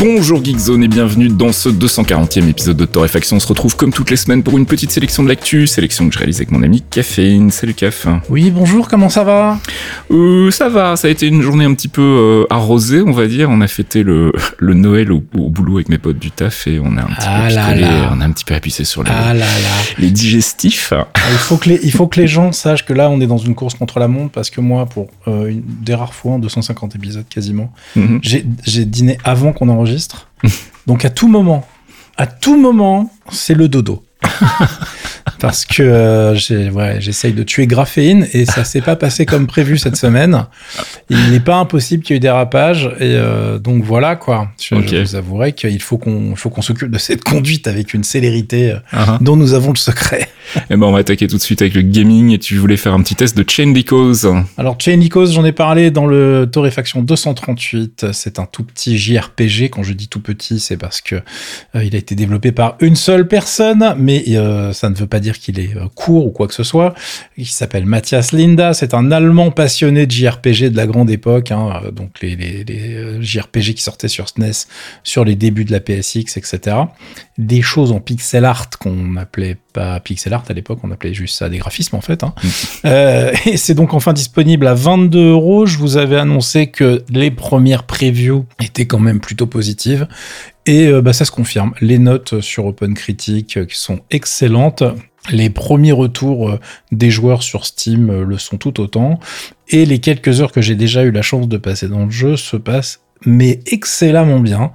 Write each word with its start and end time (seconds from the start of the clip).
Bonjour 0.00 0.42
Geekzone 0.42 0.82
et 0.84 0.88
bienvenue 0.88 1.28
dans 1.28 1.52
ce 1.52 1.68
240e 1.68 2.48
épisode 2.48 2.78
de 2.78 2.86
Torréfaction. 2.86 3.36
On 3.36 3.40
se 3.40 3.46
retrouve 3.46 3.76
comme 3.76 3.92
toutes 3.92 4.08
les 4.10 4.16
semaines 4.16 4.42
pour 4.42 4.56
une 4.56 4.64
petite 4.64 4.90
sélection 4.90 5.22
de 5.22 5.28
l'actu, 5.28 5.66
sélection 5.66 6.08
que 6.08 6.14
je 6.14 6.18
réalise 6.18 6.36
avec 6.38 6.50
mon 6.52 6.62
ami 6.62 6.80
Caféine. 6.88 7.50
Salut 7.50 7.74
Caf. 7.74 8.06
Oui, 8.30 8.50
bonjour, 8.50 8.88
comment 8.88 9.10
ça 9.10 9.24
va? 9.24 9.58
Euh, 10.10 10.50
Ça 10.50 10.70
va, 10.70 10.96
ça 10.96 11.08
a 11.08 11.10
été 11.10 11.26
une 11.26 11.42
journée 11.42 11.66
un 11.66 11.74
petit 11.74 11.88
peu 11.88 12.00
euh, 12.00 12.46
arrosée, 12.48 13.02
on 13.02 13.10
va 13.12 13.26
dire. 13.26 13.50
On 13.50 13.60
a 13.60 13.66
fêté 13.68 14.02
le, 14.02 14.32
le 14.58 14.72
Noël 14.72 15.12
au, 15.12 15.22
au, 15.36 15.50
boulot 15.50 15.76
avec 15.76 15.90
mes 15.90 15.98
potes 15.98 16.18
du 16.18 16.30
taf 16.30 16.66
et 16.66 16.80
on 16.82 16.96
a 16.96 17.02
un 17.02 17.06
petit 17.06 17.26
Ah 17.26 17.42
peu 17.42 17.54
picolé, 17.54 17.80
là. 17.82 18.10
on 18.16 18.20
a 18.22 18.24
un 18.24 18.30
petit 18.32 18.44
peu 18.46 18.54
appuyé 18.54 18.84
sur 18.86 19.02
les, 19.04 19.10
Ah 19.12 19.34
là 19.34 19.40
là. 19.40 19.44
les 19.98 20.10
digestifs. 20.10 20.94
Ah, 20.96 21.08
Il 21.30 21.36
faut, 21.36 21.58
que 21.58 21.68
les, 21.68 21.80
il 21.82 21.92
faut 21.92 22.06
que 22.06 22.18
les 22.18 22.26
gens 22.26 22.52
sachent 22.52 22.86
que 22.86 22.94
là, 22.94 23.10
on 23.10 23.20
est 23.20 23.26
dans 23.26 23.36
une 23.38 23.54
course 23.54 23.74
contre 23.74 23.98
la 23.98 24.08
montre 24.08 24.32
parce 24.32 24.48
que 24.48 24.62
moi, 24.62 24.86
pour 24.86 25.08
euh, 25.28 25.48
une, 25.48 25.62
des 25.82 25.94
rares 25.94 26.14
fois, 26.14 26.32
en 26.32 26.38
250 26.38 26.96
épisodes 26.96 27.26
quasiment, 27.28 27.70
Mhm. 27.96 28.20
j'ai 28.22 28.84
dîné 28.86 29.18
avant 29.24 29.52
qu'on 29.52 29.68
enregistre. 29.68 29.89
Donc 30.86 31.04
à 31.04 31.10
tout 31.10 31.28
moment, 31.28 31.66
à 32.16 32.26
tout 32.26 32.56
moment, 32.56 33.10
c'est 33.30 33.54
le 33.54 33.68
dodo. 33.68 34.04
Parce 35.38 35.64
que 35.64 35.82
euh, 35.82 36.70
ouais, 36.70 36.96
j'essaye 37.00 37.32
de 37.32 37.42
tuer 37.42 37.66
graphéine 37.66 38.28
et 38.34 38.44
ça 38.44 38.64
s'est 38.64 38.82
pas 38.82 38.96
passé 38.96 39.24
comme 39.24 39.46
prévu 39.46 39.78
cette 39.78 39.96
semaine. 39.96 40.44
Il 41.08 41.30
n'est 41.30 41.40
pas 41.40 41.56
impossible 41.56 42.02
qu'il 42.02 42.14
y 42.14 42.16
ait 42.16 42.18
eu 42.18 42.20
des 42.20 42.28
rapages 42.30 42.86
et 43.00 43.14
euh, 43.14 43.58
donc 43.58 43.82
voilà 43.82 44.16
quoi. 44.16 44.48
Je, 44.60 44.74
Ok. 44.74 44.88
je 44.90 44.96
vous 44.98 45.14
avouerai 45.16 45.52
qu'il 45.52 45.80
faut 45.80 45.96
qu'on 45.96 46.30
il 46.32 46.36
faut 46.36 46.50
qu'on 46.50 46.60
s'occupe 46.62 46.90
de 46.90 46.98
cette 46.98 47.24
conduite 47.24 47.68
avec 47.68 47.94
une 47.94 48.04
célérité 48.04 48.72
euh, 48.72 48.78
Ah, 48.92 49.18
dont 49.22 49.36
nous 49.36 49.54
avons 49.54 49.70
le 49.70 49.78
secret. 49.78 50.28
Et 50.68 50.76
ben 50.76 50.82
on 50.82 50.92
va 50.92 50.98
attaquer 50.98 51.26
tout 51.26 51.36
de 51.36 51.42
suite 51.42 51.62
avec 51.62 51.74
le 51.74 51.82
gaming 51.82 52.32
et 52.32 52.38
tu 52.38 52.56
voulais 52.56 52.76
faire 52.76 52.92
un 52.92 53.00
petit 53.02 53.14
test 53.14 53.36
de 53.36 53.44
Chain 53.48 53.72
Decos. 53.72 54.26
Alors 54.58 54.76
Chain 54.78 54.96
Lycos, 54.96 55.26
j'en 55.26 55.44
ai 55.44 55.52
parlé 55.52 55.90
dans 55.90 56.06
le 56.06 56.48
Torréfaction 56.50 57.02
238. 57.02 58.06
C'est 58.12 58.38
un 58.38 58.46
tout 58.46 58.64
petit 58.64 58.98
JRPG. 58.98 59.70
Quand 59.70 59.82
je 59.84 59.92
dis 59.92 60.08
tout 60.08 60.20
petit, 60.20 60.58
c'est 60.60 60.76
parce 60.76 61.00
que 61.00 61.16
euh, 61.76 61.84
il 61.84 61.94
a 61.94 61.98
été 61.98 62.14
développé 62.14 62.52
par 62.52 62.76
une 62.80 62.96
seule 62.96 63.28
personne, 63.28 63.94
mais 63.96 64.09
euh, 64.28 64.72
ça 64.72 64.90
ne 64.90 64.94
veut 64.94 65.06
pas 65.06 65.20
dire 65.20 65.38
qu'il 65.38 65.58
est 65.58 65.76
euh, 65.76 65.86
court 65.94 66.26
ou 66.26 66.30
quoi 66.30 66.48
que 66.48 66.54
ce 66.54 66.62
soit. 66.62 66.94
Il 67.36 67.46
s'appelle 67.46 67.86
Matthias 67.86 68.32
Linda. 68.32 68.74
C'est 68.74 68.94
un 68.94 69.10
Allemand 69.10 69.50
passionné 69.50 70.06
de 70.06 70.10
JRPG 70.10 70.70
de 70.70 70.76
la 70.76 70.86
grande 70.86 71.10
époque, 71.10 71.50
hein, 71.50 71.80
euh, 71.84 71.90
donc 71.90 72.20
les, 72.22 72.64
JRPG 73.20 73.74
qui 73.74 73.82
sortaient 73.82 74.08
sur 74.08 74.28
SNES, 74.28 74.66
sur 75.02 75.24
les 75.24 75.34
débuts 75.34 75.64
de 75.64 75.72
la 75.72 75.80
PSX, 75.80 76.36
etc. 76.36 76.76
Des 77.40 77.62
choses 77.62 77.90
en 77.90 78.00
pixel 78.00 78.44
art 78.44 78.68
qu'on 78.78 79.16
appelait 79.16 79.56
pas 79.72 79.98
pixel 80.00 80.34
art 80.34 80.44
à 80.48 80.52
l'époque, 80.52 80.80
on 80.82 80.90
appelait 80.90 81.14
juste 81.14 81.38
ça 81.38 81.48
des 81.48 81.58
graphismes 81.58 81.96
en 81.96 82.00
fait. 82.00 82.22
Hein. 82.22 82.34
Euh, 82.84 83.32
et 83.46 83.56
c'est 83.56 83.74
donc 83.74 83.94
enfin 83.94 84.12
disponible 84.12 84.66
à 84.66 84.74
22 84.74 85.30
euros. 85.30 85.66
Je 85.66 85.78
vous 85.78 85.96
avais 85.96 86.16
annoncé 86.16 86.68
que 86.68 87.02
les 87.08 87.30
premières 87.30 87.84
previews 87.84 88.46
étaient 88.62 88.86
quand 88.86 88.98
même 88.98 89.20
plutôt 89.20 89.46
positives. 89.46 90.06
Et 90.66 90.86
euh, 90.86 91.02
bah, 91.02 91.12
ça 91.12 91.24
se 91.24 91.30
confirme. 91.30 91.72
Les 91.80 91.98
notes 91.98 92.40
sur 92.40 92.66
OpenCritic 92.66 93.56
euh, 93.56 93.64
qui 93.64 93.76
sont 93.76 94.00
excellentes. 94.10 94.84
Les 95.30 95.50
premiers 95.50 95.92
retours 95.92 96.50
euh, 96.50 96.60
des 96.92 97.10
joueurs 97.10 97.42
sur 97.42 97.66
Steam 97.66 98.22
le 98.22 98.38
sont 98.38 98.56
tout 98.56 98.80
autant. 98.80 99.18
Et 99.68 99.86
les 99.86 99.98
quelques 99.98 100.40
heures 100.40 100.52
que 100.52 100.60
j'ai 100.60 100.74
déjà 100.74 101.02
eu 101.02 101.10
la 101.10 101.22
chance 101.22 101.48
de 101.48 101.56
passer 101.56 101.88
dans 101.88 102.04
le 102.04 102.10
jeu 102.10 102.36
se 102.36 102.56
passent 102.56 103.00
mais 103.26 103.60
excellemment 103.66 104.40
bien. 104.40 104.72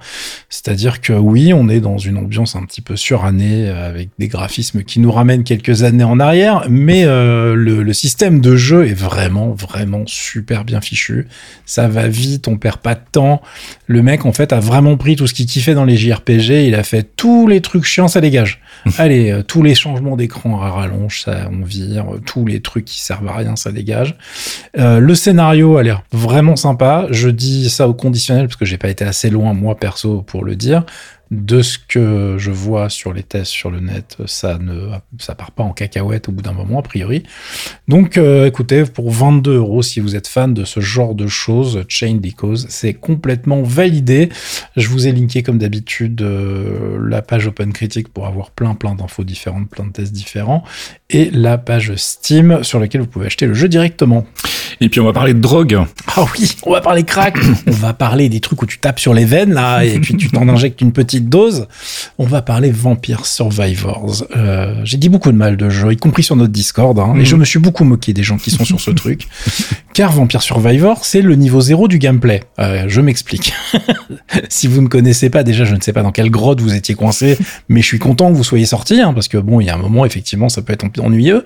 C'est-à-dire 0.48 1.00
que 1.00 1.12
oui, 1.12 1.52
on 1.52 1.68
est 1.68 1.80
dans 1.80 1.98
une 1.98 2.16
ambiance 2.16 2.56
un 2.56 2.64
petit 2.64 2.80
peu 2.80 2.96
surannée 2.96 3.68
euh, 3.68 3.88
avec 3.88 4.10
des 4.18 4.28
graphismes 4.28 4.82
qui 4.82 5.00
nous 5.00 5.10
ramènent 5.10 5.44
quelques 5.44 5.82
années 5.82 6.04
en 6.04 6.20
arrière, 6.20 6.66
mais 6.68 7.04
euh, 7.04 7.54
le, 7.54 7.82
le 7.82 7.92
système 7.92 8.40
de 8.40 8.56
jeu 8.56 8.86
est 8.86 8.94
vraiment, 8.94 9.50
vraiment 9.50 10.04
super 10.06 10.64
bien 10.64 10.80
fichu. 10.80 11.26
Ça 11.64 11.88
va 11.88 12.08
vite, 12.08 12.48
on 12.48 12.56
perd 12.56 12.78
pas 12.78 12.94
de 12.94 13.00
temps. 13.10 13.42
Le 13.86 14.02
mec, 14.02 14.24
en 14.24 14.32
fait, 14.32 14.52
a 14.52 14.60
vraiment 14.60 14.96
pris 14.96 15.16
tout 15.16 15.26
ce 15.26 15.34
qu'il 15.34 15.46
kiffait 15.46 15.74
dans 15.74 15.84
les 15.84 15.96
JRPG, 15.96 16.66
il 16.66 16.74
a 16.74 16.82
fait 16.82 17.02
tous 17.16 17.46
les 17.46 17.60
trucs 17.60 17.84
chiants, 17.84 18.08
ça 18.08 18.20
dégage. 18.20 18.60
Allez, 18.98 19.30
euh, 19.30 19.42
tous 19.42 19.62
les 19.62 19.74
changements 19.74 20.16
d'écran 20.16 20.60
à 20.60 20.70
rallonge, 20.70 21.22
ça 21.22 21.48
on 21.50 21.64
vire, 21.64 22.14
euh, 22.14 22.20
tous 22.24 22.46
les 22.46 22.60
trucs 22.60 22.84
qui 22.84 23.02
servent 23.02 23.28
à 23.28 23.36
rien, 23.36 23.56
ça 23.56 23.72
dégage. 23.72 24.16
Le 24.74 25.14
scénario 25.14 25.76
a 25.76 25.82
l'air 25.82 26.02
vraiment 26.12 26.56
sympa. 26.56 27.06
Je 27.10 27.28
dis 27.28 27.70
ça 27.70 27.88
au 27.88 27.94
conditionnel 27.94 28.35
parce 28.44 28.56
que 28.56 28.64
j'ai 28.64 28.78
pas 28.78 28.88
été 28.88 29.04
assez 29.04 29.30
loin 29.30 29.54
moi 29.54 29.76
perso 29.76 30.22
pour 30.22 30.44
le 30.44 30.56
dire. 30.56 30.84
De 31.32 31.60
ce 31.60 31.76
que 31.76 32.36
je 32.38 32.52
vois 32.52 32.88
sur 32.88 33.12
les 33.12 33.24
tests 33.24 33.50
sur 33.50 33.68
le 33.68 33.80
net, 33.80 34.16
ça 34.26 34.58
ne 34.58 34.92
ça 35.18 35.34
part 35.34 35.50
pas 35.50 35.64
en 35.64 35.72
cacahuète 35.72 36.28
au 36.28 36.32
bout 36.32 36.42
d'un 36.42 36.52
moment 36.52 36.78
a 36.78 36.82
priori. 36.82 37.24
Donc 37.88 38.16
euh, 38.16 38.46
écoutez, 38.46 38.84
pour 38.84 39.10
22 39.10 39.56
euros, 39.56 39.82
si 39.82 39.98
vous 39.98 40.14
êtes 40.14 40.28
fan 40.28 40.54
de 40.54 40.64
ce 40.64 40.78
genre 40.78 41.16
de 41.16 41.26
choses, 41.26 41.84
Chain 41.88 42.18
Decos, 42.22 42.66
c'est 42.68 42.94
complètement 42.94 43.62
validé. 43.62 44.28
Je 44.76 44.88
vous 44.88 45.08
ai 45.08 45.12
linké 45.12 45.42
comme 45.42 45.58
d'habitude 45.58 46.22
euh, 46.22 46.96
la 47.08 47.22
page 47.22 47.48
OpenCritic 47.48 48.08
pour 48.08 48.26
avoir 48.28 48.52
plein 48.52 48.76
plein 48.76 48.94
d'infos 48.94 49.24
différentes, 49.24 49.68
plein 49.68 49.86
de 49.86 49.92
tests 49.92 50.12
différents, 50.12 50.62
et 51.10 51.30
la 51.32 51.58
page 51.58 51.92
Steam 51.96 52.62
sur 52.62 52.78
laquelle 52.78 53.00
vous 53.00 53.08
pouvez 53.08 53.26
acheter 53.26 53.46
le 53.46 53.54
jeu 53.54 53.68
directement. 53.68 54.26
Et 54.80 54.88
puis 54.88 55.00
on 55.00 55.04
va 55.04 55.12
parler 55.12 55.34
de 55.34 55.40
drogue. 55.40 55.80
Ah 56.14 56.24
oui, 56.32 56.54
on 56.62 56.72
va 56.72 56.80
parler 56.80 57.02
crack, 57.02 57.36
on 57.66 57.72
va 57.72 57.94
parler 57.94 58.28
des 58.28 58.40
trucs 58.40 58.62
où 58.62 58.66
tu 58.66 58.78
tapes 58.78 59.00
sur 59.00 59.12
les 59.12 59.24
veines 59.24 59.52
là 59.52 59.84
et 59.84 59.98
puis 59.98 60.16
tu 60.16 60.30
t'en 60.30 60.48
injectes 60.48 60.80
une 60.80 60.92
petite 60.92 61.15
dose. 61.20 61.66
On 62.18 62.24
va 62.24 62.42
parler 62.42 62.70
Vampire 62.70 63.26
Survivors. 63.26 64.24
Euh, 64.36 64.74
J'ai 64.84 64.96
dit 64.96 65.08
beaucoup 65.08 65.32
de 65.32 65.36
mal 65.36 65.56
de 65.56 65.68
jeu, 65.68 65.92
y 65.92 65.96
compris 65.96 66.22
sur 66.22 66.36
notre 66.36 66.52
Discord, 66.52 66.98
hein, 66.98 67.14
et 67.18 67.24
je 67.24 67.36
me 67.36 67.44
suis 67.44 67.58
beaucoup 67.58 67.84
moqué 67.84 68.12
des 68.12 68.22
gens 68.22 68.36
qui 68.36 68.50
sont 68.50 68.64
sur 68.64 68.80
ce 68.80 68.90
truc, 68.92 69.28
car 69.94 70.12
Vampire 70.12 70.42
Survivor 70.42 71.04
c'est 71.04 71.22
le 71.22 71.34
niveau 71.34 71.60
zéro 71.60 71.88
du 71.88 71.98
gameplay. 71.98 72.42
Euh, 72.58 72.84
je 72.88 73.00
m'explique. 73.00 73.52
si 74.48 74.66
vous 74.66 74.82
ne 74.82 74.88
connaissez 74.88 75.30
pas 75.30 75.42
déjà, 75.42 75.64
je 75.64 75.74
ne 75.74 75.80
sais 75.80 75.92
pas 75.92 76.02
dans 76.02 76.12
quelle 76.12 76.30
grotte 76.30 76.60
vous 76.60 76.74
étiez 76.74 76.94
coincé, 76.94 77.38
mais 77.68 77.82
je 77.82 77.86
suis 77.86 77.98
content 77.98 78.30
que 78.30 78.36
vous 78.36 78.44
soyez 78.44 78.66
sorti, 78.66 79.00
hein, 79.00 79.12
parce 79.12 79.28
que 79.28 79.38
bon, 79.38 79.60
il 79.60 79.66
y 79.66 79.70
a 79.70 79.74
un 79.74 79.78
moment 79.78 80.04
effectivement 80.04 80.48
ça 80.48 80.62
peut 80.62 80.72
être 80.72 80.84
ennuyeux. 81.00 81.44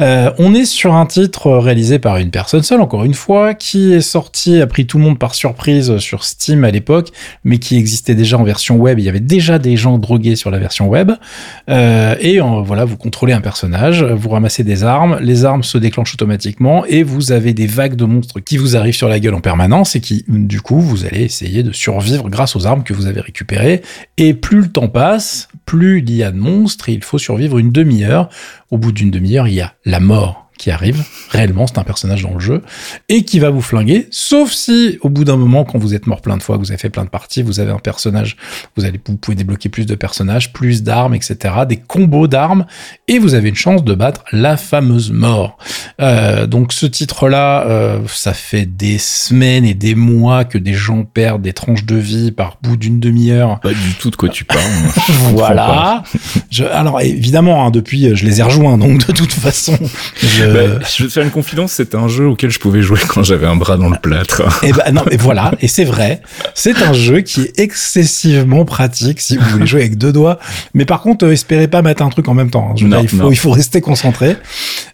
Euh, 0.00 0.30
on 0.38 0.54
est 0.54 0.64
sur 0.64 0.94
un 0.94 1.06
titre 1.06 1.50
réalisé 1.52 1.98
par 1.98 2.16
une 2.16 2.30
personne 2.30 2.62
seule, 2.62 2.80
encore 2.80 3.04
une 3.04 3.14
fois, 3.14 3.54
qui 3.54 3.92
est 3.92 4.00
sorti, 4.00 4.60
a 4.60 4.66
pris 4.66 4.86
tout 4.86 4.98
le 4.98 5.04
monde 5.04 5.18
par 5.18 5.34
surprise 5.34 5.98
sur 5.98 6.24
Steam 6.24 6.64
à 6.64 6.70
l'époque, 6.70 7.10
mais 7.44 7.58
qui 7.58 7.76
existait 7.76 8.14
déjà 8.14 8.38
en 8.38 8.44
version 8.44 8.76
web. 8.76 8.98
Il 8.98 9.04
y 9.06 9.08
avait 9.08 9.20
déjà 9.20 9.58
des 9.58 9.76
gens 9.76 9.98
drogués 9.98 10.36
sur 10.36 10.50
la 10.50 10.58
version 10.58 10.88
web. 10.88 11.12
Euh, 11.68 12.14
et 12.20 12.38
voilà, 12.40 12.84
vous 12.84 12.96
contrôlez 12.96 13.32
un 13.32 13.40
personnage, 13.40 14.02
vous 14.04 14.28
ramassez 14.28 14.64
des 14.64 14.84
armes, 14.84 15.18
les 15.20 15.44
armes 15.44 15.62
se 15.62 15.78
déclenchent 15.78 16.14
automatiquement 16.14 16.84
et 16.86 17.02
vous 17.02 17.32
avez 17.32 17.54
des 17.54 17.66
vagues 17.66 17.96
de 17.96 18.04
monstres 18.04 18.40
qui 18.40 18.56
vous 18.56 18.76
arrivent 18.76 18.94
sur 18.94 19.08
la 19.08 19.20
gueule 19.20 19.34
en 19.34 19.40
permanence 19.40 19.96
et 19.96 20.00
qui, 20.00 20.24
du 20.28 20.60
coup, 20.60 20.80
vous 20.80 21.04
allez 21.04 21.22
essayer 21.22 21.62
de 21.62 21.72
survivre 21.72 22.28
grâce 22.28 22.56
aux 22.56 22.66
armes 22.66 22.84
que 22.84 22.94
vous 22.94 23.06
avez 23.06 23.20
récupérées. 23.20 23.82
Et 24.16 24.34
plus 24.34 24.60
le 24.60 24.68
temps 24.68 24.88
passe, 24.88 25.48
plus 25.64 25.98
il 25.98 26.12
y 26.12 26.22
a 26.22 26.30
de 26.30 26.38
monstres 26.38 26.88
et 26.88 26.92
il 26.92 27.02
faut 27.02 27.18
survivre 27.18 27.58
une 27.58 27.72
demi-heure. 27.72 28.28
Au 28.70 28.78
bout 28.78 28.92
d'une 28.92 29.10
demi-heure, 29.10 29.48
il 29.48 29.54
y 29.54 29.60
a 29.60 29.74
la 29.84 30.00
mort 30.00 30.45
qui 30.58 30.70
arrive, 30.70 31.04
réellement, 31.30 31.66
c'est 31.66 31.78
un 31.78 31.84
personnage 31.84 32.22
dans 32.22 32.34
le 32.34 32.40
jeu, 32.40 32.62
et 33.08 33.24
qui 33.24 33.38
va 33.38 33.50
vous 33.50 33.60
flinguer, 33.60 34.08
sauf 34.10 34.50
si, 34.52 34.98
au 35.02 35.08
bout 35.08 35.24
d'un 35.24 35.36
moment, 35.36 35.64
quand 35.64 35.78
vous 35.78 35.94
êtes 35.94 36.06
mort 36.06 36.20
plein 36.20 36.36
de 36.36 36.42
fois, 36.42 36.56
que 36.56 36.62
vous 36.62 36.70
avez 36.70 36.78
fait 36.78 36.90
plein 36.90 37.04
de 37.04 37.10
parties, 37.10 37.42
vous 37.42 37.60
avez 37.60 37.72
un 37.72 37.78
personnage, 37.78 38.36
vous 38.76 38.84
allez, 38.84 39.00
vous 39.06 39.16
pouvez 39.16 39.34
débloquer 39.34 39.68
plus 39.68 39.86
de 39.86 39.94
personnages, 39.94 40.52
plus 40.52 40.82
d'armes, 40.82 41.14
etc., 41.14 41.36
des 41.68 41.76
combos 41.76 42.26
d'armes, 42.26 42.66
et 43.08 43.18
vous 43.18 43.34
avez 43.34 43.48
une 43.48 43.54
chance 43.54 43.84
de 43.84 43.94
battre 43.94 44.24
la 44.32 44.56
fameuse 44.56 45.10
mort. 45.10 45.58
Euh, 46.00 46.46
donc 46.46 46.72
ce 46.72 46.86
titre-là, 46.86 47.66
euh, 47.66 47.98
ça 48.08 48.32
fait 48.32 48.66
des 48.66 48.98
semaines 48.98 49.64
et 49.64 49.74
des 49.74 49.94
mois 49.94 50.44
que 50.44 50.58
des 50.58 50.74
gens 50.74 51.04
perdent 51.04 51.42
des 51.42 51.52
tranches 51.52 51.84
de 51.84 51.96
vie 51.96 52.32
par 52.32 52.58
bout 52.62 52.76
d'une 52.76 53.00
demi-heure 53.00 53.60
Pas 53.60 53.70
du 53.72 53.94
tout 53.98 54.10
de 54.10 54.16
quoi 54.16 54.28
tu 54.28 54.44
parles. 54.44 54.60
voilà. 55.32 56.02
Je, 56.50 56.64
alors 56.64 57.00
évidemment, 57.00 57.66
hein, 57.66 57.70
depuis, 57.70 58.14
je 58.16 58.24
les 58.24 58.40
ai 58.40 58.42
rejoints, 58.42 58.78
donc 58.78 59.06
de 59.06 59.12
toute 59.12 59.32
façon, 59.32 59.78
je, 60.22 60.45
Bah, 60.52 60.78
je 60.96 61.02
vais 61.02 61.08
te 61.08 61.12
faire 61.12 61.22
une 61.24 61.30
confidence, 61.30 61.72
c'était 61.72 61.96
un 61.96 62.08
jeu 62.08 62.26
auquel 62.26 62.50
je 62.50 62.58
pouvais 62.58 62.82
jouer 62.82 62.98
quand 63.08 63.22
j'avais 63.22 63.46
un 63.46 63.56
bras 63.56 63.76
dans 63.76 63.88
le 63.88 63.98
plâtre. 64.00 64.42
Et 64.62 64.72
ben 64.72 64.92
non, 64.92 65.02
mais 65.10 65.16
voilà, 65.16 65.52
et 65.60 65.68
c'est 65.68 65.84
vrai. 65.84 66.20
C'est 66.54 66.82
un 66.82 66.92
jeu 66.92 67.20
qui 67.20 67.42
est 67.42 67.58
excessivement 67.58 68.64
pratique 68.64 69.20
si 69.20 69.36
vous 69.36 69.44
voulez 69.50 69.66
jouer 69.66 69.80
avec 69.80 69.98
deux 69.98 70.12
doigts. 70.12 70.38
Mais 70.74 70.84
par 70.84 71.00
contre, 71.02 71.26
euh, 71.26 71.32
espérez 71.32 71.68
pas 71.68 71.82
mettre 71.82 72.02
un 72.02 72.08
truc 72.08 72.28
en 72.28 72.34
même 72.34 72.50
temps. 72.50 72.68
hein. 72.70 72.74
Je 72.76 72.86
Non, 72.86 73.00
dire, 73.00 73.10
il 73.12 73.18
non. 73.18 73.24
faut, 73.24 73.32
il 73.32 73.36
faut 73.36 73.50
rester 73.50 73.80
concentré. 73.80 74.36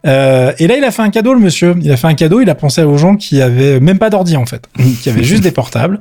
Euh, 0.06 0.52
et 0.58 0.66
là, 0.66 0.76
il 0.76 0.84
a 0.84 0.90
fait 0.90 1.02
un 1.02 1.10
cadeau, 1.10 1.34
le 1.34 1.40
monsieur. 1.40 1.74
Il 1.80 1.90
a 1.90 1.96
fait 1.96 2.06
un 2.08 2.14
cadeau. 2.14 2.40
Il 2.40 2.50
a 2.50 2.54
pensé 2.54 2.82
aux 2.82 2.98
gens 2.98 3.16
qui 3.16 3.40
avaient 3.42 3.80
même 3.80 3.98
pas 3.98 4.10
d'ordi 4.10 4.36
en 4.36 4.46
fait, 4.46 4.64
qui 5.02 5.08
avaient 5.08 5.24
juste 5.24 5.42
des 5.42 5.50
portables. 5.52 5.98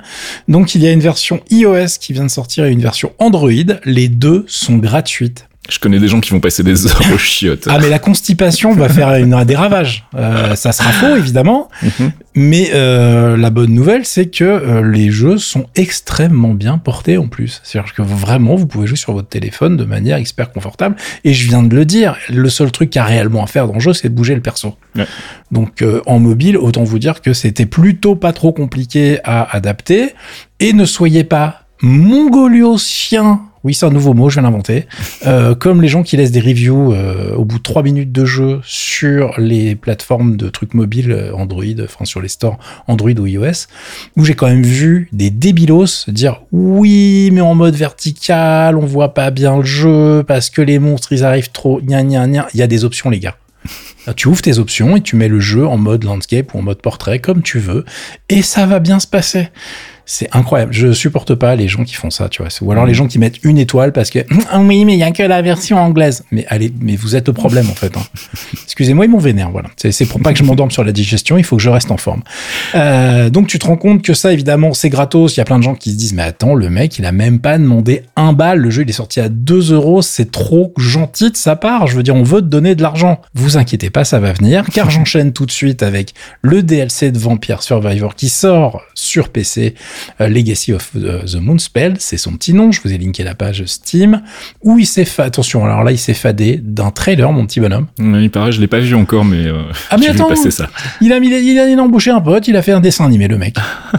Donc, 0.48 0.74
il 0.74 0.82
y 0.82 0.86
a 0.86 0.92
une 0.92 1.00
version 1.00 1.40
iOS 1.50 1.98
qui 2.00 2.12
vient 2.12 2.24
de 2.24 2.30
sortir 2.30 2.64
et 2.64 2.70
une 2.70 2.80
version 2.82 3.12
Android. 3.18 3.50
Les 3.84 4.08
deux 4.08 4.44
sont 4.48 4.76
gratuites. 4.76 5.46
Je 5.70 5.78
connais 5.78 6.00
des 6.00 6.08
gens 6.08 6.20
qui 6.20 6.30
vont 6.30 6.40
passer 6.40 6.64
des 6.64 6.86
heures 6.88 7.02
aux 7.14 7.18
chiottes. 7.18 7.68
Ah 7.70 7.78
mais 7.80 7.88
la 7.88 8.00
constipation 8.00 8.72
va 8.74 8.88
faire 8.88 9.14
une, 9.14 9.44
des 9.44 9.54
ravages. 9.54 10.04
Euh, 10.16 10.56
ça 10.56 10.72
sera 10.72 10.90
faux 10.90 11.14
évidemment, 11.14 11.68
mhm. 11.82 12.10
mais 12.34 12.70
euh, 12.74 13.36
la 13.36 13.50
bonne 13.50 13.72
nouvelle 13.72 14.04
c'est 14.04 14.26
que 14.26 14.42
euh, 14.42 14.82
les 14.82 15.12
jeux 15.12 15.38
sont 15.38 15.66
extrêmement 15.76 16.54
bien 16.54 16.78
portés 16.78 17.16
en 17.16 17.28
plus. 17.28 17.60
C'est-à-dire 17.62 17.94
que 17.94 18.02
vraiment 18.02 18.56
vous 18.56 18.66
pouvez 18.66 18.88
jouer 18.88 18.96
sur 18.96 19.12
votre 19.12 19.28
téléphone 19.28 19.76
de 19.76 19.84
manière 19.84 20.18
hyper 20.18 20.50
confortable. 20.50 20.96
Et 21.22 21.32
je 21.32 21.46
viens 21.48 21.62
de 21.62 21.76
le 21.76 21.84
dire, 21.84 22.16
le 22.28 22.48
seul 22.48 22.72
truc 22.72 22.90
qu'il 22.90 22.98
y 22.98 23.02
a 23.02 23.06
réellement 23.06 23.44
à 23.44 23.46
faire 23.46 23.68
dans 23.68 23.74
le 23.74 23.80
jeu 23.80 23.92
c'est 23.92 24.08
de 24.08 24.14
bouger 24.14 24.34
le 24.34 24.42
perso. 24.42 24.76
Donc 25.52 25.84
en 26.06 26.18
mobile, 26.18 26.56
autant 26.56 26.82
vous 26.82 26.98
dire 26.98 27.20
que 27.20 27.32
c'était 27.32 27.66
plutôt 27.66 28.16
pas 28.16 28.32
trop 28.32 28.52
compliqué 28.52 29.20
à 29.22 29.54
adapter. 29.54 30.10
Et 30.58 30.72
ne 30.72 30.84
soyez 30.84 31.24
pas 31.24 31.66
mongoliocien 31.82 33.42
oui, 33.64 33.74
c'est 33.74 33.86
un 33.86 33.90
nouveau 33.90 34.12
mot, 34.12 34.28
je 34.28 34.34
viens 34.34 34.42
l'inventer. 34.42 34.86
Euh, 35.26 35.54
comme 35.54 35.82
les 35.82 35.88
gens 35.88 36.02
qui 36.02 36.16
laissent 36.16 36.32
des 36.32 36.40
reviews 36.40 36.92
euh, 36.92 37.34
au 37.34 37.44
bout 37.44 37.58
de 37.58 37.62
trois 37.62 37.82
minutes 37.82 38.10
de 38.10 38.24
jeu 38.24 38.60
sur 38.64 39.38
les 39.38 39.76
plateformes 39.76 40.36
de 40.36 40.48
trucs 40.48 40.74
mobiles 40.74 41.12
euh, 41.12 41.34
Android, 41.34 41.64
enfin 41.82 42.04
sur 42.04 42.20
les 42.20 42.28
stores 42.28 42.58
Android 42.88 43.12
ou 43.12 43.26
iOS, 43.26 43.68
où 44.16 44.24
j'ai 44.24 44.34
quand 44.34 44.48
même 44.48 44.64
vu 44.64 45.08
des 45.12 45.30
débilos 45.30 46.08
dire 46.08 46.42
oui, 46.50 47.30
mais 47.32 47.40
en 47.40 47.54
mode 47.54 47.76
vertical, 47.76 48.76
on 48.76 48.86
voit 48.86 49.14
pas 49.14 49.30
bien 49.30 49.58
le 49.58 49.64
jeu 49.64 50.24
parce 50.26 50.50
que 50.50 50.60
les 50.60 50.78
monstres 50.78 51.12
ils 51.12 51.24
arrivent 51.24 51.52
trop. 51.52 51.80
Gna, 51.80 52.02
gna, 52.02 52.26
gna. 52.26 52.48
Il 52.54 52.60
y 52.60 52.62
a 52.62 52.66
des 52.66 52.84
options, 52.84 53.10
les 53.10 53.20
gars. 53.20 53.36
Tu 54.16 54.26
ouvres 54.26 54.42
tes 54.42 54.58
options 54.58 54.96
et 54.96 55.00
tu 55.00 55.14
mets 55.14 55.28
le 55.28 55.38
jeu 55.38 55.64
en 55.64 55.76
mode 55.76 56.02
landscape 56.02 56.52
ou 56.54 56.58
en 56.58 56.62
mode 56.62 56.82
portrait 56.82 57.20
comme 57.20 57.42
tu 57.42 57.60
veux 57.60 57.84
et 58.28 58.42
ça 58.42 58.66
va 58.66 58.80
bien 58.80 58.98
se 58.98 59.06
passer. 59.06 59.50
C'est 60.04 60.28
incroyable. 60.32 60.72
Je 60.72 60.92
supporte 60.92 61.34
pas 61.34 61.54
les 61.54 61.68
gens 61.68 61.84
qui 61.84 61.94
font 61.94 62.10
ça, 62.10 62.28
tu 62.28 62.42
vois. 62.42 62.50
Ou 62.60 62.72
alors 62.72 62.86
les 62.86 62.94
gens 62.94 63.06
qui 63.06 63.18
mettent 63.18 63.42
une 63.44 63.58
étoile 63.58 63.92
parce 63.92 64.10
que 64.10 64.20
ah 64.50 64.60
oui, 64.60 64.84
mais 64.84 64.94
il 64.94 64.98
y 64.98 65.04
a 65.04 65.12
que 65.12 65.22
la 65.22 65.42
version 65.42 65.78
anglaise. 65.78 66.24
Mais 66.30 66.44
allez, 66.48 66.72
mais 66.80 66.96
vous 66.96 67.16
êtes 67.16 67.28
au 67.28 67.32
problème 67.32 67.70
en 67.70 67.74
fait. 67.74 67.96
Hein. 67.96 68.02
Excusez-moi, 68.64 69.04
ils 69.04 69.10
m'ont 69.10 69.18
vénère. 69.18 69.50
Voilà. 69.50 69.68
C'est 69.76 70.06
pour 70.06 70.20
pas 70.20 70.32
que 70.32 70.38
je 70.38 70.44
m'endorme 70.44 70.70
sur 70.70 70.84
la 70.84 70.92
digestion. 70.92 71.38
Il 71.38 71.44
faut 71.44 71.56
que 71.56 71.62
je 71.62 71.70
reste 71.70 71.90
en 71.90 71.96
forme. 71.96 72.22
Euh, 72.74 73.30
donc 73.30 73.46
tu 73.46 73.58
te 73.58 73.66
rends 73.66 73.76
compte 73.76 74.02
que 74.02 74.14
ça, 74.14 74.32
évidemment, 74.32 74.74
c'est 74.74 74.90
gratos. 74.90 75.36
Il 75.36 75.38
y 75.38 75.40
a 75.40 75.44
plein 75.44 75.58
de 75.58 75.64
gens 75.64 75.74
qui 75.74 75.92
se 75.92 75.96
disent 75.96 76.14
mais 76.14 76.22
attends, 76.22 76.54
le 76.54 76.68
mec, 76.68 76.98
il 76.98 77.06
a 77.06 77.12
même 77.12 77.40
pas 77.40 77.58
demandé 77.58 78.02
un 78.16 78.32
bal. 78.32 78.58
Le 78.58 78.70
jeu, 78.70 78.82
il 78.82 78.90
est 78.90 78.94
sorti 78.94 79.20
à 79.20 79.28
2 79.28 79.72
euros. 79.72 80.02
C'est 80.02 80.30
trop 80.30 80.72
gentil 80.76 81.30
de 81.30 81.36
sa 81.36 81.56
part. 81.56 81.86
Je 81.86 81.96
veux 81.96 82.02
dire, 82.02 82.16
on 82.16 82.22
veut 82.22 82.40
te 82.40 82.46
donner 82.46 82.74
de 82.74 82.82
l'argent. 82.82 83.20
Vous 83.34 83.56
inquiétez 83.56 83.90
pas, 83.90 84.04
ça 84.04 84.18
va 84.18 84.32
venir. 84.32 84.66
Car 84.72 84.90
j'enchaîne 85.02 85.32
tout 85.32 85.46
de 85.46 85.52
suite 85.52 85.82
avec 85.82 86.14
le 86.42 86.62
DLC 86.62 87.12
de 87.12 87.18
Vampire 87.18 87.62
Survivor 87.62 88.14
qui 88.14 88.28
sort 88.28 88.82
sur 88.94 89.28
PC 89.28 89.74
Legacy 90.20 90.72
of 90.72 90.90
the 90.92 91.36
Moon 91.36 91.58
Spell, 91.58 91.94
c'est 91.98 92.16
son 92.16 92.32
petit 92.32 92.54
nom, 92.54 92.72
je 92.72 92.80
vous 92.82 92.92
ai 92.92 92.98
linké 92.98 93.24
la 93.24 93.34
page 93.34 93.64
Steam, 93.66 94.22
où 94.62 94.78
il 94.78 94.86
s'est 94.86 95.04
fait, 95.04 95.22
attention, 95.22 95.64
alors 95.64 95.84
là, 95.84 95.92
il 95.92 95.98
s'est 95.98 96.14
fadé 96.14 96.60
d'un 96.62 96.90
trailer, 96.90 97.32
mon 97.32 97.46
petit 97.46 97.60
bonhomme. 97.60 97.86
Il 97.98 98.30
paraît, 98.30 98.52
je 98.52 98.60
l'ai 98.60 98.66
pas 98.66 98.80
vu 98.80 98.94
encore, 98.94 99.24
mais, 99.24 99.46
euh, 99.46 99.62
ah, 99.90 99.96
mais 99.98 100.08
attends, 100.10 100.34
ça. 100.34 100.68
Il 101.00 101.12
a, 101.12 101.20
mis, 101.20 101.28
il, 101.28 101.58
a, 101.58 101.68
il 101.68 101.78
a 101.78 101.82
embauché 101.82 102.10
un 102.10 102.20
pote, 102.20 102.48
il 102.48 102.56
a 102.56 102.62
fait 102.62 102.72
un 102.72 102.80
dessin 102.80 103.04
animé, 103.04 103.28
le 103.28 103.38
mec. 103.38 103.56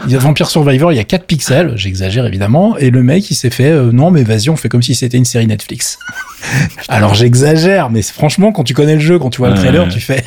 il 0.08 0.16
a 0.16 0.20
Vampire 0.20 0.50
Survivor, 0.50 0.92
il 0.92 0.96
y 0.96 1.00
a 1.00 1.04
4 1.04 1.26
pixels, 1.26 1.74
j'exagère 1.76 2.26
évidemment, 2.26 2.78
et 2.78 2.90
le 2.90 3.04
mec, 3.04 3.30
il 3.32 3.36
s'est 3.36 3.50
fait, 3.50 3.72
euh, 3.72 3.92
non, 3.92 4.12
mais 4.12 4.24
vas-y, 4.24 4.50
on 4.50 4.56
fait 4.56 4.70
comme 4.70 4.84
si 4.84 4.96
c'était 4.96 5.18
une 5.18 5.26
série 5.26 5.48
Netflix. 5.48 5.98
Alors 6.88 7.14
j'exagère, 7.14 7.90
mais 7.90 8.02
franchement, 8.02 8.52
quand 8.52 8.64
tu 8.64 8.74
connais 8.74 8.96
le 8.96 9.00
jeu, 9.00 9.20
quand 9.20 9.30
tu 9.30 9.40
vois 9.40 9.50
le 9.50 9.56
trailer, 9.56 9.88
tu 9.88 10.00
fais. 10.00 10.24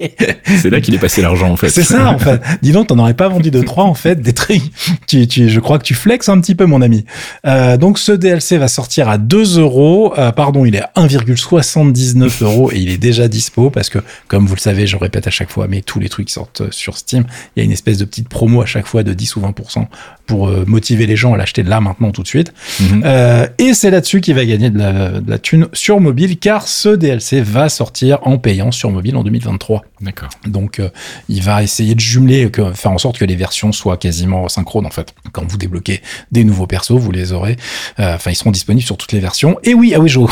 c'est 0.60 0.70
là 0.70 0.80
qu'il 0.80 0.94
est 0.94 0.98
passé 0.98 1.22
l'argent, 1.22 1.50
en 1.50 1.56
fait. 1.56 1.68
C'est 1.68 1.82
ça, 1.82 2.10
en 2.10 2.18
fait. 2.18 2.40
Dis 2.62 2.72
donc, 2.72 2.88
t'en 2.88 2.98
aurais 2.98 3.14
pas 3.14 3.28
vendu 3.28 3.50
de 3.50 3.62
3, 3.62 3.84
en 3.84 3.94
fait, 3.94 4.20
des 4.20 4.32
trucs. 4.32 4.62
Tu, 5.06 5.26
je 5.48 5.60
crois 5.60 5.78
que 5.78 5.84
tu 5.84 5.94
flexes 5.94 6.28
un 6.28 6.40
petit 6.40 6.54
peu, 6.54 6.66
mon 6.66 6.82
ami. 6.82 7.04
Euh, 7.46 7.76
donc, 7.76 7.98
ce 7.98 8.12
DLC 8.12 8.58
va 8.58 8.68
sortir 8.68 9.08
à 9.08 9.18
2 9.18 9.58
euros. 9.58 10.14
Euh, 10.18 10.32
pardon, 10.32 10.64
il 10.64 10.74
est 10.74 10.82
à 10.82 10.90
1,79 10.96 12.42
euros 12.42 12.70
et 12.72 12.78
il 12.78 12.90
est 12.90 12.98
déjà 12.98 13.28
dispo 13.28 13.70
parce 13.70 13.88
que, 13.88 13.98
comme 14.28 14.46
vous 14.46 14.54
le 14.54 14.60
savez, 14.60 14.86
je 14.86 14.96
répète 14.96 15.26
à 15.26 15.30
chaque 15.30 15.50
fois, 15.50 15.66
mais 15.68 15.82
tous 15.82 16.00
les 16.00 16.08
trucs 16.08 16.26
qui 16.26 16.32
sortent 16.32 16.70
sur 16.70 16.96
Steam, 16.96 17.24
il 17.54 17.60
y 17.60 17.62
a 17.62 17.64
une 17.64 17.72
espèce 17.72 17.98
de 17.98 18.04
petite 18.04 18.28
promo 18.28 18.62
à 18.62 18.66
chaque 18.66 18.86
fois 18.86 19.02
de 19.02 19.12
10 19.12 19.36
ou 19.36 19.40
20% 19.40 19.86
pour 20.26 20.48
euh, 20.48 20.64
motiver 20.66 21.06
les 21.06 21.16
gens 21.16 21.34
à 21.34 21.36
l'acheter 21.36 21.62
là, 21.62 21.80
maintenant, 21.80 22.10
tout 22.10 22.22
de 22.22 22.28
suite. 22.28 22.52
Mhm. 22.80 23.02
Euh, 23.04 23.46
et 23.58 23.74
c'est 23.74 23.90
là-dessus 23.90 24.20
qu'il 24.20 24.34
va 24.34 24.44
gagner 24.44 24.70
de 24.70 24.78
la, 24.78 25.20
de 25.20 25.30
la 25.30 25.35
thune 25.38 25.68
sur 25.72 26.00
mobile 26.00 26.38
car 26.38 26.68
ce 26.68 26.88
DLC 26.88 27.40
va 27.40 27.68
sortir 27.68 28.18
en 28.22 28.38
payant 28.38 28.70
sur 28.70 28.90
mobile 28.90 29.16
en 29.16 29.24
2023. 29.24 29.84
D'accord. 30.00 30.28
Donc, 30.46 30.78
euh, 30.78 30.90
il 31.28 31.42
va 31.42 31.62
essayer 31.62 31.94
de 31.94 32.00
jumeler, 32.00 32.50
que, 32.50 32.72
faire 32.72 32.92
en 32.92 32.98
sorte 32.98 33.18
que 33.18 33.24
les 33.24 33.36
versions 33.36 33.72
soient 33.72 33.96
quasiment 33.96 34.48
synchrones, 34.48 34.86
en 34.86 34.90
fait. 34.90 35.14
Quand 35.32 35.44
vous 35.46 35.56
débloquez 35.56 36.02
des 36.32 36.44
nouveaux 36.44 36.66
persos, 36.66 36.92
vous 36.92 37.10
les 37.10 37.32
aurez. 37.32 37.56
Euh, 37.98 38.14
enfin, 38.14 38.30
ils 38.30 38.36
seront 38.36 38.50
disponibles 38.50 38.86
sur 38.86 38.96
toutes 38.96 39.12
les 39.12 39.20
versions. 39.20 39.58
Et 39.62 39.74
oui, 39.74 39.92
ah 39.94 40.00
oui, 40.00 40.08
Jo. 40.08 40.28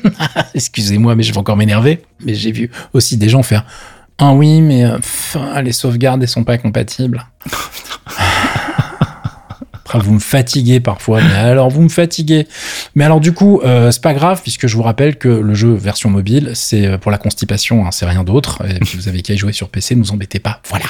Excusez-moi, 0.54 1.14
mais 1.14 1.22
je 1.22 1.32
vais 1.32 1.38
encore 1.38 1.56
m'énerver. 1.56 2.02
Mais 2.24 2.34
j'ai 2.34 2.52
vu 2.52 2.70
aussi 2.92 3.16
des 3.16 3.28
gens 3.28 3.42
faire. 3.42 3.64
Ah 4.18 4.32
oui, 4.32 4.62
mais 4.62 4.84
euh, 4.84 4.98
les 5.62 5.72
sauvegardes, 5.72 6.22
elles 6.22 6.28
sont 6.28 6.44
pas 6.44 6.58
compatibles. 6.58 7.24
vous 9.94 10.14
me 10.14 10.18
fatiguez 10.18 10.80
parfois. 10.80 11.20
Mais 11.22 11.34
alors, 11.34 11.70
vous 11.70 11.82
me 11.82 11.88
fatiguez. 11.88 12.46
Mais 12.94 13.04
alors, 13.04 13.20
du 13.20 13.32
coup, 13.32 13.60
euh, 13.64 13.90
c'est 13.90 14.02
pas 14.02 14.14
grave, 14.14 14.40
puisque 14.42 14.66
je 14.66 14.76
vous 14.76 14.82
rappelle 14.82 15.16
que 15.16 15.28
le 15.28 15.54
jeu 15.54 15.72
version 15.74 16.10
mobile, 16.10 16.50
c'est 16.54 16.86
euh, 16.86 16.98
pour 16.98 17.10
la 17.10 17.18
constipation, 17.18 17.86
hein, 17.86 17.90
c'est 17.92 18.06
rien 18.06 18.24
d'autre. 18.24 18.62
Et 18.68 18.78
puis, 18.80 18.98
vous 18.98 19.08
avez 19.08 19.22
qu'à 19.22 19.34
y 19.34 19.38
jouer 19.38 19.52
sur 19.52 19.68
PC, 19.68 19.94
ne 19.94 20.02
vous 20.02 20.12
embêtez 20.12 20.38
pas. 20.38 20.60
Voilà. 20.68 20.86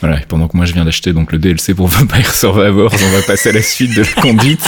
Voilà, 0.00 0.18
et 0.20 0.24
pendant 0.28 0.48
que 0.48 0.56
moi 0.56 0.66
je 0.66 0.74
viens 0.74 0.84
d'acheter 0.84 1.14
donc 1.14 1.32
le 1.32 1.38
DLC 1.38 1.72
pour 1.72 1.88
Vampire 1.88 2.30
Survivors, 2.34 2.92
on 2.92 3.10
va 3.16 3.22
passer 3.22 3.48
à 3.48 3.52
la 3.52 3.62
suite 3.62 3.96
de 3.96 4.02
la 4.02 4.22
conduite 4.22 4.60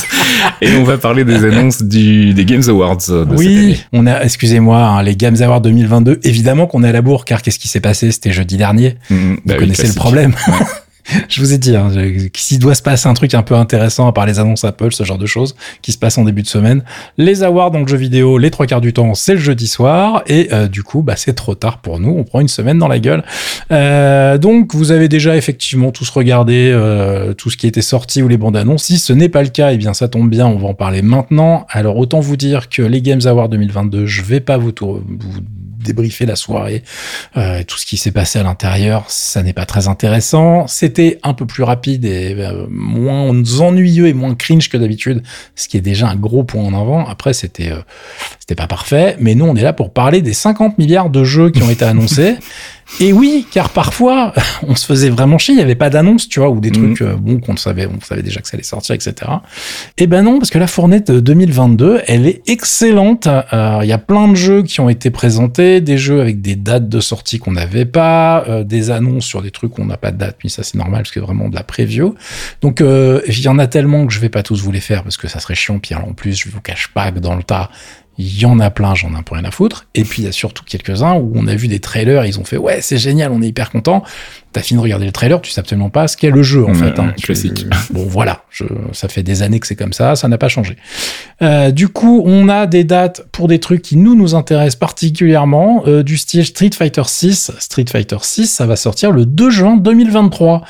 et 0.62 0.74
on 0.76 0.84
va 0.84 0.96
parler 0.96 1.24
des 1.24 1.44
annonces 1.44 1.82
du, 1.82 2.32
des 2.32 2.46
Games 2.46 2.62
Awards 2.68 2.96
de 2.96 3.26
oui, 3.36 3.44
cette 3.44 3.58
année. 3.58 3.78
on 3.92 4.06
a, 4.06 4.22
excusez-moi, 4.22 4.78
hein, 4.78 5.02
les 5.02 5.14
Games 5.14 5.36
Awards 5.42 5.60
2022, 5.60 6.20
évidemment 6.22 6.66
qu'on 6.66 6.82
est 6.84 6.88
à 6.88 6.92
la 6.92 7.02
bourre, 7.02 7.26
car 7.26 7.42
qu'est-ce 7.42 7.58
qui 7.58 7.68
s'est 7.68 7.80
passé? 7.80 8.10
C'était 8.12 8.32
jeudi 8.32 8.56
dernier. 8.56 8.96
Mm, 9.10 9.14
mm. 9.14 9.34
vous 9.34 9.40
bah 9.44 9.54
connaissez 9.56 9.86
le 9.86 9.92
problème. 9.92 10.34
je 11.28 11.40
vous 11.40 11.52
ai 11.52 11.58
dit, 11.58 11.76
hein, 11.76 11.90
s'il 12.34 12.58
doit 12.58 12.74
se 12.74 12.82
passer 12.82 13.08
un 13.08 13.14
truc 13.14 13.34
un 13.34 13.42
peu 13.42 13.54
intéressant 13.54 14.06
à 14.06 14.12
part 14.12 14.26
les 14.26 14.38
annonces 14.38 14.64
Apple, 14.64 14.92
ce 14.92 15.04
genre 15.04 15.18
de 15.18 15.26
choses, 15.26 15.56
qui 15.82 15.92
se 15.92 15.98
passe 15.98 16.18
en 16.18 16.24
début 16.24 16.42
de 16.42 16.48
semaine, 16.48 16.82
les 17.16 17.42
awards 17.42 17.70
dans 17.70 17.80
le 17.80 17.86
jeu 17.86 17.96
vidéo, 17.96 18.38
les 18.38 18.50
trois 18.50 18.66
quarts 18.66 18.80
du 18.80 18.92
temps, 18.92 19.14
c'est 19.14 19.34
le 19.34 19.40
jeudi 19.40 19.66
soir, 19.66 20.22
et 20.26 20.48
euh, 20.52 20.68
du 20.68 20.82
coup, 20.82 21.02
bah, 21.02 21.14
c'est 21.16 21.34
trop 21.34 21.54
tard 21.54 21.78
pour 21.78 22.00
nous, 22.00 22.10
on 22.10 22.24
prend 22.24 22.40
une 22.40 22.48
semaine 22.48 22.78
dans 22.78 22.88
la 22.88 22.98
gueule. 22.98 23.24
Euh, 23.72 24.38
donc, 24.38 24.74
vous 24.74 24.90
avez 24.90 25.08
déjà 25.08 25.36
effectivement 25.36 25.90
tous 25.90 26.08
regardé 26.10 26.70
euh, 26.72 27.34
tout 27.34 27.50
ce 27.50 27.56
qui 27.56 27.66
était 27.66 27.82
sorti 27.82 28.22
ou 28.22 28.28
les 28.28 28.36
bandes 28.36 28.56
annonces. 28.56 28.84
Si 28.84 28.98
ce 28.98 29.12
n'est 29.12 29.28
pas 29.28 29.42
le 29.42 29.48
cas, 29.48 29.72
eh 29.72 29.76
bien, 29.76 29.94
ça 29.94 30.08
tombe 30.08 30.30
bien, 30.30 30.46
on 30.46 30.58
va 30.58 30.68
en 30.68 30.74
parler 30.74 31.02
maintenant. 31.02 31.66
Alors, 31.70 31.96
autant 31.96 32.20
vous 32.20 32.36
dire 32.36 32.68
que 32.68 32.82
les 32.82 33.02
Games 33.02 33.20
Awards 33.24 33.48
2022, 33.48 34.06
je 34.06 34.22
vais 34.22 34.40
pas 34.40 34.56
vous, 34.56 34.72
vous 34.80 35.02
débriefer 35.78 36.26
la 36.26 36.36
soirée, 36.36 36.82
euh, 37.36 37.62
tout 37.64 37.78
ce 37.78 37.86
qui 37.86 37.96
s'est 37.96 38.10
passé 38.10 38.38
à 38.38 38.42
l'intérieur, 38.42 39.04
ça 39.08 39.42
n'est 39.42 39.52
pas 39.52 39.66
très 39.66 39.88
intéressant. 39.88 40.66
C'était 40.66 41.18
un 41.22 41.34
peu 41.34 41.46
plus 41.46 41.62
rapide 41.62 42.04
et 42.04 42.34
euh, 42.38 42.66
moins 42.68 43.30
ennuyeux 43.60 44.06
et 44.06 44.12
moins 44.12 44.34
cringe 44.34 44.68
que 44.68 44.76
d'habitude, 44.76 45.22
ce 45.54 45.68
qui 45.68 45.76
est 45.76 45.82
déjà 45.82 46.08
un 46.08 46.16
gros 46.16 46.44
point 46.44 46.62
en 46.62 46.74
avant. 46.74 47.06
Après, 47.06 47.32
c'était 47.32 47.70
euh, 47.70 47.80
c'était 48.48 48.62
pas 48.62 48.66
parfait, 48.66 49.14
mais 49.20 49.34
nous, 49.34 49.44
on 49.44 49.54
est 49.56 49.62
là 49.62 49.74
pour 49.74 49.92
parler 49.92 50.22
des 50.22 50.32
50 50.32 50.78
milliards 50.78 51.10
de 51.10 51.22
jeux 51.22 51.50
qui 51.50 51.62
ont 51.62 51.68
été 51.68 51.84
annoncés. 51.84 52.36
Et 53.00 53.12
oui, 53.12 53.46
car 53.50 53.68
parfois, 53.68 54.32
on 54.66 54.74
se 54.74 54.86
faisait 54.86 55.10
vraiment 55.10 55.36
chier, 55.36 55.52
il 55.52 55.58
n'y 55.58 55.62
avait 55.62 55.74
pas 55.74 55.90
d'annonce, 55.90 56.30
tu 56.30 56.40
vois, 56.40 56.48
ou 56.48 56.58
des 56.58 56.70
mhm. 56.70 56.94
trucs, 56.94 57.02
euh, 57.02 57.14
bon, 57.14 57.40
qu'on 57.40 57.58
savait, 57.58 57.84
on 57.84 58.00
savait 58.00 58.22
déjà 58.22 58.40
que 58.40 58.48
ça 58.48 58.54
allait 58.54 58.62
sortir, 58.62 58.94
etc. 58.94 59.12
Et 59.98 60.04
eh 60.04 60.06
ben 60.06 60.22
non, 60.22 60.38
parce 60.38 60.48
que 60.48 60.56
la 60.56 60.66
fournette 60.66 61.10
2022, 61.10 62.00
elle 62.06 62.26
est 62.26 62.40
excellente. 62.48 63.26
Euh, 63.26 63.80
il 63.82 63.86
y 63.86 63.92
a 63.92 63.98
plein 63.98 64.28
de 64.28 64.34
jeux 64.34 64.62
qui 64.62 64.80
ont 64.80 64.88
été 64.88 65.10
présentés, 65.10 65.82
des 65.82 65.98
jeux 65.98 66.22
avec 66.22 66.40
des 66.40 66.56
dates 66.56 66.88
de 66.88 67.00
sortie 67.00 67.38
qu'on 67.38 67.52
n'avait 67.52 67.84
pas, 67.84 68.44
euh, 68.48 68.64
des 68.64 68.90
annonces 68.90 69.26
sur 69.26 69.42
des 69.42 69.50
trucs 69.50 69.76
où 69.76 69.82
on 69.82 69.86
n'a 69.86 69.98
pas 69.98 70.10
de 70.10 70.16
date, 70.16 70.38
mais 70.42 70.48
ça 70.48 70.62
c'est 70.62 70.76
normal, 70.78 71.02
parce 71.02 71.10
que 71.10 71.20
c'est 71.20 71.26
vraiment 71.26 71.50
de 71.50 71.54
la 71.54 71.64
preview. 71.64 72.14
Donc, 72.62 72.80
il 72.80 73.40
y 73.42 73.48
en 73.48 73.58
a 73.58 73.66
tellement 73.66 74.06
que 74.06 74.12
je 74.14 74.20
vais 74.20 74.30
pas 74.30 74.42
tous 74.42 74.62
vous 74.62 74.72
les 74.72 74.80
faire, 74.80 75.02
parce 75.02 75.18
que 75.18 75.28
ça 75.28 75.38
serait 75.38 75.54
chiant, 75.54 75.78
puis 75.78 75.94
en 75.94 76.14
plus, 76.14 76.38
je 76.38 76.48
vous 76.48 76.62
cache 76.62 76.88
pas 76.88 77.12
que 77.12 77.18
dans 77.18 77.34
le 77.34 77.42
tas, 77.42 77.68
il 78.18 78.40
y 78.40 78.44
en 78.46 78.58
a 78.58 78.70
plein, 78.70 78.96
j'en 78.96 79.12
ai 79.12 79.16
un 79.16 79.22
peu 79.22 79.36
rien 79.36 79.44
à 79.44 79.52
foutre. 79.52 79.86
Et 79.94 80.02
puis 80.02 80.22
il 80.22 80.24
y 80.24 80.28
a 80.28 80.32
surtout 80.32 80.64
quelques-uns 80.64 81.14
où 81.14 81.32
on 81.36 81.46
a 81.46 81.54
vu 81.54 81.68
des 81.68 81.78
trailers, 81.78 82.26
ils 82.26 82.38
ont 82.40 82.44
fait 82.44 82.56
ouais 82.56 82.80
c'est 82.80 82.98
génial, 82.98 83.30
on 83.30 83.40
est 83.40 83.46
hyper 83.46 83.70
content. 83.70 84.02
T'as 84.52 84.62
fini 84.62 84.78
de 84.78 84.82
regarder 84.82 85.06
le 85.06 85.12
trailer, 85.12 85.40
tu 85.40 85.50
sais 85.50 85.60
absolument 85.60 85.90
pas 85.90 86.08
ce 86.08 86.16
qu'est 86.16 86.30
le 86.30 86.42
jeu 86.42 86.64
en 86.64 86.74
fait. 86.74 86.98
Hein. 86.98 87.14
Classique. 87.22 87.66
bon 87.90 88.04
voilà, 88.04 88.42
je, 88.50 88.64
ça 88.92 89.08
fait 89.08 89.22
des 89.22 89.42
années 89.42 89.60
que 89.60 89.66
c'est 89.66 89.76
comme 89.76 89.92
ça, 89.92 90.16
ça 90.16 90.26
n'a 90.26 90.38
pas 90.38 90.48
changé. 90.48 90.76
Euh, 91.42 91.70
du 91.70 91.88
coup, 91.88 92.22
on 92.26 92.48
a 92.48 92.66
des 92.66 92.82
dates 92.82 93.26
pour 93.30 93.46
des 93.46 93.60
trucs 93.60 93.82
qui 93.82 93.96
nous 93.96 94.16
nous 94.16 94.34
intéressent 94.34 94.80
particulièrement, 94.80 95.84
euh, 95.86 96.02
du 96.02 96.16
style 96.16 96.44
Street 96.44 96.70
Fighter 96.76 97.02
6. 97.04 97.52
Street 97.58 97.84
Fighter 97.90 98.18
6, 98.20 98.48
ça 98.48 98.66
va 98.66 98.74
sortir 98.74 99.12
le 99.12 99.26
2 99.26 99.50
juin 99.50 99.76
2023. 99.76 100.64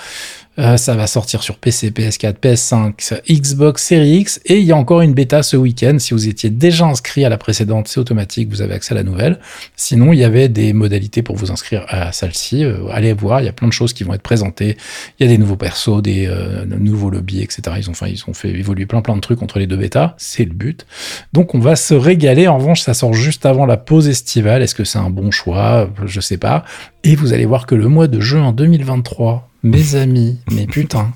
Euh, 0.59 0.77
ça 0.77 0.97
va 0.97 1.07
sortir 1.07 1.43
sur 1.43 1.57
PC, 1.57 1.91
PS4, 1.91 2.35
PS5, 2.35 3.21
Xbox 3.31 3.85
Series 3.85 4.19
X. 4.19 4.41
Et 4.45 4.59
il 4.59 4.65
y 4.65 4.73
a 4.73 4.77
encore 4.77 5.03
une 5.03 5.15
bêta 5.15 5.43
ce 5.43 5.57
week-end. 5.57 5.97
Si 5.99 6.15
vous 6.15 6.27
étiez 6.27 6.51
déjà 6.51 6.87
inscrit 6.87 7.25
à 7.25 7.29
la 7.29 7.39
précédente, 7.39 7.87
c'est 7.87 8.01
automatique, 8.01 8.49
vous 8.49 8.61
avez 8.61 8.75
accès 8.75 8.93
à 8.93 8.97
la 8.97 9.05
nouvelle. 9.05 9.39
Sinon, 9.77 10.13
il 10.13 10.19
y 10.19 10.25
avait 10.25 10.49
des 10.49 10.73
modalités 10.73 11.23
pour 11.23 11.37
vous 11.37 11.53
inscrire 11.53 11.85
à 11.89 12.11
celle-ci. 12.11 12.65
Euh, 12.65 12.89
allez 12.91 13.13
voir, 13.13 13.41
il 13.41 13.45
y 13.45 13.49
a 13.49 13.53
plein 13.53 13.69
de 13.69 13.73
choses 13.73 13.93
qui 13.93 14.03
vont 14.03 14.15
être 14.15 14.23
présentées. 14.23 14.77
Il 15.19 15.27
y 15.27 15.27
a 15.27 15.31
des 15.31 15.39
nouveaux 15.39 15.57
persos, 15.57 16.03
des 16.03 16.27
euh, 16.27 16.65
nouveaux 16.67 17.11
lobbies, 17.11 17.43
etc. 17.43 17.77
Ils 17.77 17.89
ont, 17.89 17.95
ils 18.07 18.25
ont 18.27 18.35
fait 18.35 18.51
évoluer 18.51 18.87
plein 18.87 19.01
plein 19.01 19.15
de 19.15 19.21
trucs 19.21 19.43
entre 19.43 19.61
les 19.61 19.69
deux 19.69 19.77
bêtas. 19.77 20.15
C'est 20.19 20.45
le 20.45 20.55
but. 20.55 20.87
Donc, 21.33 21.55
on 21.55 21.61
va 21.61 21.77
se 21.77 21.95
régaler. 21.95 22.49
En 22.49 22.59
revanche, 22.59 22.81
ça 22.81 22.95
sort 22.95 23.15
juste 23.15 23.47
avant 23.47 23.65
la 23.65 23.77
pause 23.77 24.09
estivale. 24.09 24.63
Est-ce 24.63 24.75
que 24.75 24.85
c'est 24.85 24.99
un 24.99 25.11
bon 25.11 25.31
choix? 25.31 25.89
Je 26.05 26.21
sais 26.21 26.39
pas. 26.39 26.65
Et 27.05 27.15
vous 27.15 27.33
allez 27.33 27.47
voir 27.47 27.67
que 27.67 27.77
le 27.77 27.89
mois 27.89 28.09
de 28.09 28.19
juin 28.19 28.53
2023, 28.53 29.49
mes 29.69 29.95
amis, 29.95 30.39
mais 30.53 30.67
putain. 30.67 31.13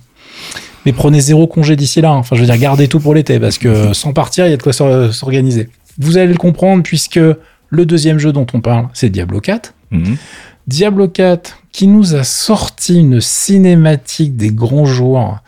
Mais 0.84 0.92
prenez 0.92 1.20
zéro 1.20 1.46
congé 1.46 1.76
d'ici 1.76 2.00
là. 2.00 2.10
hein. 2.10 2.16
Enfin, 2.16 2.34
je 2.36 2.40
veux 2.40 2.46
dire, 2.46 2.58
gardez 2.58 2.88
tout 2.88 2.98
pour 3.00 3.14
l'été 3.14 3.38
parce 3.38 3.58
que 3.58 3.92
sans 3.92 4.12
partir, 4.12 4.46
il 4.46 4.50
y 4.50 4.54
a 4.54 4.56
de 4.56 4.62
quoi 4.62 4.72
s'or- 4.72 5.12
s'organiser. 5.14 5.68
Vous 5.98 6.16
allez 6.16 6.32
le 6.32 6.38
comprendre 6.38 6.82
puisque 6.82 7.20
le 7.68 7.86
deuxième 7.86 8.18
jeu 8.18 8.32
dont 8.32 8.46
on 8.52 8.60
parle, 8.60 8.88
c'est 8.92 9.08
Diablo 9.10 9.40
4. 9.40 9.74
Mhm. 9.92 10.16
Diablo 10.66 11.08
4 11.08 11.58
qui 11.72 11.86
nous 11.86 12.14
a 12.14 12.24
sorti 12.24 12.98
une 12.98 13.20
cinématique 13.20 14.36
des 14.36 14.50
grands 14.50 14.84
jours 14.84 15.38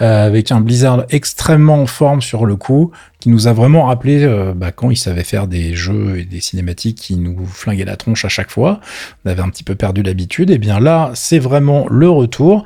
euh, 0.00 0.26
avec 0.26 0.50
un 0.50 0.60
Blizzard 0.60 1.04
extrêmement 1.10 1.82
en 1.82 1.86
forme 1.86 2.20
sur 2.20 2.46
le 2.46 2.56
coup, 2.56 2.90
qui 3.20 3.28
nous 3.28 3.46
a 3.46 3.52
vraiment 3.52 3.84
rappelé 3.84 4.24
euh, 4.24 4.52
bah, 4.54 4.72
quand 4.72 4.90
il 4.90 4.96
savait 4.96 5.24
faire 5.24 5.46
des 5.46 5.74
jeux 5.74 6.18
et 6.18 6.24
des 6.24 6.40
cinématiques 6.40 6.98
qui 6.98 7.16
nous 7.16 7.46
flinguaient 7.46 7.84
la 7.84 7.96
tronche 7.96 8.24
à 8.24 8.28
chaque 8.28 8.50
fois. 8.50 8.80
On 9.24 9.30
avait 9.30 9.42
un 9.42 9.48
petit 9.48 9.64
peu 9.64 9.74
perdu 9.74 10.02
l'habitude. 10.02 10.50
Et 10.50 10.58
bien 10.58 10.80
là, 10.80 11.12
c'est 11.14 11.38
vraiment 11.38 11.86
le 11.88 12.08
retour. 12.08 12.64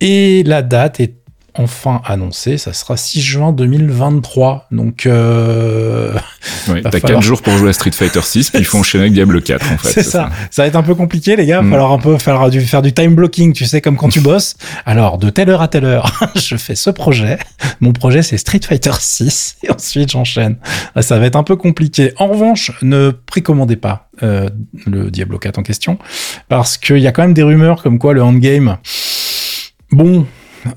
Et 0.00 0.42
la 0.44 0.62
date 0.62 1.00
est 1.00 1.14
enfin 1.54 2.00
annoncée, 2.04 2.58
ça 2.58 2.72
sera 2.72 2.96
6 2.96 3.20
juin 3.20 3.52
2023. 3.52 4.66
Donc 4.70 5.06
euh, 5.06 6.12
Ouais, 6.68 6.82
T'as 6.82 6.90
falloir- 6.90 7.20
4 7.20 7.22
jours 7.22 7.42
pour 7.42 7.56
jouer 7.56 7.70
à 7.70 7.72
Street 7.72 7.90
Fighter 7.92 8.20
6, 8.22 8.50
puis 8.50 8.60
il 8.60 8.64
faut 8.64 8.78
enchaîner 8.78 9.02
avec 9.04 9.14
Diablo 9.14 9.40
4, 9.40 9.72
en 9.72 9.78
fait. 9.78 9.88
c'est 9.92 10.02
ça. 10.02 10.30
Ça 10.50 10.62
va 10.62 10.68
être 10.68 10.76
un 10.76 10.82
peu 10.82 10.94
compliqué, 10.94 11.36
les 11.36 11.46
gars. 11.46 11.62
Mm. 11.62 11.70
Falloir 11.70 11.92
un 11.92 11.98
peu 11.98 12.18
faire 12.18 12.50
du, 12.50 12.60
faire 12.60 12.82
du 12.82 12.92
time 12.92 13.14
blocking, 13.14 13.52
tu 13.52 13.64
sais, 13.66 13.80
comme 13.80 13.96
quand 13.96 14.08
tu 14.08 14.20
bosses. 14.20 14.56
Alors, 14.86 15.18
de 15.18 15.30
telle 15.30 15.48
heure 15.50 15.62
à 15.62 15.68
telle 15.68 15.84
heure, 15.84 16.28
je 16.36 16.56
fais 16.56 16.74
ce 16.74 16.90
projet. 16.90 17.38
Mon 17.80 17.92
projet, 17.92 18.22
c'est 18.22 18.36
Street 18.38 18.60
Fighter 18.66 18.92
6. 18.98 19.56
Et 19.64 19.70
ensuite, 19.70 20.10
j'enchaîne. 20.10 20.56
Ah, 20.94 21.02
Ça 21.02 21.18
va 21.18 21.26
être 21.26 21.36
un 21.36 21.42
peu 21.44 21.56
compliqué. 21.56 22.12
En 22.18 22.28
revanche, 22.28 22.72
ne 22.82 23.10
précommandez 23.10 23.76
pas 23.76 24.08
euh, 24.22 24.48
le 24.86 25.10
Diablo 25.10 25.38
4 25.38 25.58
en 25.58 25.62
question. 25.62 25.98
Parce 26.48 26.76
qu'il 26.78 26.98
y 26.98 27.06
a 27.06 27.12
quand 27.12 27.22
même 27.22 27.34
des 27.34 27.42
rumeurs 27.42 27.82
comme 27.82 27.98
quoi 27.98 28.12
le 28.12 28.22
endgame, 28.22 28.76
bon, 29.92 30.26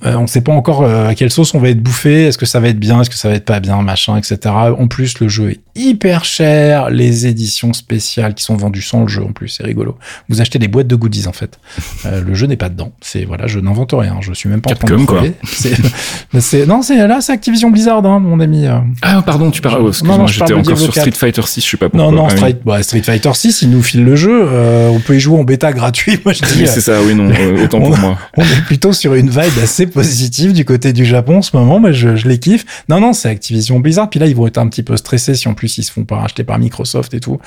euh, 0.05 0.15
on 0.15 0.21
ne 0.23 0.27
sait 0.27 0.41
pas 0.41 0.51
encore 0.51 0.83
euh, 0.83 1.07
à 1.09 1.15
quelle 1.15 1.29
sauce 1.31 1.53
on 1.53 1.59
va 1.59 1.69
être 1.69 1.81
bouffé. 1.81 2.25
Est-ce 2.25 2.37
que 2.37 2.45
ça 2.45 2.59
va 2.59 2.69
être 2.69 2.79
bien 2.79 3.01
Est-ce 3.01 3.09
que 3.09 3.15
ça 3.15 3.27
va 3.29 3.35
être 3.35 3.45
pas 3.45 3.59
bien 3.59 3.81
Machin, 3.81 4.17
etc. 4.17 4.37
En 4.77 4.87
plus, 4.87 5.19
le 5.19 5.27
jeu 5.27 5.51
est 5.51 5.59
hyper 5.75 6.23
cher. 6.25 6.89
Les 6.89 7.27
éditions 7.27 7.73
spéciales 7.73 8.33
qui 8.33 8.43
sont 8.43 8.55
vendues 8.55 8.81
sans 8.81 9.01
le 9.01 9.07
jeu, 9.07 9.23
en 9.23 9.31
plus, 9.33 9.49
c'est 9.49 9.63
rigolo. 9.63 9.97
Vous 10.29 10.41
achetez 10.41 10.59
des 10.59 10.67
boîtes 10.67 10.87
de 10.87 10.95
goodies, 10.95 11.27
en 11.27 11.33
fait. 11.33 11.59
Euh, 12.05 12.21
le 12.21 12.33
jeu 12.33 12.47
n'est 12.47 12.55
pas 12.57 12.69
dedans. 12.69 12.91
C'est 13.01 13.25
voilà, 13.25 13.47
je 13.47 13.59
n'invente 13.59 13.93
rien. 13.93 14.17
Je 14.21 14.33
suis 14.33 14.49
même 14.49 14.61
pas 14.61 14.71
en 14.71 14.75
train 14.75 14.87
de 14.95 15.05
Capcom. 15.05 15.33
C'est, 16.39 16.65
non, 16.65 16.81
c'est 16.81 17.07
là, 17.07 17.19
c'est 17.21 17.31
Activision 17.31 17.69
Blizzard, 17.69 18.05
hein, 18.05 18.19
mon 18.19 18.39
ami. 18.39 18.65
euh. 18.67 18.77
Ah, 19.01 19.21
pardon, 19.25 19.51
tu 19.51 19.61
parles. 19.61 19.81
Non, 19.83 19.89
Oh, 19.93 20.05
non, 20.05 20.17
parle 20.17 20.27
j'étais 20.31 20.53
encore 20.53 20.77
sur 20.77 20.93
4. 20.93 21.01
Street 21.01 21.11
Fighter 21.17 21.41
6, 21.45 21.61
je 21.63 21.69
sais 21.69 21.77
pas 21.77 21.89
pourquoi. 21.89 22.11
Non, 22.11 22.15
non, 22.15 22.27
Ah 22.27 22.33
oui. 22.33 22.37
Street, 22.37 22.59
bah, 22.65 22.83
Street 22.83 23.01
Fighter 23.03 23.31
6, 23.33 23.61
il 23.63 23.69
nous 23.69 23.81
file 23.83 24.03
le 24.03 24.15
jeu. 24.15 24.45
Euh, 24.51 24.89
on 24.89 24.99
peut 24.99 25.15
y 25.15 25.19
jouer 25.19 25.39
en 25.39 25.43
bêta 25.43 25.71
gratuit. 25.73 26.19
Moi, 26.25 26.33
je 26.33 26.41
dis. 26.41 26.61
Oui, 26.61 26.67
c'est 26.67 26.81
ça, 26.81 27.01
oui, 27.01 27.15
non, 27.15 27.29
euh, 27.29 27.63
autant 27.65 27.77
On 27.81 27.89
pour 27.89 27.97
moi. 27.97 28.17
On 28.37 28.43
est 28.43 28.65
plutôt 28.65 28.93
sur 28.93 29.13
une 29.15 29.29
vibe 29.29 29.59
assez 29.61 29.72
positive 29.87 30.53
du 30.53 30.65
côté 30.65 30.93
du 30.93 31.05
Japon 31.05 31.37
en 31.37 31.41
ce 31.41 31.55
moment, 31.55 31.79
mais 31.79 31.93
je, 31.93 32.15
je 32.15 32.27
les 32.27 32.39
kiffe. 32.39 32.65
Non, 32.89 32.99
non, 32.99 33.13
c'est 33.13 33.29
Activision 33.29 33.79
Blizzard. 33.79 34.09
Puis 34.09 34.19
là, 34.19 34.27
ils 34.27 34.35
vont 34.35 34.47
être 34.47 34.57
un 34.57 34.67
petit 34.67 34.83
peu 34.83 34.97
stressés 34.97 35.35
si 35.35 35.47
en 35.47 35.53
plus 35.53 35.77
ils 35.77 35.83
se 35.83 35.91
font 35.91 36.05
pas 36.05 36.17
racheter 36.17 36.43
par 36.43 36.59
Microsoft 36.59 37.13
et 37.13 37.19
tout. 37.19 37.39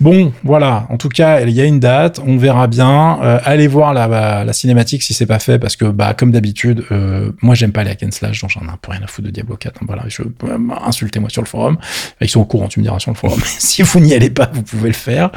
Bon, 0.00 0.32
voilà. 0.44 0.86
En 0.88 0.96
tout 0.96 1.08
cas, 1.10 1.40
il 1.42 1.50
y 1.50 1.60
a 1.60 1.64
une 1.64 1.78
date. 1.80 2.20
On 2.26 2.36
verra 2.38 2.66
bien. 2.66 3.18
Euh, 3.22 3.38
allez 3.44 3.66
voir 3.66 3.92
la, 3.92 4.06
la, 4.08 4.44
la 4.44 4.52
cinématique 4.52 5.02
si 5.02 5.12
c'est 5.14 5.26
pas 5.26 5.38
fait, 5.38 5.58
parce 5.58 5.76
que, 5.76 5.84
bah, 5.84 6.14
comme 6.14 6.30
d'habitude, 6.32 6.84
euh, 6.90 7.32
moi, 7.42 7.54
j'aime 7.54 7.72
pas 7.72 7.84
les 7.84 7.90
hack 7.90 8.02
and 8.04 8.10
slash, 8.12 8.40
donc 8.40 8.50
j'en 8.50 8.62
ai 8.62 8.70
un 8.70 8.78
peu 8.80 8.92
rien 8.92 9.00
à 9.02 9.06
foutre 9.06 9.26
de 9.28 9.32
Diablo 9.32 9.56
4. 9.56 9.76
hein. 9.82 9.84
Voilà, 9.86 10.04
je, 10.08 10.22
euh, 10.22 10.58
insultez-moi 10.86 11.28
sur 11.30 11.42
le 11.42 11.46
forum. 11.46 11.76
Ils 12.20 12.28
sont 12.30 12.40
au 12.40 12.44
courant, 12.46 12.68
tu 12.68 12.80
me 12.80 12.84
diras 12.84 12.98
sur 12.98 13.10
le 13.10 13.16
forum. 13.16 13.40
si 13.44 13.82
vous 13.82 14.00
n'y 14.00 14.14
allez 14.14 14.30
pas, 14.30 14.50
vous 14.52 14.62
pouvez 14.62 14.88
le 14.88 14.94
faire. 14.94 15.30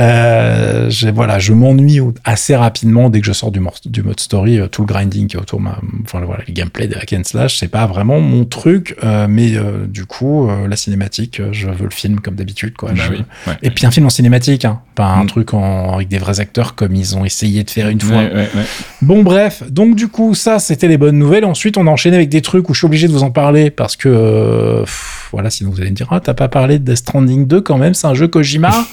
Euh, 0.00 0.88
j'ai- 0.90 1.10
voilà, 1.10 1.38
je 1.38 1.52
m'ennuie 1.52 2.00
assez 2.24 2.54
rapidement 2.56 3.10
dès 3.10 3.20
que 3.20 3.26
je 3.26 3.32
sors 3.32 3.50
du, 3.50 3.60
mode 3.60 4.20
story, 4.20 4.58
euh, 4.60 4.66
tout 4.68 4.82
le 4.82 4.86
grinding 4.86 5.26
qui 5.26 5.36
est 5.36 5.40
autour, 5.40 5.60
ma, 5.60 5.78
enfin 6.04 6.20
voilà, 6.24 6.42
le 6.46 6.52
gameplay 6.52 6.86
des 6.86 6.94
hack 6.96 7.12
and 7.12 7.22
slash, 7.24 7.58
c'est 7.58 7.68
pas 7.68 7.86
vraiment 7.86 8.20
mon 8.20 8.44
truc, 8.44 8.96
euh, 9.04 9.26
mais 9.28 9.56
euh, 9.56 9.86
du 9.86 10.04
coup, 10.06 10.48
euh, 10.48 10.68
la 10.68 10.76
cinématique, 10.76 11.40
euh, 11.40 11.48
je 11.52 11.68
veux 11.68 11.84
le 11.84 11.90
film 11.90 12.20
comme 12.20 12.34
d'habitude, 12.34 12.74
quoi. 12.76 12.90
Bah 12.92 13.02
Je- 13.06 13.12
oui, 13.12 13.24
ouais. 13.46 13.54
Et 13.62 13.70
puis 13.70 13.86
un 13.86 13.90
film 13.90 14.05
en 14.06 14.10
cinématique, 14.10 14.64
hein, 14.64 14.80
pas 14.94 15.04
un 15.06 15.24
Mm. 15.24 15.26
truc 15.28 15.54
en, 15.54 15.92
avec 15.94 16.08
des 16.08 16.18
vrais 16.18 16.40
acteurs 16.40 16.74
comme 16.74 16.94
ils 16.94 17.16
ont 17.16 17.24
essayé 17.24 17.64
de 17.64 17.70
faire 17.70 17.88
une 17.88 18.00
fois. 18.00 18.16
Ouais, 18.16 18.32
ouais, 18.32 18.48
ouais. 18.54 18.64
Bon 19.02 19.22
bref, 19.22 19.62
donc 19.70 19.94
du 19.96 20.08
coup 20.08 20.34
ça 20.34 20.58
c'était 20.58 20.88
les 20.88 20.96
bonnes 20.98 21.18
nouvelles. 21.18 21.44
Ensuite 21.44 21.76
on 21.76 21.86
a 21.86 21.90
enchaîné 21.90 22.16
avec 22.16 22.28
des 22.28 22.40
trucs 22.42 22.68
où 22.70 22.74
je 22.74 22.78
suis 22.78 22.86
obligé 22.86 23.06
de 23.08 23.12
vous 23.12 23.22
en 23.22 23.30
parler 23.30 23.70
parce 23.70 23.96
que 23.96 24.08
euh, 24.08 24.80
pff, 24.80 25.28
voilà 25.32 25.50
sinon 25.50 25.70
vous 25.70 25.80
allez 25.80 25.90
me 25.90 25.96
dire 25.96 26.06
ah 26.10 26.20
t'as 26.20 26.34
pas 26.34 26.48
parlé 26.48 26.78
de 26.78 26.84
Death 26.84 26.96
Stranding 26.98 27.46
2 27.46 27.60
quand 27.60 27.78
même 27.78 27.94
c'est 27.94 28.06
un 28.06 28.14
jeu 28.14 28.28
Kojima. 28.28 28.72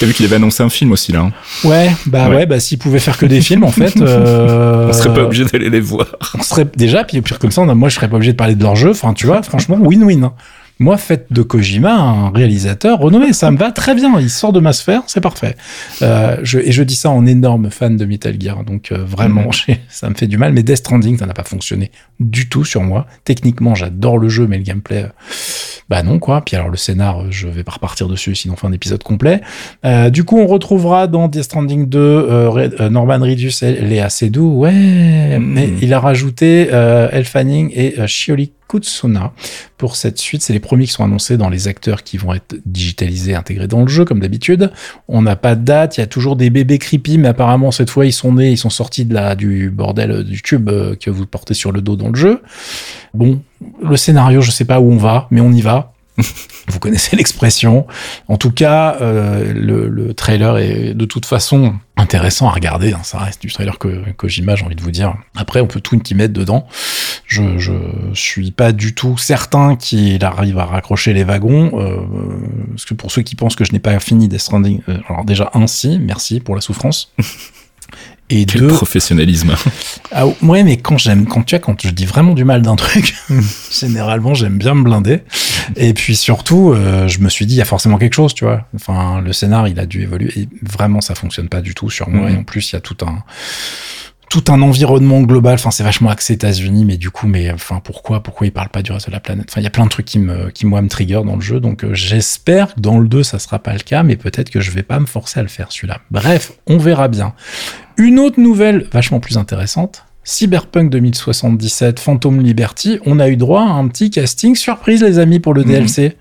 T'as 0.00 0.04
vu 0.04 0.12
qu'il 0.12 0.26
avait 0.26 0.36
annoncé 0.36 0.62
un 0.62 0.68
film 0.68 0.92
aussi, 0.92 1.12
là. 1.12 1.20
hein. 1.20 1.32
ouais 1.64 1.90
bah 2.04 2.28
ouais, 2.28 2.36
Ouais. 2.36 2.46
bah 2.46 2.60
s'il 2.60 2.76
pouvait 2.76 2.98
faire 2.98 3.16
que 3.16 3.24
des 3.24 3.40
films 3.40 3.64
en 3.64 3.70
fait. 3.70 3.96
euh, 3.98 4.86
On 4.90 4.92
serait 4.92 5.14
pas 5.14 5.22
obligé 5.22 5.46
d'aller 5.46 5.70
les 5.70 5.80
voir. 5.80 6.14
on 6.38 6.42
serait 6.42 6.66
déjà 6.76 7.04
puis 7.04 7.22
pire 7.22 7.38
comme 7.38 7.50
ça 7.50 7.62
on 7.62 7.68
a- 7.70 7.74
moi 7.74 7.88
je 7.88 7.94
serais 7.94 8.06
pas 8.08 8.16
obligé 8.16 8.32
de 8.32 8.36
parler 8.36 8.54
de 8.54 8.62
leur 8.62 8.76
jeu. 8.76 8.90
Enfin 8.90 9.14
tu 9.14 9.26
vois 9.26 9.42
franchement 9.42 9.78
win-win. 9.78 10.30
Moi, 10.80 10.96
faites 10.96 11.26
de 11.32 11.42
Kojima 11.42 11.92
un 11.92 12.30
réalisateur 12.30 12.98
renommé, 13.00 13.32
ça 13.32 13.50
me 13.50 13.56
va 13.56 13.72
très 13.72 13.94
bien. 13.94 14.18
Il 14.20 14.30
sort 14.30 14.52
de 14.52 14.60
ma 14.60 14.72
sphère, 14.72 15.02
c'est 15.08 15.20
parfait. 15.20 15.56
Euh, 16.02 16.36
je, 16.44 16.58
et 16.60 16.70
je 16.70 16.82
dis 16.84 16.94
ça 16.94 17.10
en 17.10 17.26
énorme 17.26 17.70
fan 17.70 17.96
de 17.96 18.04
Metal 18.04 18.36
Gear, 18.40 18.62
donc 18.64 18.92
euh, 18.92 18.98
vraiment, 19.04 19.50
j'ai- 19.66 19.80
ça 19.88 20.08
me 20.08 20.14
fait 20.14 20.26
du 20.28 20.38
mal. 20.38 20.52
Mais 20.52 20.62
Death 20.62 20.76
Stranding, 20.78 21.18
ça 21.18 21.26
n'a 21.26 21.34
pas 21.34 21.42
fonctionné 21.44 21.90
du 22.20 22.48
tout 22.48 22.64
sur 22.64 22.82
moi. 22.82 23.06
Techniquement, 23.24 23.74
j'adore 23.74 24.18
le 24.18 24.28
jeu, 24.28 24.46
mais 24.46 24.56
le 24.58 24.62
gameplay, 24.62 25.02
euh, 25.04 25.08
bah 25.88 26.02
non 26.02 26.18
quoi. 26.18 26.42
Puis 26.44 26.54
alors 26.54 26.68
le 26.68 26.76
scénar, 26.76 27.22
euh, 27.22 27.26
je 27.30 27.48
vais 27.48 27.64
pas 27.64 27.72
repartir 27.72 28.06
dessus, 28.08 28.34
sinon 28.34 28.54
on 28.54 28.56
fait 28.56 28.66
un 28.66 28.72
épisode 28.72 29.02
complet. 29.02 29.40
Euh, 29.84 30.10
du 30.10 30.22
coup, 30.24 30.38
on 30.38 30.46
retrouvera 30.46 31.06
dans 31.08 31.26
Death 31.28 31.44
Stranding 31.44 31.88
2 31.88 31.98
euh, 31.98 32.88
Norman 32.90 33.18
Reedus 33.20 33.52
et 33.62 33.72
Léa 33.80 34.10
Seydoux. 34.10 34.52
Ouais, 34.58 35.38
Mhm. 35.38 35.44
mais 35.54 35.70
il 35.82 35.92
a 35.92 35.98
rajouté 36.00 36.68
euh, 36.72 37.08
Elle 37.12 37.24
Fanning 37.24 37.70
et 37.74 37.94
Shioli 38.06 38.52
Kutsuna 38.68 39.32
pour 39.76 39.96
cette 39.96 40.18
suite. 40.18 40.42
C'est 40.42 40.52
les 40.52 40.60
premiers 40.60 40.86
qui 40.86 40.92
sont 40.92 41.04
annoncés 41.04 41.36
dans 41.36 41.48
les 41.48 41.68
acteurs 41.68 42.02
qui 42.02 42.16
vont 42.16 42.34
être 42.34 42.56
digitalisés, 42.66 43.34
intégrés 43.34 43.66
dans 43.66 43.82
le 43.82 43.88
jeu, 43.88 44.04
comme 44.04 44.20
d'habitude. 44.20 44.70
On 45.08 45.22
n'a 45.22 45.36
pas 45.36 45.54
de 45.54 45.64
date, 45.64 45.96
il 45.96 46.00
y 46.00 46.02
a 46.02 46.06
toujours 46.06 46.36
des 46.36 46.50
bébés 46.50 46.78
creepy, 46.78 47.18
mais 47.18 47.28
apparemment, 47.28 47.70
cette 47.70 47.90
fois, 47.90 48.06
ils 48.06 48.12
sont 48.12 48.32
nés, 48.32 48.52
ils 48.52 48.58
sont 48.58 48.70
sortis 48.70 49.04
de 49.04 49.18
du 49.34 49.70
bordel 49.70 50.10
euh, 50.10 50.22
du 50.22 50.42
tube 50.42 50.68
euh, 50.68 50.94
que 50.94 51.10
vous 51.10 51.26
portez 51.26 51.54
sur 51.54 51.72
le 51.72 51.80
dos 51.80 51.96
dans 51.96 52.08
le 52.08 52.14
jeu. 52.14 52.42
Bon, 53.14 53.42
le 53.82 53.96
scénario, 53.96 54.40
je 54.40 54.50
sais 54.50 54.64
pas 54.64 54.80
où 54.80 54.90
on 54.90 54.96
va, 54.96 55.26
mais 55.30 55.40
on 55.40 55.50
y 55.50 55.60
va. 55.60 55.92
Vous 56.68 56.78
connaissez 56.78 57.16
l'expression. 57.16 57.86
En 58.28 58.36
tout 58.36 58.50
cas, 58.50 58.96
euh, 59.00 59.52
le, 59.54 59.88
le 59.88 60.14
trailer 60.14 60.58
est 60.58 60.94
de 60.94 61.04
toute 61.04 61.26
façon 61.26 61.74
intéressant 61.96 62.48
à 62.48 62.52
regarder. 62.52 62.92
hein. 62.92 63.00
Ça 63.02 63.18
reste 63.18 63.42
du 63.42 63.52
trailer 63.52 63.78
que 63.78 64.10
Kojima, 64.12 64.54
j'ai 64.54 64.64
envie 64.64 64.76
de 64.76 64.82
vous 64.82 64.90
dire. 64.90 65.14
Après, 65.36 65.60
on 65.60 65.66
peut 65.66 65.80
tout 65.80 66.00
y 66.02 66.14
mettre 66.14 66.34
dedans. 66.34 66.66
Je, 67.26 67.72
suis 68.14 68.50
pas 68.50 68.72
du 68.72 68.94
tout 68.94 69.18
certain 69.18 69.76
qu'il 69.76 70.24
arrive 70.24 70.58
à 70.58 70.64
raccrocher 70.64 71.12
les 71.12 71.24
wagons. 71.24 71.70
Euh, 71.74 72.94
pour 72.96 73.10
ceux 73.12 73.22
qui 73.22 73.34
pensent 73.34 73.56
que 73.56 73.64
je 73.64 73.72
n'ai 73.72 73.78
pas 73.78 73.98
fini 74.00 74.28
Death 74.28 74.40
Stranding, 74.40 74.80
euh, 74.88 74.98
alors 75.08 75.24
déjà 75.24 75.50
ainsi, 75.54 75.98
merci 75.98 76.40
pour 76.40 76.54
la 76.54 76.60
souffrance. 76.60 77.12
Et 78.30 78.44
Quel 78.44 78.62
deux, 78.62 78.68
professionnalisme. 78.68 79.54
ah 80.12 80.26
ouais, 80.42 80.62
mais 80.62 80.76
quand 80.76 80.98
j'aime, 80.98 81.26
quand 81.26 81.42
tu 81.44 81.54
vois, 81.54 81.60
quand 81.60 81.80
je 81.82 81.88
dis 81.88 82.04
vraiment 82.04 82.34
du 82.34 82.44
mal 82.44 82.60
d'un 82.60 82.76
truc, 82.76 83.14
généralement 83.70 84.34
j'aime 84.34 84.58
bien 84.58 84.74
me 84.74 84.82
blinder. 84.82 85.22
Et 85.76 85.94
puis 85.94 86.14
surtout, 86.14 86.72
euh, 86.72 87.08
je 87.08 87.20
me 87.20 87.28
suis 87.28 87.46
dit, 87.46 87.54
il 87.54 87.58
y 87.58 87.62
a 87.62 87.66
forcément 87.66 87.96
quelque 87.98 88.14
chose, 88.14 88.34
tu 88.34 88.44
vois. 88.44 88.66
Enfin, 88.74 89.20
le 89.20 89.32
scénar, 89.32 89.68
il 89.68 89.80
a 89.80 89.86
dû 89.86 90.02
évoluer. 90.02 90.32
Et 90.36 90.48
vraiment, 90.62 91.00
ça 91.00 91.14
fonctionne 91.14 91.48
pas 91.48 91.60
du 91.60 91.74
tout 91.74 91.90
sur 91.90 92.08
moi. 92.10 92.28
Mhm. 92.28 92.34
Et 92.34 92.38
en 92.38 92.44
plus, 92.44 92.70
il 92.70 92.74
y 92.74 92.76
a 92.76 92.80
tout 92.80 92.96
un 93.02 93.22
tout 94.30 94.44
un 94.48 94.60
environnement 94.62 95.22
global. 95.22 95.54
Enfin, 95.54 95.70
c'est 95.70 95.82
vachement 95.82 96.10
axé 96.10 96.34
États-Unis, 96.34 96.84
mais 96.84 96.96
du 96.96 97.10
coup, 97.10 97.26
mais 97.26 97.50
enfin, 97.50 97.80
pourquoi, 97.82 98.22
pourquoi 98.22 98.46
ils 98.46 98.52
parlent 98.52 98.68
pas 98.68 98.82
du 98.82 98.92
reste 98.92 99.06
de 99.06 99.12
la 99.12 99.20
planète? 99.20 99.46
Enfin, 99.50 99.60
il 99.60 99.64
y 99.64 99.66
a 99.66 99.70
plein 99.70 99.84
de 99.84 99.90
trucs 99.90 100.06
qui 100.06 100.18
me, 100.18 100.50
qui 100.50 100.66
moi 100.66 100.82
me 100.82 100.88
trigger 100.88 101.22
dans 101.24 101.34
le 101.36 101.40
jeu. 101.40 101.60
Donc, 101.60 101.84
euh, 101.84 101.94
j'espère 101.94 102.74
que 102.74 102.80
dans 102.80 102.98
le 102.98 103.08
2, 103.08 103.22
ça 103.22 103.38
sera 103.38 103.58
pas 103.58 103.72
le 103.72 103.78
cas, 103.80 104.02
mais 104.02 104.16
peut-être 104.16 104.50
que 104.50 104.60
je 104.60 104.70
vais 104.70 104.82
pas 104.82 105.00
me 105.00 105.06
forcer 105.06 105.40
à 105.40 105.42
le 105.42 105.48
faire 105.48 105.72
celui-là. 105.72 105.98
Bref, 106.10 106.52
on 106.66 106.78
verra 106.78 107.08
bien. 107.08 107.32
Une 107.96 108.18
autre 108.18 108.38
nouvelle 108.40 108.86
vachement 108.92 109.20
plus 109.20 109.38
intéressante. 109.38 110.04
Cyberpunk 110.24 110.90
2077 110.90 111.98
Phantom 112.00 112.40
Liberty, 112.40 112.98
on 113.06 113.18
a 113.18 113.28
eu 113.28 113.36
droit 113.38 113.62
à 113.62 113.70
un 113.72 113.88
petit 113.88 114.10
casting 114.10 114.54
surprise 114.54 115.02
les 115.02 115.18
amis 115.18 115.40
pour 115.40 115.54
le 115.54 115.62
Mhm. 115.62 115.68
DLC 115.68 116.16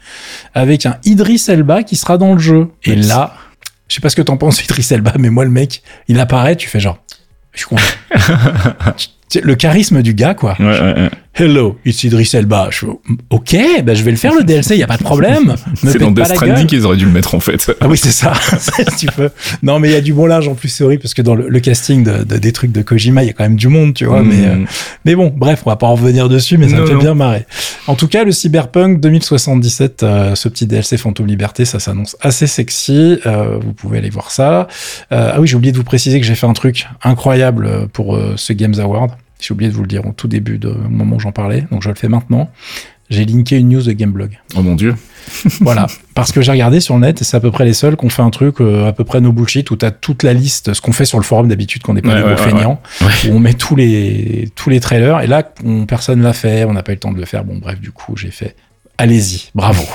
avec 0.54 0.86
un 0.86 0.98
Idris 1.04 1.44
Elba 1.50 1.84
qui 1.84 1.98
sera 1.98 2.18
dans 2.18 2.32
le 2.34 2.40
jeu. 2.40 2.70
Et 2.86 2.96
là, 2.96 3.34
je 3.90 3.96
sais 3.96 4.02
pas 4.02 4.08
ce 4.10 4.16
que 4.16 4.22
t'en 4.22 4.38
penses 4.38 4.64
Idris 4.64 4.88
Elba, 4.92 5.12
mais 5.20 5.30
moi 5.30 5.44
le 5.44 5.52
mec, 5.52 5.84
il 6.08 6.22
apparaît, 6.22 6.56
tu 6.56 6.70
fais 6.70 6.80
genre, 6.80 7.00
je 7.58 7.66
suis 7.66 7.70
content. 7.70 8.96
Le 9.44 9.56
charisme 9.56 10.02
du 10.02 10.14
gars, 10.14 10.34
quoi. 10.34 10.56
Ouais, 10.60 10.66
ouais, 10.66 10.94
ouais. 10.94 11.10
Hello, 11.40 11.78
it's 11.86 12.04
Idris 12.04 12.32
Elba. 12.34 12.70
Je 12.72 12.80
fais, 12.80 12.88
ok, 13.30 13.58
bah, 13.84 13.94
je 13.94 14.02
vais 14.04 14.10
le 14.10 14.18
faire 14.18 14.34
le 14.34 14.44
DLC, 14.44 14.76
y 14.76 14.82
a 14.82 14.88
pas 14.88 14.98
de 14.98 15.04
problème. 15.04 15.56
Me 15.84 15.92
C'est 15.92 16.00
dans 16.00 16.10
Death 16.10 16.26
Stranding 16.30 16.66
qu'ils 16.66 16.84
auraient 16.84 16.98
dû 16.98 17.06
le 17.06 17.12
mettre 17.12 17.36
en 17.36 17.40
fait. 17.40 17.72
Ah 17.80 17.88
oui, 17.88 17.96
c'est 17.96 18.10
ça, 18.12 18.34
si 18.60 19.06
tu 19.06 19.06
peux. 19.06 19.30
Non, 19.62 19.80
mais 19.80 19.90
il 19.90 19.92
y 19.92 19.96
a 19.96 20.02
du 20.02 20.14
bon 20.14 20.26
linge 20.26 20.48
en 20.48 20.56
plus, 20.56 20.70
c'est 20.70 20.84
horrible, 20.84 21.04
parce 21.04 21.14
que 21.14 21.22
dans 21.22 21.36
le, 21.36 21.48
le 21.48 21.60
casting 21.60 22.04
de, 22.04 22.24
de- 22.24 22.38
des 22.38 22.52
trucs 22.52 22.72
de 22.72 22.82
Kojima, 22.82 23.24
il 23.24 23.28
y 23.28 23.30
a 23.30 23.34
quand 23.34 23.44
même 23.44 23.56
du 23.56 23.68
monde, 23.68 23.94
tu 23.94 24.06
vois. 24.06 24.24
Mais, 24.24 24.48
euh, 24.48 24.56
Mm. 24.56 24.66
mais 25.06 25.14
bon, 25.16 25.32
bref, 25.36 25.62
on 25.66 25.70
va 25.70 25.76
pas 25.76 25.86
en 25.86 25.94
revenir 25.94 26.28
dessus, 26.28 26.58
mais 26.58 26.70
ça 26.70 26.78
me 26.78 26.88
fait 26.88 26.94
non. 26.94 27.00
bien 27.00 27.14
marrer. 27.14 27.46
En 27.86 27.94
tout 27.94 28.08
cas, 28.08 28.24
le 28.24 28.32
Cyberpunk 28.32 29.00
2077, 29.00 30.02
euh, 30.02 30.34
ce 30.34 30.50
petit 30.50 30.66
DLC 30.66 30.98
Phantom 30.98 31.28
Liberté, 31.28 31.66
ça 31.66 31.80
s'annonce 31.80 32.18
assez 32.20 32.48
sexy. 32.48 33.20
Euh, 33.28 33.60
vous 33.64 33.74
pouvez 33.74 34.00
aller 34.00 34.10
voir 34.10 34.32
ça. 34.32 34.68
Euh, 35.12 35.32
ah 35.36 35.40
oui, 35.40 35.48
j'ai 35.48 35.56
oublié 35.56 35.72
de 35.72 35.78
vous 35.78 35.84
préciser 35.84 36.20
que 36.20 36.26
j'ai 36.26 36.36
fait 36.36 36.48
un 36.48 36.54
truc 36.54 36.88
incroyable 37.04 37.68
euh, 37.68 37.86
pour 37.92 38.16
euh, 38.16 38.34
ce 38.38 38.54
Games 38.54 38.80
Award. 38.80 39.12
J'ai 39.40 39.54
oublié 39.54 39.70
de 39.70 39.76
vous 39.76 39.84
le 39.84 39.88
dire 39.88 40.06
au 40.06 40.12
tout 40.12 40.28
début 40.28 40.58
de, 40.58 40.70
au 40.70 40.90
moment 40.90 41.18
où 41.18 41.20
j'en 41.20 41.32
parlais, 41.32 41.66
donc 41.72 41.84
je 41.84 41.90
le 41.90 41.96
fais 41.96 42.10
maintenant. 42.10 42.50
J'ai 43.10 43.24
linké 43.24 43.58
une 43.58 43.70
news 43.70 43.84
de 43.84 43.94
Gameblog. 43.94 44.38
Oh 44.56 44.62
mon 44.62 44.76
dieu. 44.76 44.96
Voilà, 45.62 45.88
parce 46.14 46.32
que 46.32 46.42
j'ai 46.42 46.52
regardé 46.52 46.80
sur 46.80 46.96
le 46.96 47.02
net 47.02 47.22
et 47.22 47.26
c'est 47.26 47.38
à 47.38 47.40
peu 47.40 47.52
près 47.52 47.66
les 47.66 47.74
seuls 47.74 47.96
qu'on 47.96 48.10
fait 48.10 48.22
un 48.22 48.30
truc 48.30 48.62
euh, 48.62 48.88
à 48.88 48.94
peu 48.94 49.04
près 49.04 49.22
no 49.22 49.32
bullshit 49.32 49.70
où 49.72 49.76
t'as 49.76 49.92
toute 49.92 50.24
la 50.24 50.34
liste, 50.34 50.74
ce 50.74 50.82
qu'on 50.82 50.94
fait 50.94 51.06
sur 51.06 51.18
le 51.18 51.24
forum 51.24 51.48
d'habitude 51.48 51.84
qu'on 51.84 51.94
n'est 51.94 52.02
pas 52.02 52.10
Ouais, 52.10 52.16
des 52.16 52.24
ouais, 52.24 52.36
gros 52.36 52.44
ouais, 52.44 52.52
feignants, 52.52 52.82
où 53.02 53.36
on 53.36 53.40
met 53.40 53.54
tous 53.54 53.76
les 53.76 54.50
tous 54.56 54.70
les 54.70 54.80
trailers 54.80 55.22
et 55.22 55.28
là 55.28 55.52
on, 55.66 55.86
personne 55.86 56.22
l'a 56.22 56.34
fait, 56.34 56.64
on 56.64 56.74
n'a 56.74 56.84
pas 56.84 56.94
eu 56.94 56.96
le 56.96 57.00
temps 57.00 57.12
de 57.12 57.20
le 57.20 57.26
faire. 57.26 57.44
Bon 57.44 57.58
bref, 57.58 57.80
du 57.80 57.92
coup 57.92 58.16
j'ai 58.16 58.32
fait. 58.32 58.56
Allez-y, 58.98 59.50
bravo. 59.54 59.84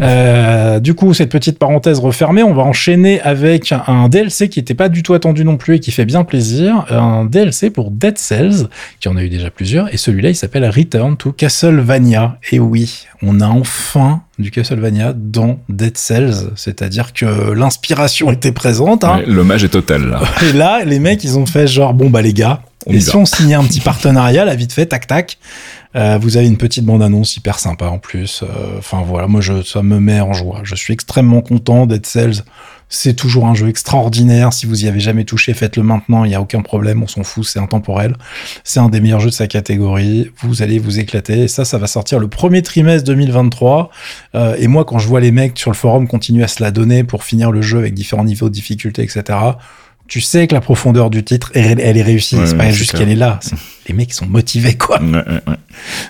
Euh, 0.00 0.80
du 0.80 0.94
coup, 0.94 1.12
cette 1.12 1.30
petite 1.30 1.58
parenthèse 1.58 1.98
refermée, 1.98 2.42
on 2.42 2.54
va 2.54 2.62
enchaîner 2.62 3.20
avec 3.20 3.70
un, 3.86 4.08
DLC 4.08 4.48
qui 4.48 4.58
n'était 4.58 4.72
pas 4.72 4.88
du 4.88 5.02
tout 5.02 5.12
attendu 5.12 5.44
non 5.44 5.58
plus 5.58 5.74
et 5.74 5.80
qui 5.80 5.90
fait 5.90 6.06
bien 6.06 6.24
plaisir. 6.24 6.86
Un 6.88 7.26
DLC 7.26 7.68
pour 7.68 7.90
Dead 7.90 8.16
Cells, 8.16 8.68
qui 8.98 9.08
en 9.08 9.16
a 9.18 9.22
eu 9.22 9.28
déjà 9.28 9.50
plusieurs, 9.50 9.92
et 9.92 9.98
celui-là, 9.98 10.30
il 10.30 10.34
s'appelle 10.34 10.64
Return 10.64 11.18
to 11.18 11.32
Castlevania. 11.32 12.38
Et 12.50 12.58
oui, 12.58 13.04
on 13.22 13.42
a 13.42 13.46
enfin 13.46 14.22
du 14.38 14.50
Castlevania 14.50 15.12
dans 15.14 15.58
Dead 15.68 15.98
Cells, 15.98 16.52
c'est-à-dire 16.56 17.12
que 17.12 17.52
l'inspiration 17.52 18.32
était 18.32 18.52
présente. 18.52 19.04
Hein. 19.04 19.18
Ouais, 19.18 19.26
L'hommage 19.26 19.64
est 19.64 19.68
total 19.68 20.08
là. 20.08 20.22
Et 20.48 20.54
là, 20.54 20.82
les 20.86 20.98
mecs, 20.98 21.22
ils 21.24 21.36
ont 21.36 21.46
fait 21.46 21.66
genre, 21.66 21.92
bon, 21.92 22.08
bah 22.08 22.22
les 22.22 22.32
gars, 22.32 22.62
On 22.86 22.92
et 22.92 23.00
si 23.00 23.10
va. 23.10 23.18
on 23.18 23.26
signait 23.26 23.54
un 23.54 23.64
petit 23.64 23.80
partenariat, 23.84 24.46
là, 24.46 24.54
vite 24.54 24.72
fait, 24.72 24.86
tac, 24.86 25.06
tac. 25.06 25.36
Euh, 25.96 26.18
vous 26.20 26.36
avez 26.36 26.46
une 26.46 26.56
petite 26.56 26.84
bande-annonce 26.84 27.36
hyper 27.36 27.58
sympa 27.58 27.86
en 27.86 27.98
plus. 27.98 28.42
Euh, 28.42 28.78
Enfin 28.78 29.02
voilà, 29.04 29.26
moi 29.26 29.40
je, 29.40 29.62
ça 29.62 29.82
me 29.82 29.98
met 29.98 30.20
en 30.20 30.32
joie. 30.32 30.60
Je 30.62 30.74
suis 30.74 30.92
extrêmement 30.94 31.40
content 31.40 31.86
Dead 31.86 32.06
Cells. 32.06 32.42
C'est 32.92 33.14
toujours 33.14 33.46
un 33.46 33.54
jeu 33.54 33.68
extraordinaire. 33.68 34.52
Si 34.52 34.66
vous 34.66 34.84
y 34.84 34.88
avez 34.88 34.98
jamais 34.98 35.22
touché, 35.24 35.54
faites-le 35.54 35.84
maintenant. 35.84 36.24
Il 36.24 36.28
n'y 36.28 36.34
a 36.34 36.40
aucun 36.40 36.60
problème. 36.60 37.02
On 37.04 37.06
s'en 37.06 37.22
fout. 37.22 37.44
C'est 37.44 37.60
intemporel. 37.60 38.16
C'est 38.64 38.80
un 38.80 38.88
des 38.88 39.00
meilleurs 39.00 39.20
jeux 39.20 39.30
de 39.30 39.34
sa 39.34 39.46
catégorie. 39.46 40.30
Vous 40.42 40.62
allez 40.62 40.80
vous 40.80 40.98
éclater. 40.98 41.42
Et 41.44 41.48
ça, 41.48 41.64
ça 41.64 41.78
va 41.78 41.86
sortir 41.86 42.18
le 42.18 42.26
premier 42.26 42.62
trimestre 42.62 43.06
2023. 43.06 43.90
Euh, 44.34 44.56
et 44.58 44.66
moi, 44.66 44.84
quand 44.84 44.98
je 44.98 45.06
vois 45.06 45.20
les 45.20 45.30
mecs 45.30 45.56
sur 45.56 45.70
le 45.70 45.76
forum 45.76 46.08
continuer 46.08 46.42
à 46.42 46.48
se 46.48 46.60
la 46.62 46.72
donner 46.72 47.04
pour 47.04 47.22
finir 47.22 47.52
le 47.52 47.62
jeu 47.62 47.78
avec 47.78 47.94
différents 47.94 48.24
niveaux 48.24 48.48
de 48.48 48.54
difficulté, 48.54 49.02
etc., 49.02 49.38
tu 50.08 50.20
sais 50.20 50.48
que 50.48 50.54
la 50.54 50.60
profondeur 50.60 51.08
du 51.10 51.22
titre, 51.22 51.52
elle, 51.54 51.78
elle 51.78 51.96
est 51.96 52.02
réussie. 52.02 52.34
Ouais, 52.36 52.46
c'est 52.48 52.56
pas 52.56 52.72
juste 52.72 52.98
qu'elle 52.98 53.10
est 53.10 53.14
là. 53.14 53.38
Les 53.90 53.96
mecs 53.96 54.12
sont 54.12 54.26
motivés, 54.26 54.76
quoi. 54.76 55.02
Ouais, 55.02 55.16
ouais, 55.16 55.42
ouais. 55.48 55.56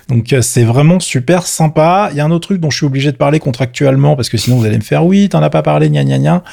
Donc 0.07 0.31
euh, 0.33 0.43
c'est 0.43 0.63
vraiment 0.63 0.99
super 0.99 1.47
sympa. 1.47 2.09
Il 2.11 2.17
y 2.17 2.19
a 2.19 2.25
un 2.25 2.29
autre 2.29 2.49
truc 2.49 2.61
dont 2.61 2.69
je 2.69 2.77
suis 2.77 2.85
obligé 2.85 3.11
de 3.11 3.17
parler 3.17 3.39
contractuellement 3.39 4.15
parce 4.15 4.29
que 4.29 4.37
sinon 4.37 4.57
vous 4.57 4.65
allez 4.65 4.77
me 4.77 4.83
faire 4.83 5.03
oui, 5.03 5.29
t'en 5.29 5.41
as 5.41 5.49
pas 5.49 5.63
parlé, 5.63 5.89
gna 5.89 6.03
gna 6.03 6.19
gna. 6.19 6.43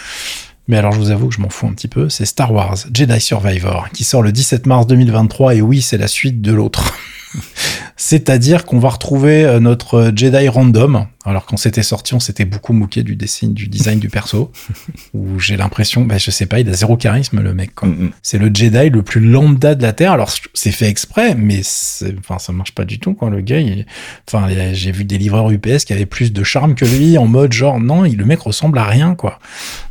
Mais 0.68 0.78
alors 0.78 0.92
je 0.92 0.98
vous 0.98 1.10
avoue 1.10 1.28
que 1.28 1.34
je 1.34 1.42
m'en 1.42 1.50
fous 1.50 1.66
un 1.66 1.74
petit 1.74 1.86
peu. 1.86 2.08
C'est 2.08 2.24
Star 2.24 2.50
Wars 2.50 2.78
Jedi 2.94 3.20
Survivor 3.20 3.90
qui 3.92 4.04
sort 4.04 4.22
le 4.22 4.32
17 4.32 4.64
mars 4.64 4.86
2023 4.86 5.56
et 5.56 5.60
oui, 5.60 5.82
c'est 5.82 5.98
la 5.98 6.08
suite 6.08 6.40
de 6.40 6.52
l'autre. 6.54 6.94
C'est-à-dire 7.98 8.64
qu'on 8.64 8.78
va 8.78 8.88
retrouver 8.88 9.44
euh, 9.44 9.60
notre 9.60 9.94
euh, 9.94 10.10
Jedi 10.14 10.48
random. 10.48 11.06
Alors 11.24 11.44
quand 11.44 11.58
c'était 11.58 11.82
sorti, 11.82 12.14
on 12.14 12.20
s'était 12.20 12.46
beaucoup 12.46 12.72
moqué 12.72 13.02
du 13.02 13.16
dessin, 13.16 13.48
du 13.48 13.66
design 13.68 13.98
du 13.98 14.08
perso. 14.08 14.50
Où 15.14 15.38
j'ai 15.38 15.56
l'impression, 15.58 16.04
bah, 16.04 16.16
je 16.16 16.30
sais 16.30 16.46
pas, 16.46 16.60
il 16.60 16.68
a 16.70 16.72
zéro 16.72 16.96
charisme 16.96 17.42
le 17.42 17.52
mec. 17.52 17.72
Mm, 17.82 17.88
mm. 17.88 18.10
C'est 18.22 18.38
le 18.38 18.50
Jedi 18.54 18.88
le 18.88 19.02
plus 19.02 19.20
lambda 19.20 19.74
de 19.74 19.82
la 19.82 19.92
Terre. 19.92 20.12
Alors, 20.12 20.32
c'est 20.54 20.70
fait 20.70 20.88
exprès, 20.88 21.34
mais 21.34 21.60
enfin, 22.20 22.38
ça 22.38 22.52
marche 22.52 22.72
pas 22.72 22.84
du 22.84 22.98
tout 22.98 23.14
quand 23.14 23.28
le 23.28 23.40
gars, 23.40 23.60
il- 23.60 23.84
enfin, 24.26 24.48
j'ai 24.72 24.92
vu 24.92 25.04
des 25.04 25.18
livreurs 25.18 25.50
UPS 25.50 25.84
qui 25.84 25.92
avaient 25.92 26.06
plus 26.06 26.32
de 26.32 26.42
charme 26.44 26.74
que 26.76 26.84
lui, 26.84 27.18
en 27.18 27.26
mode 27.26 27.52
genre, 27.52 27.80
non, 27.80 28.04
il, 28.04 28.16
le 28.16 28.24
mec 28.24 28.38
ressemble 28.40 28.78
à 28.78 28.84
rien, 28.84 29.14
quoi. 29.16 29.40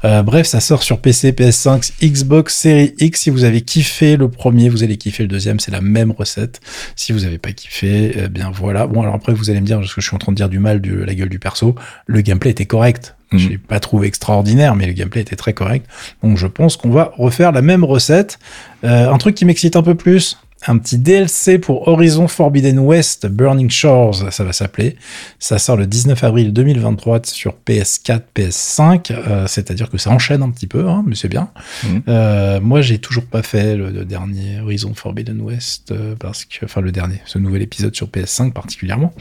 Euh, 0.05 0.23
bref, 0.23 0.47
ça 0.47 0.61
sort 0.61 0.81
sur 0.81 0.99
PC, 1.01 1.33
PS5, 1.33 1.91
Xbox 2.01 2.55
Series 2.57 2.93
X. 2.99 3.21
Si 3.21 3.29
vous 3.29 3.43
avez 3.43 3.61
kiffé 3.61 4.15
le 4.15 4.29
premier, 4.29 4.69
vous 4.69 4.83
allez 4.83 4.97
kiffer 4.97 5.23
le 5.23 5.29
deuxième. 5.29 5.59
C'est 5.59 5.71
la 5.71 5.81
même 5.81 6.11
recette. 6.11 6.61
Si 6.95 7.11
vous 7.11 7.25
avez 7.25 7.37
pas 7.37 7.51
kiffé, 7.51 7.96
eh 7.97 8.27
bien 8.29 8.51
voilà. 8.51 8.87
Bon, 8.87 9.01
alors 9.01 9.15
après, 9.15 9.33
vous 9.33 9.49
allez 9.49 9.61
me 9.61 9.65
dire, 9.65 9.79
parce 9.79 9.93
que 9.93 10.01
je 10.01 10.07
suis 10.07 10.15
en 10.15 10.19
train 10.19 10.31
de 10.31 10.37
dire 10.37 10.49
du 10.49 10.59
mal 10.59 10.81
de 10.81 10.95
la 10.95 11.13
gueule 11.13 11.29
du 11.29 11.39
perso, 11.39 11.75
le 12.05 12.21
gameplay 12.21 12.51
était 12.51 12.65
correct. 12.65 13.15
Mhm. 13.31 13.39
Je 13.39 13.49
l'ai 13.49 13.57
pas 13.57 13.79
trouvé 13.79 14.07
extraordinaire, 14.07 14.75
mais 14.75 14.85
le 14.85 14.93
gameplay 14.93 15.21
était 15.21 15.35
très 15.35 15.53
correct. 15.53 15.85
Donc 16.23 16.37
je 16.37 16.47
pense 16.47 16.77
qu'on 16.77 16.89
va 16.89 17.11
refaire 17.17 17.51
la 17.51 17.61
même 17.61 17.83
recette. 17.83 18.39
Euh, 18.83 19.11
un 19.11 19.17
truc 19.17 19.35
qui 19.35 19.45
m'excite 19.45 19.75
un 19.75 19.83
peu 19.83 19.95
plus, 19.95 20.37
un 20.65 20.77
petit 20.79 20.97
DLC 20.97 21.59
pour 21.59 21.87
Horizon 21.87 22.27
Forbidden 22.27 22.79
West 22.79 23.27
Burning 23.27 23.69
Shores, 23.69 24.31
ça 24.31 24.43
va 24.43 24.53
s'appeler. 24.53 24.95
Ça 25.39 25.59
sort 25.59 25.77
le 25.77 25.85
19 25.85 26.23
avril 26.23 26.51
2023 26.51 27.21
sur 27.25 27.55
PS4, 27.65 28.21
PS5, 28.35 29.11
euh, 29.11 29.47
c'est-à-dire 29.47 29.89
que 29.89 29.97
ça 29.97 30.09
enchaîne 30.09 30.41
un 30.41 30.49
petit 30.49 30.67
peu, 30.67 30.87
hein, 30.87 31.03
mais 31.05 31.15
c'est 31.15 31.27
bien. 31.27 31.49
Mhm. 31.83 32.01
Euh, 32.07 32.59
moi, 32.59 32.81
j'ai 32.81 32.97
toujours 32.97 33.25
pas 33.25 33.43
fait 33.43 33.75
le, 33.75 33.91
le 33.91 34.03
dernier 34.03 34.59
Horizon 34.61 34.93
Forbidden 34.95 35.39
West 35.41 35.91
euh, 35.91 36.15
parce 36.19 36.43
que, 36.43 36.65
enfin 36.65 36.81
le 36.81 36.91
dernier, 36.91 37.21
ce 37.25 37.37
nouvel 37.37 37.61
épisode 37.61 37.95
sur 37.95 38.07
PS5 38.07 38.51
particulièrement, 38.51 39.13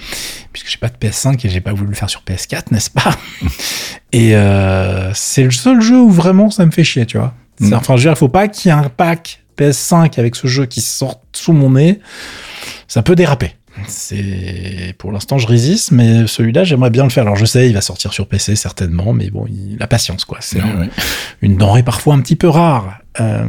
puisque 0.52 0.70
j'ai 0.70 0.78
pas 0.78 0.88
de 0.88 0.96
PS5 0.96 1.46
et 1.46 1.50
j'ai 1.50 1.60
pas 1.60 1.74
voulu 1.74 1.90
le 1.90 1.96
faire 1.96 2.10
sur 2.10 2.22
PS4, 2.26 2.72
n'est-ce 2.72 2.90
pas? 2.90 3.14
Et 4.12 4.30
c'est 5.14 5.42
le 5.42 5.50
seul 5.50 5.82
jeu 5.82 6.00
où 6.00 6.08
vraiment 6.08 6.48
ça 6.50 6.64
me 6.64 6.70
fait 6.70 6.84
chier, 6.84 7.04
tu 7.04 7.18
vois. 7.18 7.34
Mhm. 7.60 7.74
Enfin, 7.74 7.96
je 7.96 8.02
veux 8.02 8.04
dire, 8.04 8.12
il 8.12 8.16
faut 8.16 8.28
pas 8.28 8.48
qu'il 8.48 8.70
y 8.70 8.74
ait 8.74 8.78
un 8.78 8.88
pack 8.88 9.42
PS5 9.56 10.18
avec 10.18 10.36
ce 10.36 10.46
jeu 10.46 10.66
qui 10.66 10.80
sorte 10.80 11.20
sous 11.32 11.52
mon 11.52 11.70
nez. 11.70 12.00
Ça 12.88 13.02
peut 13.02 13.14
déraper. 13.14 13.52
C'est 13.88 14.94
pour 14.96 15.12
l'instant 15.12 15.36
je 15.36 15.46
résiste, 15.46 15.90
mais 15.92 16.26
celui-là 16.26 16.64
j'aimerais 16.64 16.88
bien 16.88 17.04
le 17.04 17.10
faire. 17.10 17.24
Alors 17.24 17.36
je 17.36 17.44
sais, 17.44 17.68
il 17.68 17.74
va 17.74 17.82
sortir 17.82 18.10
sur 18.14 18.26
PC 18.26 18.56
certainement, 18.56 19.12
mais 19.12 19.28
bon, 19.28 19.44
il, 19.48 19.76
la 19.78 19.86
patience 19.86 20.24
quoi. 20.24 20.38
C'est 20.40 20.60
un- 20.60 20.88
une 21.42 21.58
denrée 21.58 21.82
parfois 21.82 22.14
un 22.14 22.20
petit 22.20 22.36
peu 22.36 22.48
rare. 22.48 23.00
Euh, 23.20 23.44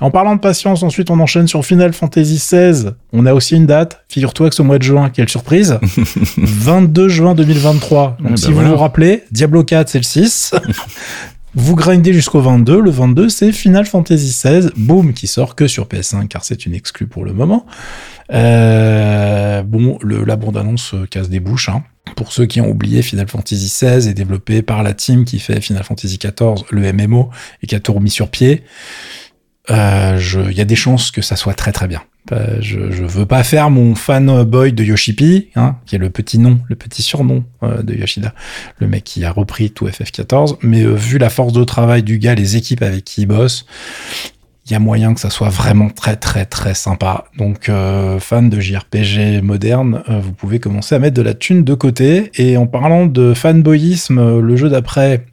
en 0.00 0.10
parlant 0.10 0.36
de 0.36 0.40
patience, 0.40 0.82
ensuite 0.82 1.10
on 1.10 1.20
enchaîne 1.20 1.48
sur 1.48 1.64
Final 1.66 1.92
Fantasy 1.92 2.36
XVI. 2.36 2.92
On 3.12 3.26
a 3.26 3.34
aussi 3.34 3.56
une 3.56 3.66
date. 3.66 4.02
Figure-toi 4.08 4.48
que 4.48 4.54
ce 4.54 4.62
mois 4.62 4.78
de 4.78 4.84
juin, 4.84 5.10
quelle 5.10 5.28
surprise 5.28 5.78
22 6.38 7.08
juin 7.08 7.34
2023. 7.34 8.16
Donc 8.20 8.38
si 8.38 8.46
bah 8.46 8.52
vous 8.62 8.68
vous 8.70 8.76
rappelez, 8.76 9.24
Diablo 9.32 9.64
4 9.64 9.86
c'est 9.90 9.98
le 9.98 10.04
6. 10.04 10.54
vous 11.54 11.74
grindez 11.74 12.12
jusqu'au 12.12 12.40
22. 12.40 12.80
Le 12.80 12.90
22 12.90 13.28
c'est 13.28 13.52
Final 13.52 13.86
Fantasy 13.86 14.28
XVI. 14.28 14.68
Boom 14.76 15.12
qui 15.12 15.26
sort 15.26 15.54
que 15.54 15.66
sur 15.66 15.86
PS5 15.86 16.28
car 16.28 16.44
c'est 16.44 16.66
une 16.66 16.74
exclue 16.74 17.06
pour 17.06 17.24
le 17.24 17.32
moment. 17.32 17.66
Euh, 18.32 19.62
bon, 19.62 19.98
la 20.02 20.36
bande-annonce 20.36 20.94
euh, 20.94 21.06
casse 21.06 21.28
des 21.28 21.40
bouches. 21.40 21.68
Hein. 21.68 21.82
Pour 22.16 22.32
ceux 22.32 22.46
qui 22.46 22.60
ont 22.60 22.68
oublié, 22.68 23.02
Final 23.02 23.28
Fantasy 23.28 23.66
XVI 23.66 24.08
est 24.08 24.14
développé 24.14 24.62
par 24.62 24.82
la 24.82 24.92
team 24.92 25.24
qui 25.24 25.38
fait 25.38 25.60
Final 25.60 25.84
Fantasy 25.84 26.18
XIV, 26.18 26.64
le 26.70 26.92
MMO, 26.92 27.30
et 27.62 27.66
qui 27.66 27.74
a 27.74 27.80
tout 27.80 27.92
remis 27.92 28.10
sur 28.10 28.28
pied. 28.28 28.64
Euh, 29.70 30.18
Il 30.50 30.56
y 30.56 30.60
a 30.60 30.64
des 30.64 30.76
chances 30.76 31.10
que 31.10 31.22
ça 31.22 31.36
soit 31.36 31.54
très 31.54 31.72
très 31.72 31.88
bien. 31.88 32.02
Euh, 32.32 32.58
je, 32.60 32.90
je 32.90 33.04
veux 33.04 33.24
pas 33.24 33.42
faire 33.42 33.70
mon 33.70 33.94
fanboy 33.94 34.72
de 34.72 34.84
Yoshipi, 34.84 35.48
hein, 35.56 35.76
qui 35.86 35.96
est 35.96 35.98
le 35.98 36.10
petit 36.10 36.38
nom, 36.38 36.58
le 36.68 36.76
petit 36.76 37.02
surnom 37.02 37.44
euh, 37.62 37.82
de 37.82 37.94
Yoshida, 37.94 38.34
le 38.78 38.86
mec 38.86 39.04
qui 39.04 39.24
a 39.24 39.30
repris 39.30 39.70
tout 39.70 39.86
FF14. 39.86 40.56
Mais 40.62 40.82
euh, 40.82 40.92
vu 40.94 41.18
la 41.18 41.30
force 41.30 41.52
de 41.52 41.64
travail 41.64 42.02
du 42.02 42.18
gars, 42.18 42.34
les 42.34 42.56
équipes 42.56 42.82
avec 42.82 43.04
qui 43.04 43.22
il 43.22 43.26
bosse, 43.26 43.64
il 44.68 44.72
y 44.72 44.74
a 44.74 44.78
moyen 44.78 45.14
que 45.14 45.20
ça 45.20 45.30
soit 45.30 45.48
vraiment 45.48 45.88
très 45.88 46.16
très 46.16 46.44
très 46.44 46.74
sympa. 46.74 47.24
Donc 47.38 47.68
euh, 47.68 48.20
fan 48.20 48.50
de 48.50 48.60
JRPG 48.60 49.42
moderne, 49.42 50.02
euh, 50.10 50.20
vous 50.20 50.32
pouvez 50.32 50.58
commencer 50.58 50.94
à 50.94 50.98
mettre 50.98 51.16
de 51.16 51.22
la 51.22 51.34
thune 51.34 51.64
de 51.64 51.74
côté. 51.74 52.30
Et 52.34 52.56
en 52.56 52.66
parlant 52.66 53.06
de 53.06 53.32
fanboyisme, 53.32 54.18
euh, 54.18 54.40
le 54.42 54.56
jeu 54.56 54.68
d'après, 54.68 55.24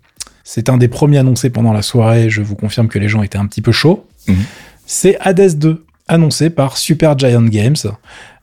c'est 0.45 0.69
un 0.69 0.77
des 0.77 0.87
premiers 0.87 1.17
annoncés 1.17 1.49
pendant 1.49 1.73
la 1.73 1.81
soirée. 1.81 2.29
Je 2.29 2.41
vous 2.41 2.55
confirme 2.55 2.87
que 2.87 2.97
les 2.97 3.09
gens 3.09 3.23
étaient 3.23 3.37
un 3.37 3.45
petit 3.45 3.61
peu 3.61 3.73
chauds. 3.73 4.07
Mhm. 4.27 4.43
C'est 4.85 5.17
Hades 5.19 5.57
2, 5.57 5.85
annoncé 6.07 6.49
par 6.49 6.77
Super 6.77 7.17
Giant 7.17 7.43
Games. 7.43 7.75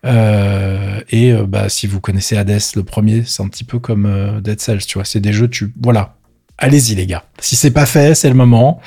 Euh, 0.04 1.00
et 1.10 1.32
euh, 1.32 1.46
bah, 1.46 1.68
si 1.68 1.86
vous 1.86 2.00
connaissez 2.00 2.36
Hades, 2.36 2.60
le 2.74 2.82
premier, 2.82 3.22
c'est 3.24 3.42
un 3.42 3.48
petit 3.48 3.64
peu 3.64 3.78
comme 3.78 4.06
euh, 4.06 4.40
Dead 4.40 4.60
Cells, 4.60 4.84
tu 4.86 4.98
vois. 4.98 5.04
C'est 5.04 5.20
des 5.20 5.32
jeux, 5.32 5.48
tu 5.48 5.72
voilà, 5.80 6.16
allez-y 6.58 6.94
les 6.94 7.06
gars. 7.06 7.24
Si 7.38 7.56
c'est 7.56 7.70
pas 7.70 7.86
fait, 7.86 8.14
c'est 8.14 8.28
le 8.28 8.34
moment. 8.34 8.80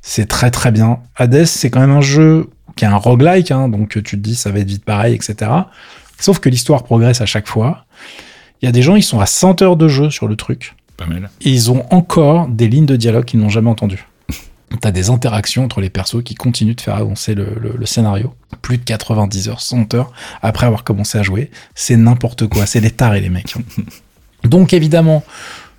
C'est 0.00 0.26
très 0.26 0.50
très 0.50 0.70
bien. 0.70 1.00
Hades, 1.16 1.44
c'est 1.44 1.70
quand 1.70 1.80
même 1.80 1.90
un 1.90 2.00
jeu 2.00 2.48
qui 2.76 2.84
est 2.84 2.88
un 2.88 2.96
roguelike, 2.96 3.50
hein, 3.50 3.68
donc 3.68 3.90
tu 3.90 4.02
te 4.02 4.16
dis 4.16 4.34
ça 4.34 4.50
va 4.50 4.60
être 4.60 4.68
vite 4.68 4.84
pareil, 4.84 5.14
etc. 5.14 5.50
Sauf 6.18 6.38
que 6.38 6.48
l'histoire 6.48 6.82
progresse 6.84 7.20
à 7.20 7.26
chaque 7.26 7.48
fois. 7.48 7.84
Il 8.62 8.66
y 8.66 8.68
a 8.68 8.72
des 8.72 8.82
gens, 8.82 8.96
ils 8.96 9.02
sont 9.02 9.20
à 9.20 9.26
100 9.26 9.62
heures 9.62 9.76
de 9.76 9.88
jeu 9.88 10.10
sur 10.10 10.26
le 10.26 10.36
truc. 10.36 10.74
Pas 10.96 11.06
mal. 11.06 11.28
Et 11.42 11.50
ils 11.50 11.70
ont 11.70 11.84
encore 11.92 12.48
des 12.48 12.68
lignes 12.68 12.86
de 12.86 12.96
dialogue 12.96 13.24
qu'ils 13.24 13.40
n'ont 13.40 13.48
jamais 13.48 13.68
entendues. 13.68 14.06
T'as 14.80 14.90
des 14.90 15.10
interactions 15.10 15.64
entre 15.64 15.80
les 15.80 15.90
persos 15.90 16.22
qui 16.24 16.34
continuent 16.34 16.74
de 16.74 16.80
faire 16.80 16.96
avancer 16.96 17.34
le, 17.34 17.86
scénario. 17.86 18.34
Plus 18.62 18.78
de 18.78 18.84
90 18.84 19.48
heures, 19.48 19.60
100 19.60 19.94
heures 19.94 20.12
après 20.42 20.66
avoir 20.66 20.84
commencé 20.84 21.18
à 21.18 21.22
jouer. 21.22 21.50
C'est 21.74 21.96
n'importe 21.96 22.46
quoi. 22.46 22.66
C'est 22.66 22.80
des 22.80 22.90
tarés, 22.90 23.20
les 23.20 23.30
mecs. 23.30 23.54
Donc, 24.44 24.72
évidemment, 24.72 25.24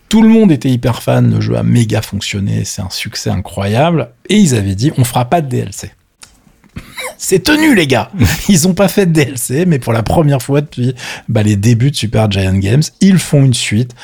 tout 0.09 0.21
le 0.21 0.29
monde 0.29 0.51
était 0.51 0.69
hyper 0.69 1.01
fan. 1.01 1.33
Le 1.33 1.41
jeu 1.41 1.55
a 1.57 1.63
méga 1.63 2.01
fonctionné. 2.01 2.65
C'est 2.65 2.81
un 2.81 2.89
succès 2.89 3.29
incroyable. 3.29 4.09
Et 4.29 4.37
ils 4.37 4.55
avaient 4.55 4.75
dit, 4.75 4.91
on 4.97 5.03
fera 5.03 5.25
pas 5.25 5.41
de 5.41 5.47
DLC. 5.47 5.91
C'est 7.17 7.43
tenu, 7.43 7.75
les 7.75 7.87
gars. 7.87 8.11
Ils 8.49 8.67
ont 8.67 8.73
pas 8.73 8.87
fait 8.87 9.05
de 9.05 9.13
DLC, 9.13 9.65
mais 9.65 9.79
pour 9.79 9.93
la 9.93 10.03
première 10.03 10.41
fois 10.41 10.61
depuis 10.61 10.93
bah, 11.29 11.43
les 11.43 11.55
débuts 11.55 11.91
de 11.91 11.95
Super 11.95 12.29
Giant 12.29 12.57
Games, 12.57 12.83
ils 13.01 13.19
font 13.19 13.43
une 13.43 13.53
suite. 13.53 13.95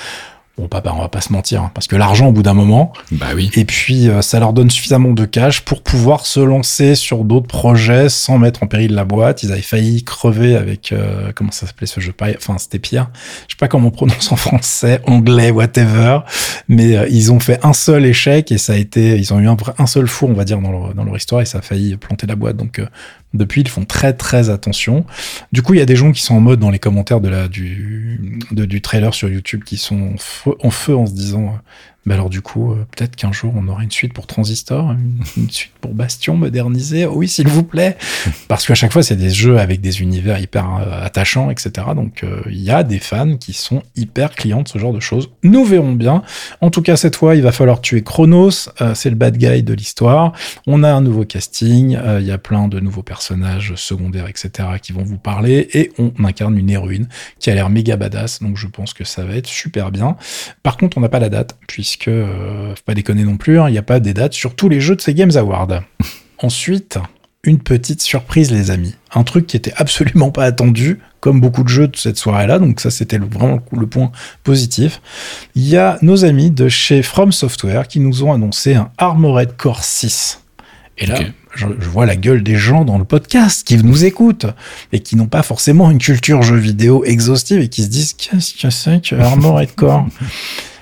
Bon, 0.61 0.67
papa, 0.67 0.93
on 0.95 1.01
va 1.01 1.09
pas 1.09 1.21
se 1.21 1.33
mentir, 1.33 1.63
hein, 1.63 1.71
parce 1.73 1.87
que 1.87 1.95
l'argent, 1.95 2.27
au 2.27 2.31
bout 2.31 2.43
d'un 2.43 2.53
moment, 2.53 2.93
Bah 3.11 3.27
oui. 3.35 3.49
et 3.55 3.65
puis 3.65 4.07
euh, 4.09 4.21
ça 4.21 4.39
leur 4.39 4.53
donne 4.53 4.69
suffisamment 4.69 5.09
de 5.11 5.25
cash 5.25 5.61
pour 5.61 5.81
pouvoir 5.81 6.27
se 6.27 6.39
lancer 6.39 6.93
sur 6.93 7.23
d'autres 7.23 7.47
projets 7.47 8.09
sans 8.09 8.37
mettre 8.37 8.61
en 8.61 8.67
péril 8.67 8.93
la 8.93 9.03
boîte. 9.03 9.41
Ils 9.41 9.51
avaient 9.51 9.61
failli 9.63 10.03
crever 10.03 10.55
avec 10.55 10.91
euh, 10.91 11.31
comment 11.33 11.49
ça 11.51 11.65
s'appelait 11.65 11.87
ce 11.87 11.99
jeu 11.99 12.11
Pas- 12.11 12.27
Enfin, 12.37 12.57
c'était 12.59 12.77
pire. 12.77 13.09
Je 13.47 13.53
sais 13.53 13.57
pas 13.57 13.67
comment 13.67 13.87
on 13.87 13.91
prononce 13.91 14.31
en 14.31 14.35
français, 14.35 15.01
anglais, 15.07 15.49
whatever. 15.49 16.19
Mais 16.67 16.95
euh, 16.95 17.07
ils 17.09 17.31
ont 17.31 17.39
fait 17.39 17.59
un 17.65 17.73
seul 17.73 18.05
échec 18.05 18.51
et 18.51 18.59
ça 18.59 18.73
a 18.73 18.75
été, 18.75 19.17
ils 19.17 19.33
ont 19.33 19.39
eu 19.39 19.47
un 19.47 19.87
seul 19.87 20.07
four, 20.07 20.29
on 20.29 20.33
va 20.33 20.43
dire, 20.45 20.59
dans 20.61 20.71
leur, 20.71 20.93
dans 20.93 21.03
leur 21.03 21.17
histoire 21.17 21.41
et 21.41 21.45
ça 21.45 21.57
a 21.57 21.61
failli 21.63 21.97
planter 21.97 22.27
la 22.27 22.35
boîte. 22.35 22.57
Donc 22.57 22.77
euh, 22.77 22.85
depuis, 23.33 23.61
ils 23.61 23.69
font 23.69 23.85
très 23.85 24.13
très 24.13 24.49
attention. 24.49 25.05
Du 25.51 25.61
coup, 25.61 25.73
il 25.73 25.79
y 25.79 25.81
a 25.81 25.85
des 25.85 25.95
gens 25.95 26.11
qui 26.11 26.21
sont 26.21 26.35
en 26.35 26.41
mode 26.41 26.59
dans 26.59 26.69
les 26.69 26.79
commentaires 26.79 27.21
de 27.21 27.29
la 27.29 27.47
du 27.47 28.39
du 28.51 28.81
trailer 28.81 29.13
sur 29.13 29.29
YouTube 29.29 29.63
qui 29.63 29.77
sont 29.77 30.15
en, 30.45 30.71
feu 30.71 30.95
en 30.95 31.05
se 31.05 31.13
disant. 31.13 31.59
Bah 32.05 32.15
alors 32.15 32.29
du 32.29 32.41
coup, 32.41 32.71
euh, 32.71 32.85
peut-être 32.95 33.15
qu'un 33.15 33.31
jour 33.31 33.53
on 33.55 33.67
aura 33.67 33.83
une 33.83 33.91
suite 33.91 34.13
pour 34.13 34.27
Transistor, 34.27 34.91
une, 34.91 35.21
une 35.37 35.49
suite 35.49 35.73
pour 35.81 35.93
Bastion 35.93 36.35
modernisée. 36.35 37.05
Oh 37.05 37.13
oui, 37.15 37.27
s'il 37.27 37.47
vous 37.47 37.63
plaît, 37.63 37.97
parce 38.47 38.65
qu'à 38.65 38.75
chaque 38.75 38.91
fois 38.91 39.03
c'est 39.03 39.15
des 39.15 39.29
jeux 39.29 39.59
avec 39.59 39.81
des 39.81 40.01
univers 40.01 40.39
hyper 40.39 40.77
euh, 40.77 41.05
attachants, 41.05 41.51
etc. 41.51 41.71
Donc 41.95 42.23
euh, 42.23 42.41
il 42.47 42.61
y 42.61 42.71
a 42.71 42.83
des 42.83 42.99
fans 42.99 43.37
qui 43.37 43.53
sont 43.53 43.83
hyper 43.95 44.31
clients 44.31 44.63
de 44.63 44.67
ce 44.67 44.79
genre 44.79 44.93
de 44.93 44.99
choses. 44.99 45.29
Nous 45.43 45.63
verrons 45.63 45.93
bien. 45.93 46.23
En 46.61 46.69
tout 46.71 46.81
cas 46.81 46.95
cette 46.95 47.15
fois, 47.15 47.35
il 47.35 47.43
va 47.43 47.51
falloir 47.51 47.81
tuer 47.81 48.01
Chronos. 48.01 48.69
c'est 48.93 49.09
le 49.09 49.15
bad 49.15 49.37
guy 49.37 49.63
de 49.63 49.73
l'histoire. 49.73 50.33
On 50.67 50.83
a 50.83 50.91
un 50.91 51.01
nouveau 51.01 51.25
casting. 51.25 51.97
Il 52.19 52.25
y 52.25 52.31
a 52.31 52.37
plein 52.37 52.67
de 52.67 52.79
nouveaux 52.79 53.03
personnages 53.03 53.75
secondaires, 53.75 54.27
etc. 54.27 54.69
qui 54.81 54.91
vont 54.91 55.03
vous 55.03 55.17
parler 55.17 55.69
et 55.73 55.91
on 55.97 56.11
incarne 56.23 56.57
une 56.57 56.69
héroïne 56.69 57.07
qui 57.39 57.49
a 57.49 57.55
l'air 57.55 57.69
méga 57.69 57.97
badass. 57.97 58.41
Donc 58.41 58.57
je 58.57 58.67
pense 58.67 58.93
que 58.93 59.03
ça 59.03 59.23
va 59.23 59.35
être 59.35 59.47
super 59.47 59.91
bien. 59.91 60.17
Par 60.63 60.77
contre, 60.77 60.97
on 60.97 61.01
n'a 61.01 61.09
pas 61.09 61.19
la 61.19 61.29
date, 61.29 61.57
puisque, 61.67 61.90
euh, 62.07 62.75
faut 62.75 62.83
pas 62.85 62.93
déconner 62.93 63.23
non 63.23 63.37
plus, 63.37 63.59
hein, 63.59 63.67
il 63.69 63.71
n'y 63.71 63.77
a 63.77 63.83
pas 63.83 63.99
des 63.99 64.13
dates 64.13 64.33
sur 64.33 64.55
tous 64.55 64.69
les 64.69 64.79
jeux 64.79 64.95
de 64.95 65.01
ces 65.01 65.13
Games 65.13 65.35
Awards. 65.35 65.81
Ensuite, 66.37 66.97
une 67.43 67.59
petite 67.59 68.01
surprise, 68.01 68.51
les 68.51 68.71
amis. 68.71 68.95
Un 69.13 69.23
truc 69.23 69.47
qui 69.47 69.57
était 69.57 69.73
absolument 69.75 70.31
pas 70.31 70.45
attendu, 70.45 70.99
comme 71.19 71.39
beaucoup 71.39 71.63
de 71.63 71.69
jeux 71.69 71.87
de 71.87 71.95
cette 71.95 72.17
soirée-là, 72.17 72.59
donc 72.59 72.79
ça 72.79 72.91
c'était 72.91 73.17
vraiment 73.17 73.59
le, 73.71 73.79
le 73.79 73.87
point 73.87 74.11
positif. 74.43 75.01
Il 75.55 75.67
y 75.67 75.77
a 75.77 75.97
nos 76.01 76.25
amis 76.25 76.51
de 76.51 76.69
chez 76.69 77.01
From 77.03 77.31
Software 77.31 77.87
qui 77.87 77.99
nous 77.99 78.23
ont 78.23 78.33
annoncé 78.33 78.75
un 78.75 78.91
Armored 78.97 79.55
Core 79.57 79.83
6. 79.83 80.41
Et 80.97 81.07
là, 81.07 81.19
je, 81.55 81.65
je 81.79 81.89
vois 81.89 82.05
la 82.05 82.15
gueule 82.15 82.43
des 82.43 82.55
gens 82.55 82.85
dans 82.85 82.97
le 82.97 83.05
podcast 83.05 83.65
qui 83.65 83.77
nous 83.77 84.05
écoutent 84.05 84.45
et 84.91 84.99
qui 84.99 85.15
n'ont 85.15 85.27
pas 85.27 85.41
forcément 85.41 85.89
une 85.89 85.97
culture 85.97 86.43
jeu 86.43 86.57
vidéo 86.57 87.03
exhaustive 87.05 87.59
et 87.59 87.69
qui 87.69 87.83
se 87.83 87.89
disent 87.89 88.13
qu'est-ce 88.13 88.53
que 88.53 88.69
c'est 88.69 89.01
que 89.01 89.15
Armored 89.15 89.73
Core? 89.75 90.07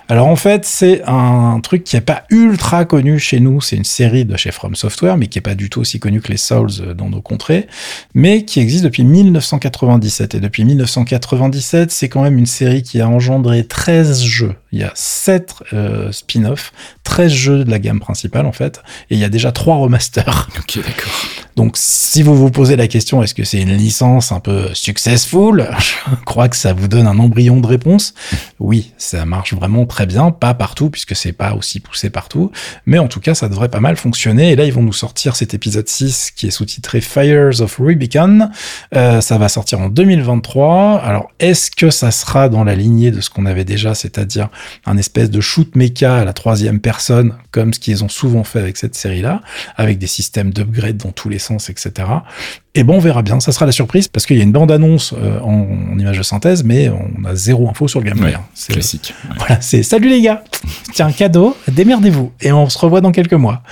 Alors 0.10 0.26
en 0.26 0.36
fait, 0.36 0.66
c'est 0.66 1.04
un 1.06 1.60
truc 1.62 1.84
qui 1.84 1.96
est 1.96 2.02
pas 2.02 2.24
ultra 2.32 2.84
connu 2.84 3.20
chez 3.20 3.40
nous. 3.40 3.62
C'est 3.62 3.76
une 3.76 3.84
série 3.84 4.26
de 4.26 4.36
chez 4.38 4.50
From 4.50 4.76
Software, 4.76 5.18
mais 5.18 5.28
qui 5.28 5.38
est 5.38 5.44
pas 5.44 5.54
du 5.54 5.70
tout 5.70 5.82
aussi 5.82 6.00
connue 6.00 6.20
que 6.20 6.30
les 6.30 6.38
Souls 6.38 6.72
euh, 6.82 6.94
dans 6.96 7.10
nos 7.10 7.22
contrées, 7.22 7.68
mais 8.16 8.44
qui 8.44 8.60
existe 8.60 8.84
depuis 8.84 9.04
1997. 9.04 10.34
Et 10.34 10.40
depuis 10.40 10.66
1997, 10.66 11.92
c'est 11.92 12.10
quand 12.10 12.24
même 12.24 12.40
une 12.40 12.48
série 12.48 12.82
qui 12.82 13.00
a 13.02 13.08
engendré 13.08 13.64
13 13.64 14.24
jeux. 14.24 14.56
Il 14.72 14.80
y 14.80 14.84
a 14.84 14.92
7 14.96 15.54
euh, 15.74 16.12
spin-offs, 16.12 16.74
13 17.04 17.32
jeux 17.32 17.64
de 17.64 17.70
la 17.70 17.78
gamme 17.78 18.00
principale 18.00 18.48
en 18.48 18.52
fait, 18.52 18.82
et 19.12 19.16
il 19.16 19.20
y 19.20 19.24
a 19.24 19.30
déjà 19.30 19.52
3 19.52 19.76
remasters. 19.78 20.50
Ok, 20.60 20.78
d'accord. 20.84 21.12
Donc, 21.56 21.76
si 21.76 22.24
vous 22.24 22.36
vous 22.36 22.52
posez 22.52 22.76
la 22.76 22.88
question, 22.88 23.22
est-ce 23.22 23.34
que 23.34 23.44
c'est 23.44 23.62
une 23.62 23.76
licence 23.76 24.32
un 24.32 24.40
peu 24.40 24.70
successful? 24.74 25.68
Je 25.78 26.16
crois 26.26 26.48
que 26.48 26.56
ça 26.56 26.72
vous 26.72 26.88
donne 26.88 27.06
un 27.06 27.20
embryon 27.20 27.60
de 27.60 27.68
réponse. 27.68 28.14
Oui, 28.60 28.94
ça 28.98 29.26
marche 29.26 29.54
vraiment 29.54 29.86
très 29.86 29.99
bien, 30.06 30.32
pas 30.32 30.54
partout 30.54 30.90
puisque 30.90 31.16
c'est 31.16 31.34
pas 31.34 31.54
aussi 31.54 31.80
poussé 31.80 32.10
partout, 32.10 32.52
mais 32.86 33.00
en 33.00 33.08
tout 33.08 33.20
cas, 33.20 33.36
ça 33.36 33.50
devrait 33.50 33.70
pas 33.70 33.80
mal 33.80 33.98
fonctionner. 33.98 34.52
Et 34.52 34.56
là, 34.56 34.66
ils 34.66 34.74
vont 34.74 34.84
nous 34.84 34.94
sortir 34.94 35.36
cet 35.36 35.54
épisode 35.54 35.88
6 35.88 36.32
qui 36.36 36.48
est 36.48 36.52
sous-titré 36.52 37.02
Fires 37.02 37.62
of 37.62 37.78
Rubicon. 37.78 38.50
Euh, 38.96 39.22
ça 39.22 39.38
va 39.38 39.50
sortir 39.50 39.80
en 39.80 39.90
2023. 39.90 41.02
Alors, 41.04 41.32
est-ce 41.40 41.72
que 41.72 41.90
ça 41.90 42.12
sera 42.12 42.50
dans 42.50 42.64
la 42.64 42.76
lignée 42.76 43.12
de 43.12 43.22
ce 43.22 43.30
qu'on 43.30 43.46
avait 43.46 43.66
déjà, 43.66 43.96
c'est-à-dire 43.96 44.50
un 44.86 44.98
espèce 44.98 45.30
de 45.30 45.42
shoot 45.42 45.76
mecha 45.76 46.18
à 46.18 46.26
la 46.26 46.34
troisième 46.34 46.80
personne, 46.80 47.36
comme 47.52 47.74
ce 47.74 47.80
qu'ils 47.80 48.04
ont 48.04 48.10
souvent 48.10 48.44
fait 48.44 48.60
avec 48.60 48.78
cette 48.78 48.96
série-là, 48.96 49.42
avec 49.76 49.98
des 49.98 50.08
systèmes 50.08 50.52
d'upgrade 50.52 50.98
dans 50.98 51.12
tous 51.12 51.30
les 51.30 51.40
sens, 51.40 51.70
etc. 51.70 52.08
Et 52.76 52.84
bon, 52.84 52.96
on 52.98 53.00
verra 53.00 53.24
bien. 53.24 53.40
Ça 53.40 53.52
sera 53.52 53.66
la 53.66 53.72
surprise 53.72 54.08
parce 54.08 54.26
qu'il 54.26 54.38
y 54.38 54.42
a 54.42 54.44
une 54.44 54.52
bande-annonce 54.52 55.14
euh, 55.18 55.40
en, 55.40 55.68
en 55.94 55.98
image 56.00 56.20
de 56.20 56.24
synthèse, 56.24 56.64
mais 56.64 56.90
on 56.90 57.26
a 57.26 57.34
zéro 57.36 57.68
info 57.68 57.88
sur 57.88 58.00
le 58.00 58.06
gameplay. 58.06 58.28
Ouais, 58.30 58.36
hein. 58.36 58.46
C'est 58.54 58.74
Classique. 58.74 59.14
Ouais. 59.28 59.36
voilà, 59.40 59.60
c'est 59.60 59.82
salut 59.82 60.08
les 60.10 60.22
gars, 60.22 60.44
tiens 60.94 61.12
cadeau, 61.12 61.58
démerdez-vous 61.68 62.32
et 62.42 62.52
on 62.52 62.70
se 62.70 62.78
revoit 62.78 63.02
dans 63.02 63.12
quelques 63.12 63.34
mois. 63.34 63.64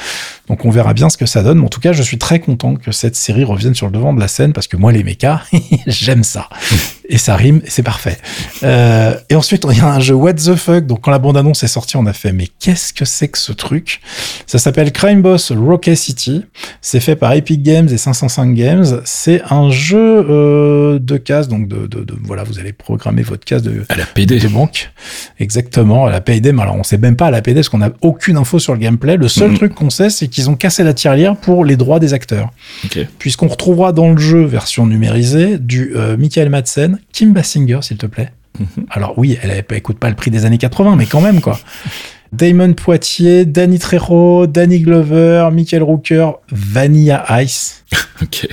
Donc 0.47 0.65
on 0.65 0.71
verra 0.71 0.93
bien 0.93 1.09
ce 1.09 1.17
que 1.17 1.25
ça 1.27 1.43
donne. 1.43 1.59
Mais 1.59 1.65
en 1.65 1.69
tout 1.69 1.79
cas, 1.79 1.93
je 1.93 2.01
suis 2.01 2.17
très 2.17 2.39
content 2.39 2.75
que 2.75 2.91
cette 2.91 3.15
série 3.15 3.43
revienne 3.43 3.75
sur 3.75 3.85
le 3.85 3.91
devant 3.91 4.13
de 4.13 4.19
la 4.19 4.27
scène 4.27 4.51
parce 4.51 4.67
que 4.67 4.77
moi 4.77 4.91
les 4.91 5.03
mechas, 5.03 5.41
j'aime 5.87 6.23
ça 6.23 6.49
et 7.09 7.17
ça 7.17 7.35
rime 7.35 7.61
et 7.65 7.69
c'est 7.69 7.83
parfait. 7.83 8.17
Euh, 8.63 9.15
et 9.29 9.35
ensuite 9.35 9.65
il 9.71 9.77
y 9.77 9.81
a 9.81 9.87
un 9.87 9.99
jeu 9.99 10.13
What 10.13 10.33
the 10.33 10.55
fuck. 10.55 10.85
Donc 10.85 11.01
quand 11.01 11.11
la 11.11 11.19
bande 11.19 11.37
annonce 11.37 11.63
est 11.63 11.67
sortie, 11.67 11.97
on 11.97 12.05
a 12.05 12.13
fait 12.13 12.31
mais 12.33 12.47
qu'est-ce 12.59 12.93
que 12.93 13.05
c'est 13.05 13.27
que 13.27 13.37
ce 13.37 13.51
truc? 13.53 14.01
Ça 14.45 14.57
s'appelle 14.59 14.91
Crime 14.91 15.21
Boss 15.21 15.51
Rocket 15.51 15.95
City. 15.97 16.45
C'est 16.81 16.99
fait 16.99 17.15
par 17.15 17.33
Epic 17.33 17.61
Games 17.63 17.87
et 17.91 17.97
505 17.97 18.53
Games. 18.53 19.01
C'est 19.05 19.41
un 19.49 19.69
jeu 19.71 20.25
euh, 20.29 20.99
de 20.99 21.17
cases. 21.17 21.47
Donc 21.47 21.67
de, 21.67 21.87
de, 21.87 22.03
de- 22.03 22.15
voilà, 22.23 22.43
vous 22.43 22.59
allez 22.59 22.73
programmer 22.73 23.21
votre 23.21 23.45
case 23.45 23.61
de 23.61 23.83
À 23.89 23.95
la 23.95 24.05
PD. 24.05 24.39
de 24.39 24.47
banque. 24.47 24.91
Exactement, 25.39 26.05
à 26.05 26.11
la 26.11 26.21
Payday. 26.21 26.51
Mais 26.51 26.61
alors, 26.63 26.75
on 26.75 26.83
sait 26.83 26.97
même 26.97 27.15
pas 27.15 27.27
à 27.27 27.31
la 27.31 27.41
Payday 27.41 27.59
parce 27.59 27.69
qu'on 27.69 27.77
n'a 27.79 27.91
aucune 28.01 28.37
info 28.37 28.59
sur 28.59 28.73
le 28.73 28.79
gameplay. 28.79 29.17
Le 29.17 29.27
seul 29.27 29.51
Mhm. 29.51 29.57
truc 29.57 29.73
qu'on 29.75 29.89
sait, 29.89 30.09
c'est 30.09 30.27
qu'ils 30.27 30.49
ont 30.49 30.55
cassé 30.55 30.83
la 30.83 30.93
tirelire 30.93 31.35
pour 31.35 31.63
les 31.65 31.75
droits 31.77 31.99
des 31.99 32.13
acteurs. 32.13 32.49
Ok. 32.85 32.99
Puisqu'on 33.19 33.47
retrouvera 33.47 33.91
dans 33.91 34.09
le 34.11 34.17
jeu, 34.17 34.43
version 34.45 34.85
numérisée, 34.85 35.57
du 35.57 35.93
euh, 35.95 36.17
Michael 36.17 36.49
Madsen, 36.49 36.96
Kim 37.11 37.33
Basinger, 37.33 37.79
s'il 37.81 37.97
te 37.97 38.05
plaît. 38.05 38.31
Mhm. 38.59 38.85
Alors 38.89 39.17
oui, 39.17 39.37
elle, 39.41 39.51
elle 39.51 39.77
écoute 39.77 39.99
pas 39.99 40.09
le 40.09 40.15
prix 40.15 40.31
des 40.31 40.45
années 40.45 40.57
80, 40.57 40.95
mais 40.95 41.05
quand 41.05 41.21
même, 41.21 41.41
quoi. 41.41 41.59
Damon 42.33 42.73
Poitier, 42.73 43.45
Danny 43.45 43.79
Trejo, 43.79 44.47
Danny 44.47 44.81
Glover, 44.81 45.49
Michael 45.51 45.83
Rooker, 45.83 46.31
Vanilla 46.51 47.25
Ice. 47.41 47.83
Ok. 48.21 48.47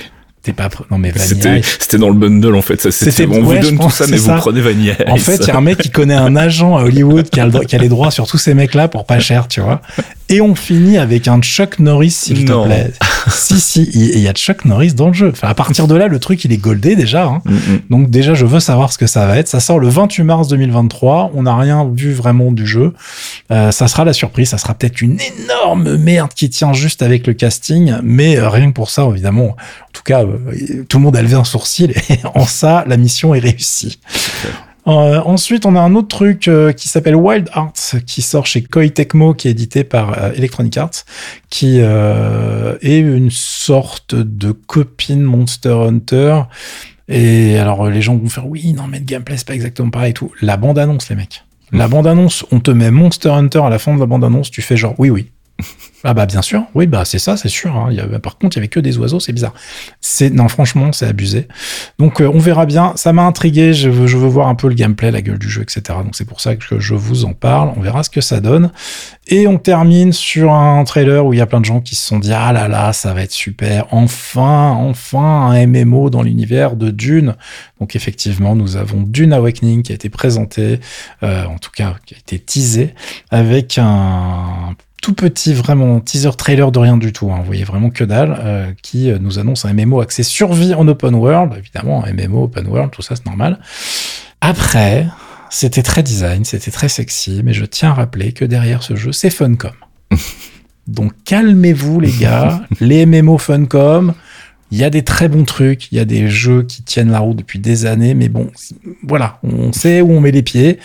T'es 0.45 0.53
pas... 0.53 0.67
pr- 0.67 0.83
Non 0.91 0.99
mais 0.99 1.09
Vanilla 1.09 1.59
C'était, 1.79 1.97
dans 1.97 2.09
le 2.09 2.13
bundle 2.13 2.55
en 2.55 2.61
fait. 2.61 2.79
Ça, 2.79 2.91
c'était, 2.91 3.25
on 3.25 3.43
ouais, 3.43 3.59
vous 3.59 3.67
donne 3.67 3.79
tout 3.79 3.89
ça, 3.89 4.05
mais 4.07 4.17
vous 4.17 4.27
ça. 4.27 4.35
prenez 4.35 4.61
Vanilla 4.61 4.93
En 5.07 5.17
fait, 5.17 5.37
il 5.37 5.47
y 5.47 5.49
a 5.51 5.57
un 5.57 5.61
mec 5.61 5.79
qui 5.79 5.89
connaît 5.89 6.13
un 6.13 6.35
agent 6.35 6.77
à 6.77 6.83
Hollywood 6.83 7.27
qui 7.31 7.39
a, 7.39 7.45
le 7.45 7.51
droit- 7.51 7.65
qui 7.65 7.75
a 7.75 7.79
les 7.79 7.89
droits 7.89 8.11
sur 8.11 8.27
tous 8.27 8.37
ces 8.37 8.53
mecs-là 8.53 8.87
pour 8.87 9.05
pas 9.07 9.17
cher, 9.19 9.47
tu 9.47 9.59
vois. 9.59 9.81
Et 10.29 10.41
on 10.41 10.53
finit 10.53 10.97
avec 10.99 11.27
un 11.27 11.39
Chuck 11.41 11.79
Norris, 11.79 12.11
s'il 12.11 12.45
te 12.45 12.65
plaît. 12.65 12.91
si, 13.31 13.59
si, 13.59 13.89
il 13.93 14.19
y 14.19 14.27
a 14.27 14.33
Chuck 14.33 14.65
Norris 14.65 14.93
dans 14.93 15.07
le 15.07 15.13
jeu. 15.13 15.29
Enfin, 15.31 15.47
à 15.47 15.53
partir 15.55 15.87
de 15.87 15.95
là, 15.95 16.07
le 16.07 16.19
truc, 16.19 16.45
il 16.45 16.51
est 16.51 16.57
goldé 16.57 16.95
déjà. 16.95 17.25
Hein. 17.25 17.41
Mm, 17.45 17.53
mm. 17.53 17.79
Donc 17.89 18.09
déjà, 18.11 18.33
je 18.35 18.45
veux 18.45 18.59
savoir 18.59 18.91
ce 18.93 18.97
que 18.99 19.07
ça 19.07 19.25
va 19.25 19.37
être. 19.37 19.47
Ça 19.47 19.59
sort 19.59 19.79
le 19.79 19.87
28 19.89 20.23
mars 20.23 20.47
2023. 20.47 21.31
On 21.33 21.43
n'a 21.43 21.55
rien 21.57 21.89
vu 21.91 22.13
vraiment 22.13 22.51
du 22.51 22.65
jeu. 22.67 22.93
Euh, 23.51 23.71
ça 23.71 23.87
sera 23.87 24.03
la 24.05 24.13
surprise. 24.13 24.49
Ça 24.49 24.57
sera 24.59 24.73
peut-être 24.75 25.01
une 25.01 25.17
énorme 25.19 25.95
merde 25.97 26.31
qui 26.35 26.49
tient 26.49 26.73
juste 26.73 27.01
avec 27.03 27.25
le 27.27 27.33
casting. 27.33 27.93
Mais 28.03 28.37
euh, 28.37 28.49
rien 28.49 28.69
que 28.69 28.73
pour 28.75 28.89
ça, 28.89 29.07
évidemment, 29.11 29.49
en 29.49 29.91
tout 29.93 30.03
cas, 30.03 30.23
euh, 30.23 30.34
tout 30.87 30.97
le 30.97 31.03
monde 31.03 31.15
a 31.15 31.21
levé 31.21 31.35
un 31.35 31.43
sourcil. 31.43 31.93
Et 32.09 32.19
en 32.35 32.45
ça, 32.45 32.83
la 32.87 32.97
mission 32.97 33.33
est 33.33 33.39
réussie. 33.39 33.99
Euh, 34.87 35.19
ensuite, 35.25 35.65
on 35.65 35.75
a 35.75 35.79
un 35.79 35.95
autre 35.95 36.09
truc 36.09 36.47
euh, 36.47 36.71
qui 36.71 36.87
s'appelle 36.87 37.15
Wild 37.15 37.49
Arts, 37.53 37.95
qui 38.05 38.21
sort 38.21 38.45
chez 38.45 38.61
Koei 38.61 38.91
Tecmo, 38.91 39.33
qui 39.33 39.47
est 39.47 39.51
édité 39.51 39.83
par 39.83 40.17
euh, 40.17 40.31
Electronic 40.33 40.77
Arts, 40.77 41.05
qui 41.49 41.77
euh, 41.79 42.77
est 42.81 42.99
une 42.99 43.31
sorte 43.31 44.13
de 44.13 44.51
copine 44.51 45.23
Monster 45.23 45.75
Hunter. 45.87 46.41
Et 47.07 47.57
alors, 47.57 47.89
les 47.89 48.01
gens 48.01 48.15
vont 48.15 48.29
faire 48.29 48.47
oui, 48.47 48.73
non, 48.73 48.83
mais 48.87 48.99
le 48.99 49.05
gameplay, 49.05 49.37
c'est 49.37 49.47
pas 49.47 49.55
exactement 49.55 49.89
pareil 49.89 50.11
et 50.11 50.13
tout. 50.13 50.31
La 50.41 50.57
bande-annonce, 50.57 51.09
les 51.09 51.15
mecs. 51.15 51.43
La 51.71 51.87
bande-annonce, 51.87 52.45
on 52.51 52.59
te 52.59 52.69
met 52.69 52.91
Monster 52.91 53.29
Hunter 53.29 53.61
à 53.63 53.69
la 53.69 53.79
fin 53.79 53.95
de 53.95 53.99
la 53.99 54.05
bande-annonce, 54.05 54.51
tu 54.51 54.61
fais 54.61 54.77
genre 54.77 54.93
oui, 54.99 55.09
oui. 55.09 55.31
Ah 56.07 56.13
bah 56.13 56.27
bien 56.27 56.43
sûr, 56.43 56.65
oui 56.75 56.85
bah 56.85 57.03
c'est 57.03 57.17
ça, 57.17 57.35
c'est 57.35 57.49
sûr. 57.49 57.75
hein. 57.75 57.89
Par 58.21 58.37
contre, 58.37 58.57
il 58.57 58.59
y 58.59 58.61
avait 58.61 58.67
que 58.67 58.79
des 58.79 58.97
oiseaux, 58.99 59.19
c'est 59.19 59.33
bizarre. 59.33 59.55
C'est 60.01 60.29
non 60.29 60.47
franchement, 60.49 60.91
c'est 60.91 61.07
abusé. 61.07 61.47
Donc 61.97 62.21
euh, 62.21 62.29
on 62.31 62.37
verra 62.37 62.67
bien. 62.67 62.93
Ça 62.95 63.11
m'a 63.11 63.23
intrigué. 63.23 63.73
Je 63.73 63.89
veux, 63.89 64.05
je 64.05 64.15
veux 64.17 64.27
voir 64.27 64.47
un 64.47 64.53
peu 64.53 64.67
le 64.67 64.75
gameplay, 64.75 65.09
la 65.09 65.23
gueule 65.23 65.39
du 65.39 65.49
jeu, 65.49 65.63
etc. 65.63 65.81
Donc 66.03 66.15
c'est 66.15 66.25
pour 66.25 66.41
ça 66.41 66.55
que 66.57 66.79
je 66.79 66.93
vous 66.93 67.25
en 67.25 67.33
parle. 67.33 67.73
On 67.75 67.81
verra 67.81 68.03
ce 68.03 68.11
que 68.11 68.21
ça 68.21 68.39
donne. 68.39 68.71
Et 69.27 69.47
on 69.47 69.57
termine 69.57 70.13
sur 70.13 70.53
un 70.53 70.83
trailer 70.83 71.25
où 71.25 71.33
il 71.33 71.37
y 71.37 71.41
a 71.41 71.47
plein 71.47 71.59
de 71.61 71.65
gens 71.65 71.81
qui 71.81 71.95
se 71.95 72.05
sont 72.05 72.19
dit 72.19 72.33
ah 72.33 72.53
là 72.53 72.67
là, 72.67 72.93
ça 72.93 73.15
va 73.15 73.23
être 73.23 73.31
super. 73.31 73.87
Enfin, 73.91 74.69
enfin 74.77 75.47
un 75.49 75.65
MMO 75.65 76.11
dans 76.11 76.21
l'univers 76.21 76.75
de 76.75 76.91
Dune. 76.91 77.35
Donc 77.79 77.95
effectivement, 77.95 78.55
nous 78.55 78.75
avons 78.75 79.01
Dune 79.01 79.33
Awakening 79.33 79.81
qui 79.81 79.91
a 79.91 79.95
été 79.95 80.09
présenté, 80.09 80.79
euh, 81.23 81.45
en 81.45 81.57
tout 81.57 81.71
cas 81.71 81.95
qui 82.05 82.13
a 82.13 82.17
été 82.17 82.37
teasé 82.37 82.93
avec 83.31 83.79
un 83.79 84.75
tout 85.01 85.13
petit 85.13 85.53
vraiment 85.53 85.99
teaser 85.99 86.31
trailer 86.37 86.71
de 86.71 86.79
rien 86.79 86.97
du 86.97 87.13
tout. 87.13 87.31
hein. 87.31 87.37
Vous 87.39 87.45
voyez 87.45 87.63
vraiment 87.63 87.89
que 87.89 88.03
dalle 88.03 88.35
euh, 88.39 88.71
qui 88.81 89.11
euh, 89.11 89.19
nous 89.19 89.37
annonce 89.39 89.65
un 89.65 89.73
MMO 89.73 90.01
axé 90.01 90.23
survie 90.23 90.73
en 90.73 90.87
open 90.87 91.13
world. 91.15 91.53
Évidemment, 91.57 92.03
un 92.03 92.13
MMO 92.13 92.45
open 92.45 92.67
world, 92.67 92.91
tout 92.91 93.01
ça 93.01 93.15
c'est 93.15 93.25
normal. 93.25 93.59
Après, 94.41 95.07
c'était 95.49 95.83
très 95.83 96.03
design, 96.03 96.43
c'était 96.43 96.71
très 96.71 96.89
sexy, 96.89 97.41
mais 97.43 97.53
je 97.53 97.65
tiens 97.65 97.91
à 97.91 97.93
rappeler 97.93 98.31
que 98.31 98.45
derrière 98.45 98.83
ce 98.83 98.95
jeu, 98.95 99.11
c'est 99.11 99.29
Funcom. 99.29 99.71
Donc 100.87 101.13
calmez-vous 101.25 101.99
les 101.99 102.11
gars, 102.11 102.61
les 102.79 103.05
MMO 103.05 103.37
Funcom, 103.37 104.13
il 104.71 104.77
y 104.77 104.83
a 104.83 104.89
des 104.89 105.03
très 105.03 105.29
bons 105.29 105.45
trucs, 105.45 105.91
il 105.91 105.95
y 105.95 105.99
a 105.99 106.05
des 106.05 106.29
jeux 106.29 106.63
qui 106.63 106.83
tiennent 106.83 107.11
la 107.11 107.19
route 107.19 107.37
depuis 107.37 107.59
des 107.59 107.85
années, 107.85 108.13
mais 108.13 108.29
bon, 108.29 108.51
voilà, 109.03 109.39
on 109.43 109.71
sait 109.71 110.01
où 110.01 110.11
on 110.11 110.19
met 110.21 110.31
les 110.31 110.43
pieds. 110.43 110.79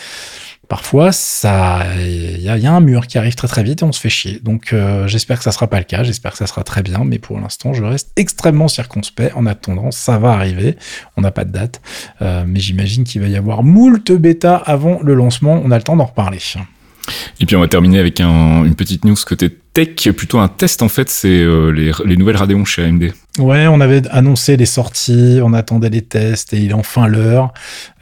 Parfois, 0.71 1.11
ça, 1.11 1.81
il 1.99 2.41
y, 2.41 2.49
a- 2.49 2.73
un 2.73 2.81
mur 2.81 3.09
qui 3.09 3.19
arrive 3.19 3.35
très 3.35 3.49
très 3.49 3.65
vite 3.65 3.83
et 3.83 3.85
on 3.85 3.91
se 3.91 4.01
fait 4.01 4.09
chier. 4.09 4.39
Donc, 4.41 4.73
euh, 4.73 5.09
j'espère 5.09 5.39
que 5.39 5.43
ça 5.45 5.51
sera 5.51 5.67
pas 5.67 5.79
le 5.79 5.85
cas. 5.85 6.05
J'espère 6.05 6.31
que 6.31 6.39
ça 6.39 6.47
sera 6.47 6.63
très 6.63 6.85
bien, 6.85 7.03
mais 7.05 7.19
pour 7.19 7.41
l'instant, 7.41 7.73
je 7.73 7.83
reste 7.83 8.13
extrêmement 8.17 8.69
circonspect. 8.69 9.33
En 9.35 9.47
attendant, 9.47 9.91
ça 9.91 10.17
va 10.19 10.31
arriver. 10.31 10.77
On 11.17 11.23
n'a 11.23 11.33
pas 11.33 11.45
de 11.45 11.51
date, 11.51 11.81
Euh, 12.23 12.45
mais 12.47 12.61
j'imagine 12.61 13.03
qu'il 13.03 13.21
va 13.21 13.27
y 13.27 13.35
avoir 13.37 13.65
moult 13.65 14.13
bêta 14.13 14.57
avant 14.57 15.01
le 15.03 15.15
lancement. 15.15 15.61
On 15.65 15.73
a 15.73 15.77
le 15.77 15.83
temps 15.83 15.97
d'en 15.97 16.05
reparler. 16.05 16.39
Et 17.41 17.47
puis 17.47 17.57
on 17.57 17.61
va 17.61 17.67
terminer 17.67 17.99
avec 17.99 18.21
un- 18.21 18.65
une 18.65 18.77
petite 18.77 19.05
news 19.05 19.17
côté 19.27 19.51
tech, 19.73 20.11
plutôt 20.17 20.39
un 20.39 20.49
test 20.49 20.83
en 20.83 20.89
fait, 20.89 21.09
c'est 21.09 21.29
euh, 21.29 21.71
les, 21.71 21.93
les 22.05 22.17
nouvelles 22.17 22.37
Radeon 22.37 22.65
chez 22.65 22.85
AMD. 22.85 23.13
Ouais, 23.39 23.67
on 23.67 23.81
avait 23.81 24.03
annoncé 24.09 24.57
les 24.57 24.67
sorties, 24.67 25.41
on 25.43 25.53
attendait 25.53 25.91
les 25.91 26.03
tests 26.03 26.53
et 26.53 26.59
il 26.59 26.71
est 26.71 26.75
enfin 26.75 27.07
l'heure. 27.07 27.53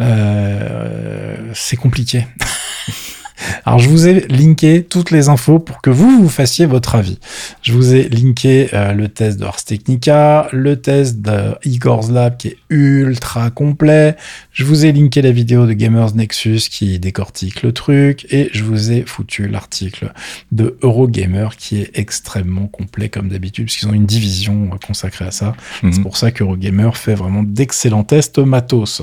Euh, 0.00 1.36
c'est 1.54 1.76
compliqué. 1.76 2.26
Alors, 3.64 3.78
je 3.78 3.88
vous 3.88 4.06
ai 4.06 4.20
linké 4.28 4.84
toutes 4.84 5.10
les 5.10 5.28
infos 5.28 5.58
pour 5.58 5.80
que 5.80 5.90
vous 5.90 6.22
vous 6.22 6.28
fassiez 6.28 6.66
votre 6.66 6.94
avis. 6.94 7.18
Je 7.62 7.72
vous 7.72 7.94
ai 7.94 8.08
linké 8.08 8.68
euh, 8.72 8.92
le 8.92 9.08
test 9.08 9.38
de 9.38 9.44
Ars 9.44 9.64
Technica, 9.64 10.48
le 10.52 10.80
test 10.80 11.20
de 11.20 11.54
Igor's 11.64 12.10
Lab 12.10 12.36
qui 12.36 12.48
est 12.48 12.56
ultra 12.70 13.50
complet. 13.50 14.16
Je 14.52 14.64
vous 14.64 14.84
ai 14.84 14.92
linké 14.92 15.22
la 15.22 15.32
vidéo 15.32 15.66
de 15.66 15.72
Gamers 15.72 16.14
Nexus 16.14 16.62
qui 16.70 16.98
décortique 16.98 17.62
le 17.62 17.72
truc 17.72 18.26
et 18.30 18.50
je 18.52 18.64
vous 18.64 18.92
ai 18.92 19.02
foutu 19.06 19.48
l'article 19.48 20.12
de 20.52 20.76
Eurogamer 20.82 21.48
qui 21.56 21.80
est 21.80 21.90
extrêmement 21.94 22.66
complet 22.66 23.08
comme 23.08 23.28
d'habitude 23.28 23.66
puisqu'ils 23.66 23.88
ont 23.88 23.94
une 23.94 24.06
division 24.06 24.70
euh, 24.72 24.76
consacrée 24.84 25.26
à 25.26 25.30
ça. 25.30 25.54
Mhm. 25.82 25.92
C'est 25.92 26.02
pour 26.02 26.16
ça 26.16 26.30
qu'Eurogamer 26.30 26.90
fait 26.94 27.14
vraiment 27.14 27.42
d'excellents 27.42 28.04
tests 28.04 28.38
matos. 28.38 29.02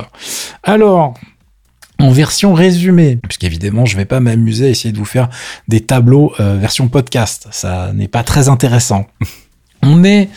Alors, 0.63 1.15
en 1.99 2.11
version 2.11 2.53
résumée, 2.53 3.17
puisqu'évidemment, 3.17 3.85
je 3.85 3.95
vais 3.97 4.05
pas 4.05 4.19
m'amuser 4.19 4.67
à 4.67 4.69
essayer 4.69 4.91
de 4.91 4.97
vous 4.97 5.05
faire 5.05 5.29
des 5.67 5.81
tableaux 5.81 6.33
euh, 6.39 6.57
version 6.57 6.87
podcast. 6.87 7.47
Ça 7.51 7.91
n'est 7.93 8.07
pas 8.07 8.23
très 8.23 8.49
intéressant. 8.49 9.07
On 9.87 10.03
est 10.03 10.29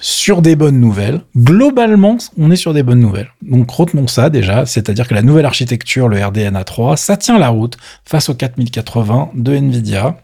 sur 0.00 0.42
des 0.42 0.56
bonnes 0.56 0.80
nouvelles. 0.80 1.20
Globalement, 1.36 2.18
on 2.36 2.50
est 2.50 2.56
sur 2.56 2.74
des 2.74 2.82
bonnes 2.82 2.98
nouvelles. 2.98 3.30
Donc 3.40 3.70
retenons 3.70 4.08
ça 4.08 4.30
déjà, 4.30 4.66
c'est-à-dire 4.66 5.06
que 5.06 5.14
la 5.14 5.22
nouvelle 5.22 5.46
architecture, 5.46 6.08
le 6.08 6.24
RDNA 6.24 6.64
3, 6.64 6.96
ça 6.96 7.16
tient 7.16 7.38
la 7.38 7.50
route 7.50 7.76
face 8.04 8.28
au 8.30 8.34
4080 8.34 9.30
de 9.34 9.54
Nvidia, 9.54 10.16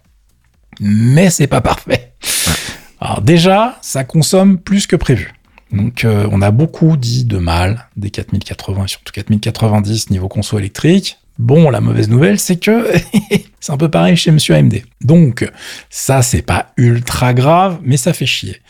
mais 0.80 1.30
c'est 1.30 1.46
pas 1.46 1.60
parfait. 1.60 2.14
Alors 3.00 3.20
déjà, 3.20 3.78
ça 3.82 4.02
consomme 4.02 4.58
plus 4.58 4.88
que 4.88 4.96
prévu. 4.96 5.32
Donc 5.72 6.04
euh, 6.04 6.28
on 6.30 6.42
a 6.42 6.50
beaucoup 6.50 6.96
dit 6.96 7.24
de 7.24 7.38
mal 7.38 7.88
des 7.96 8.10
4080 8.10 8.84
et 8.84 8.88
surtout 8.88 9.12
4090 9.12 10.10
niveau 10.10 10.28
conso 10.28 10.58
électrique. 10.58 11.18
Bon, 11.38 11.70
la 11.70 11.80
mauvaise 11.80 12.10
nouvelle, 12.10 12.38
c'est 12.38 12.56
que 12.56 12.92
c'est 13.60 13.72
un 13.72 13.78
peu 13.78 13.88
pareil 13.88 14.16
chez 14.16 14.30
Monsieur 14.30 14.54
AMD. 14.54 14.82
Donc, 15.00 15.50
ça, 15.88 16.20
c'est 16.20 16.42
pas 16.42 16.72
ultra 16.76 17.32
grave, 17.32 17.78
mais 17.82 17.96
ça 17.96 18.12
fait 18.12 18.26
chier. 18.26 18.60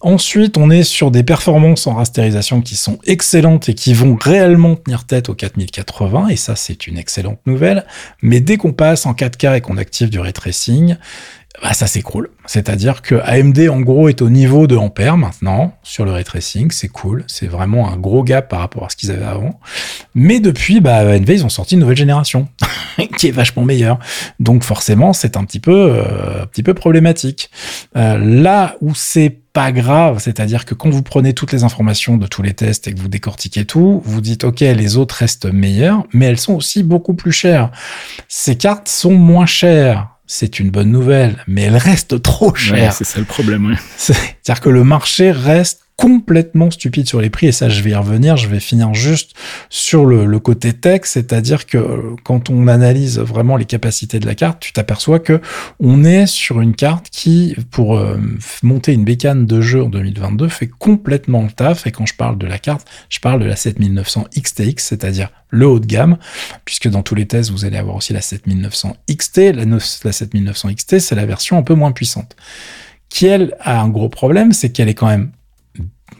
Ensuite, 0.00 0.58
on 0.58 0.68
est 0.68 0.82
sur 0.82 1.12
des 1.12 1.22
performances 1.22 1.86
en 1.86 1.94
rasterisation 1.94 2.60
qui 2.60 2.74
sont 2.74 2.98
excellentes 3.06 3.68
et 3.68 3.74
qui 3.74 3.94
vont 3.94 4.18
réellement 4.20 4.74
tenir 4.74 5.04
tête 5.04 5.28
aux 5.28 5.34
4080, 5.34 6.28
et 6.28 6.36
ça, 6.36 6.56
c'est 6.56 6.88
une 6.88 6.98
excellente 6.98 7.38
nouvelle. 7.46 7.86
Mais 8.20 8.40
dès 8.40 8.56
qu'on 8.56 8.72
passe 8.72 9.06
en 9.06 9.12
4K 9.12 9.56
et 9.56 9.60
qu'on 9.60 9.76
active 9.76 10.10
du 10.10 10.18
ray 10.18 10.32
tracing, 10.32 10.96
bah, 11.62 11.72
ça 11.72 11.86
s'écroule. 11.86 12.30
C'est-à-dire 12.46 13.02
que 13.02 13.16
AMD, 13.16 13.68
en 13.68 13.80
gros, 13.80 14.08
est 14.08 14.22
au 14.22 14.30
niveau 14.30 14.66
de 14.66 14.76
Ampère 14.76 15.16
maintenant 15.16 15.76
sur 15.82 16.04
le 16.04 16.12
ray 16.12 16.24
tracing. 16.24 16.70
C'est 16.70 16.88
cool. 16.88 17.24
C'est 17.26 17.46
vraiment 17.46 17.92
un 17.92 17.96
gros 17.96 18.22
gap 18.22 18.48
par 18.48 18.60
rapport 18.60 18.84
à 18.84 18.88
ce 18.88 18.96
qu'ils 18.96 19.10
avaient 19.10 19.24
avant. 19.24 19.58
Mais 20.14 20.40
depuis, 20.40 20.80
bah, 20.80 20.98
AMD, 20.98 21.28
ils 21.28 21.44
ont 21.44 21.48
sorti 21.48 21.74
une 21.74 21.80
nouvelle 21.80 21.96
génération 21.96 22.48
qui 23.16 23.28
est 23.28 23.32
vachement 23.32 23.64
meilleure. 23.64 23.98
Donc, 24.38 24.62
forcément, 24.62 25.12
c'est 25.12 25.36
un 25.36 25.44
petit 25.44 25.60
peu, 25.60 25.92
euh, 25.92 26.42
un 26.42 26.46
petit 26.46 26.62
peu 26.62 26.74
problématique. 26.74 27.50
Euh, 27.96 28.18
là 28.18 28.76
où 28.80 28.94
c'est 28.94 29.36
pas 29.52 29.72
grave, 29.72 30.20
c'est-à-dire 30.20 30.64
que 30.64 30.74
quand 30.74 30.90
vous 30.90 31.02
prenez 31.02 31.32
toutes 31.32 31.52
les 31.52 31.64
informations 31.64 32.16
de 32.16 32.26
tous 32.28 32.42
les 32.42 32.54
tests 32.54 32.86
et 32.86 32.94
que 32.94 33.00
vous 33.00 33.08
décortiquez 33.08 33.64
tout, 33.64 34.00
vous 34.04 34.20
dites 34.20 34.44
ok, 34.44 34.60
les 34.60 34.96
autres 34.96 35.16
restent 35.16 35.52
meilleures, 35.52 36.04
mais 36.12 36.26
elles 36.26 36.38
sont 36.38 36.54
aussi 36.54 36.84
beaucoup 36.84 37.14
plus 37.14 37.32
chères. 37.32 37.72
Ces 38.28 38.56
cartes 38.56 38.88
sont 38.88 39.14
moins 39.14 39.46
chères. 39.46 40.17
C'est 40.30 40.60
une 40.60 40.70
bonne 40.70 40.90
nouvelle, 40.90 41.42
mais 41.48 41.62
elles 41.62 41.76
restent 41.78 42.20
trop 42.20 42.52
Ouais, 42.52 42.58
chères. 42.58 42.92
c'est 42.92 43.04
ça 43.04 43.18
le 43.18 43.24
problème. 43.24 43.64
ouais. 43.66 43.76
C'est-à-dire 43.96 44.60
que 44.60 44.68
le 44.68 44.84
marché 44.84 45.30
reste 45.30 45.87
complètement 45.98 46.70
stupide 46.70 47.08
sur 47.08 47.20
les 47.20 47.28
prix 47.28 47.48
et 47.48 47.52
ça 47.52 47.68
je 47.68 47.82
vais 47.82 47.90
y 47.90 47.94
revenir 47.94 48.36
je 48.36 48.46
vais 48.46 48.60
finir 48.60 48.94
juste 48.94 49.34
sur 49.68 50.06
le, 50.06 50.38
côté 50.38 50.72
tech 50.72 51.00
c'est-à-dire 51.02 51.66
que 51.66 51.76
euh, 51.76 52.14
quand 52.22 52.50
on 52.50 52.68
analyse 52.68 53.18
vraiment 53.18 53.56
les 53.56 53.64
capacités 53.64 54.20
de 54.20 54.26
la 54.26 54.36
carte 54.36 54.60
tu 54.60 54.72
t'aperçois 54.72 55.18
que 55.18 55.40
on 55.80 56.04
est 56.04 56.26
sur 56.26 56.60
une 56.60 56.76
carte 56.76 57.08
qui 57.10 57.56
pour 57.72 57.98
euh, 57.98 58.16
monter 58.62 58.92
une 58.92 59.02
bécane 59.02 59.44
de 59.44 59.60
jeu 59.60 59.82
en 59.82 59.88
2022 59.88 60.48
fait 60.48 60.68
complètement 60.68 61.42
le 61.42 61.50
taf. 61.50 61.88
Et 61.88 61.90
quand 61.90 62.06
je 62.06 62.14
parle 62.14 62.38
de 62.38 62.46
la 62.46 62.58
carte 62.58 62.86
je 63.08 63.18
parle 63.18 63.40
de 63.40 63.46
la 63.46 63.56
7900 63.56 64.26
XTX 64.38 64.74
c'est-à-dire 64.76 65.30
le 65.50 65.66
haut 65.66 65.80
de 65.80 65.86
gamme 65.86 66.16
puisque 66.64 66.86
dans 66.86 67.02
tous 67.02 67.16
les 67.16 67.26
tests 67.26 67.50
vous 67.50 67.64
allez 67.64 67.76
avoir 67.76 67.96
aussi 67.96 68.12
la 68.12 68.20
7900 68.20 68.96
XT 69.10 69.38
la, 69.52 69.64
la 69.64 70.12
7900 70.12 70.74
XT 70.74 71.00
c'est 71.00 71.16
la 71.16 71.26
version 71.26 71.58
un 71.58 71.62
peu 71.62 71.74
moins 71.74 71.90
puissante. 71.90 72.36
Qui 73.08 73.26
elle 73.26 73.56
a 73.58 73.80
un 73.80 73.88
gros 73.88 74.08
problème 74.08 74.52
c'est 74.52 74.70
qu'elle 74.70 74.88
est 74.88 74.94
quand 74.94 75.08
même 75.08 75.32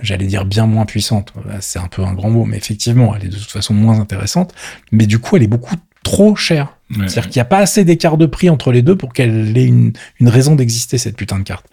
j'allais 0.00 0.26
dire 0.26 0.44
bien 0.44 0.66
moins 0.66 0.84
puissante, 0.84 1.32
c'est 1.61 1.78
un 1.78 1.88
peu 1.88 2.02
un 2.04 2.14
grand 2.14 2.30
mot, 2.30 2.44
mais 2.44 2.56
effectivement, 2.56 3.14
elle 3.14 3.24
est 3.26 3.28
de 3.28 3.37
toute 3.37 3.50
façon 3.50 3.74
moins 3.74 4.00
intéressante, 4.00 4.54
mais 4.92 5.06
du 5.06 5.18
coup, 5.18 5.37
elle 5.37 5.42
est 5.42 5.48
beaucoup 5.48 5.76
trop 6.02 6.37
chère. 6.37 6.77
Ouais. 6.90 7.07
C'est-à-dire 7.09 7.24
qu'il 7.31 7.38
n'y 7.38 7.42
a 7.42 7.46
pas 7.46 7.59
assez 7.59 7.85
d'écart 7.85 8.16
de 8.16 8.24
prix 8.27 8.48
entre 8.48 8.72
les 8.72 8.81
deux 8.83 8.96
pour 8.96 9.12
qu'elle 9.12 9.57
ait 9.59 9.64
une, 9.66 9.92
une 10.20 10.29
raison 10.29 10.55
d'exister, 10.55 10.96
cette 10.96 11.16
putain 11.16 11.38
de 11.38 11.44
carte. 11.44 11.66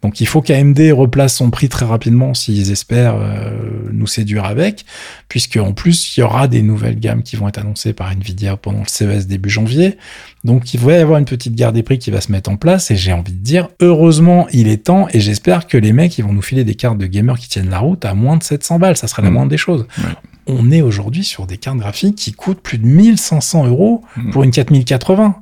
Donc 0.00 0.20
il 0.22 0.26
faut 0.26 0.40
qu'AMD 0.42 0.78
replace 0.92 1.34
son 1.34 1.50
prix 1.50 1.68
très 1.68 1.84
rapidement 1.86 2.32
s'ils 2.34 2.70
espèrent 2.70 3.16
euh, 3.18 3.50
nous 3.92 4.06
séduire 4.06 4.44
avec, 4.44 4.84
puisque 5.28 5.56
en 5.58 5.72
plus, 5.72 6.16
il 6.16 6.20
y 6.20 6.22
aura 6.22 6.48
des 6.48 6.62
nouvelles 6.62 6.98
gammes 6.98 7.22
qui 7.22 7.36
vont 7.36 7.48
être 7.48 7.58
annoncées 7.58 7.92
par 7.92 8.10
Nvidia 8.12 8.56
pendant 8.56 8.80
le 8.80 8.86
CES 8.88 9.26
début 9.26 9.50
janvier. 9.50 9.96
Donc 10.44 10.72
il 10.74 10.80
va 10.80 10.92
y 10.92 10.96
avoir 10.96 11.18
une 11.18 11.24
petite 11.24 11.54
guerre 11.54 11.72
des 11.72 11.82
prix 11.82 11.98
qui 11.98 12.10
va 12.10 12.20
se 12.20 12.32
mettre 12.32 12.50
en 12.50 12.56
place, 12.56 12.90
et 12.90 12.96
j'ai 12.96 13.12
envie 13.12 13.32
de 13.32 13.42
dire, 13.42 13.68
heureusement, 13.80 14.46
il 14.52 14.68
est 14.68 14.84
temps, 14.84 15.08
et 15.12 15.20
j'espère 15.20 15.66
que 15.66 15.76
les 15.78 15.92
mecs, 15.92 16.16
ils 16.18 16.22
vont 16.24 16.32
nous 16.32 16.42
filer 16.42 16.64
des 16.64 16.74
cartes 16.74 16.98
de 16.98 17.06
gamers 17.06 17.38
qui 17.38 17.48
tiennent 17.48 17.70
la 17.70 17.78
route 17.78 18.04
à 18.04 18.14
moins 18.14 18.36
de 18.36 18.42
700 18.42 18.78
balles, 18.78 18.96
ça 18.96 19.06
serait 19.08 19.22
la 19.22 19.30
Mm. 19.30 19.32
moindre 19.34 19.50
des 19.50 19.56
choses. 19.58 19.86
Ouais. 19.98 20.04
On 20.46 20.70
est 20.70 20.82
aujourd'hui 20.82 21.24
sur 21.24 21.46
des 21.46 21.56
cartes 21.56 21.78
graphiques 21.78 22.16
qui 22.16 22.32
coûtent 22.34 22.60
plus 22.60 22.76
de 22.76 22.84
1500 22.86 23.66
euros 23.66 24.04
Mm. 24.18 24.30
pour 24.32 24.42
une 24.44 24.50
4080. 24.54 25.36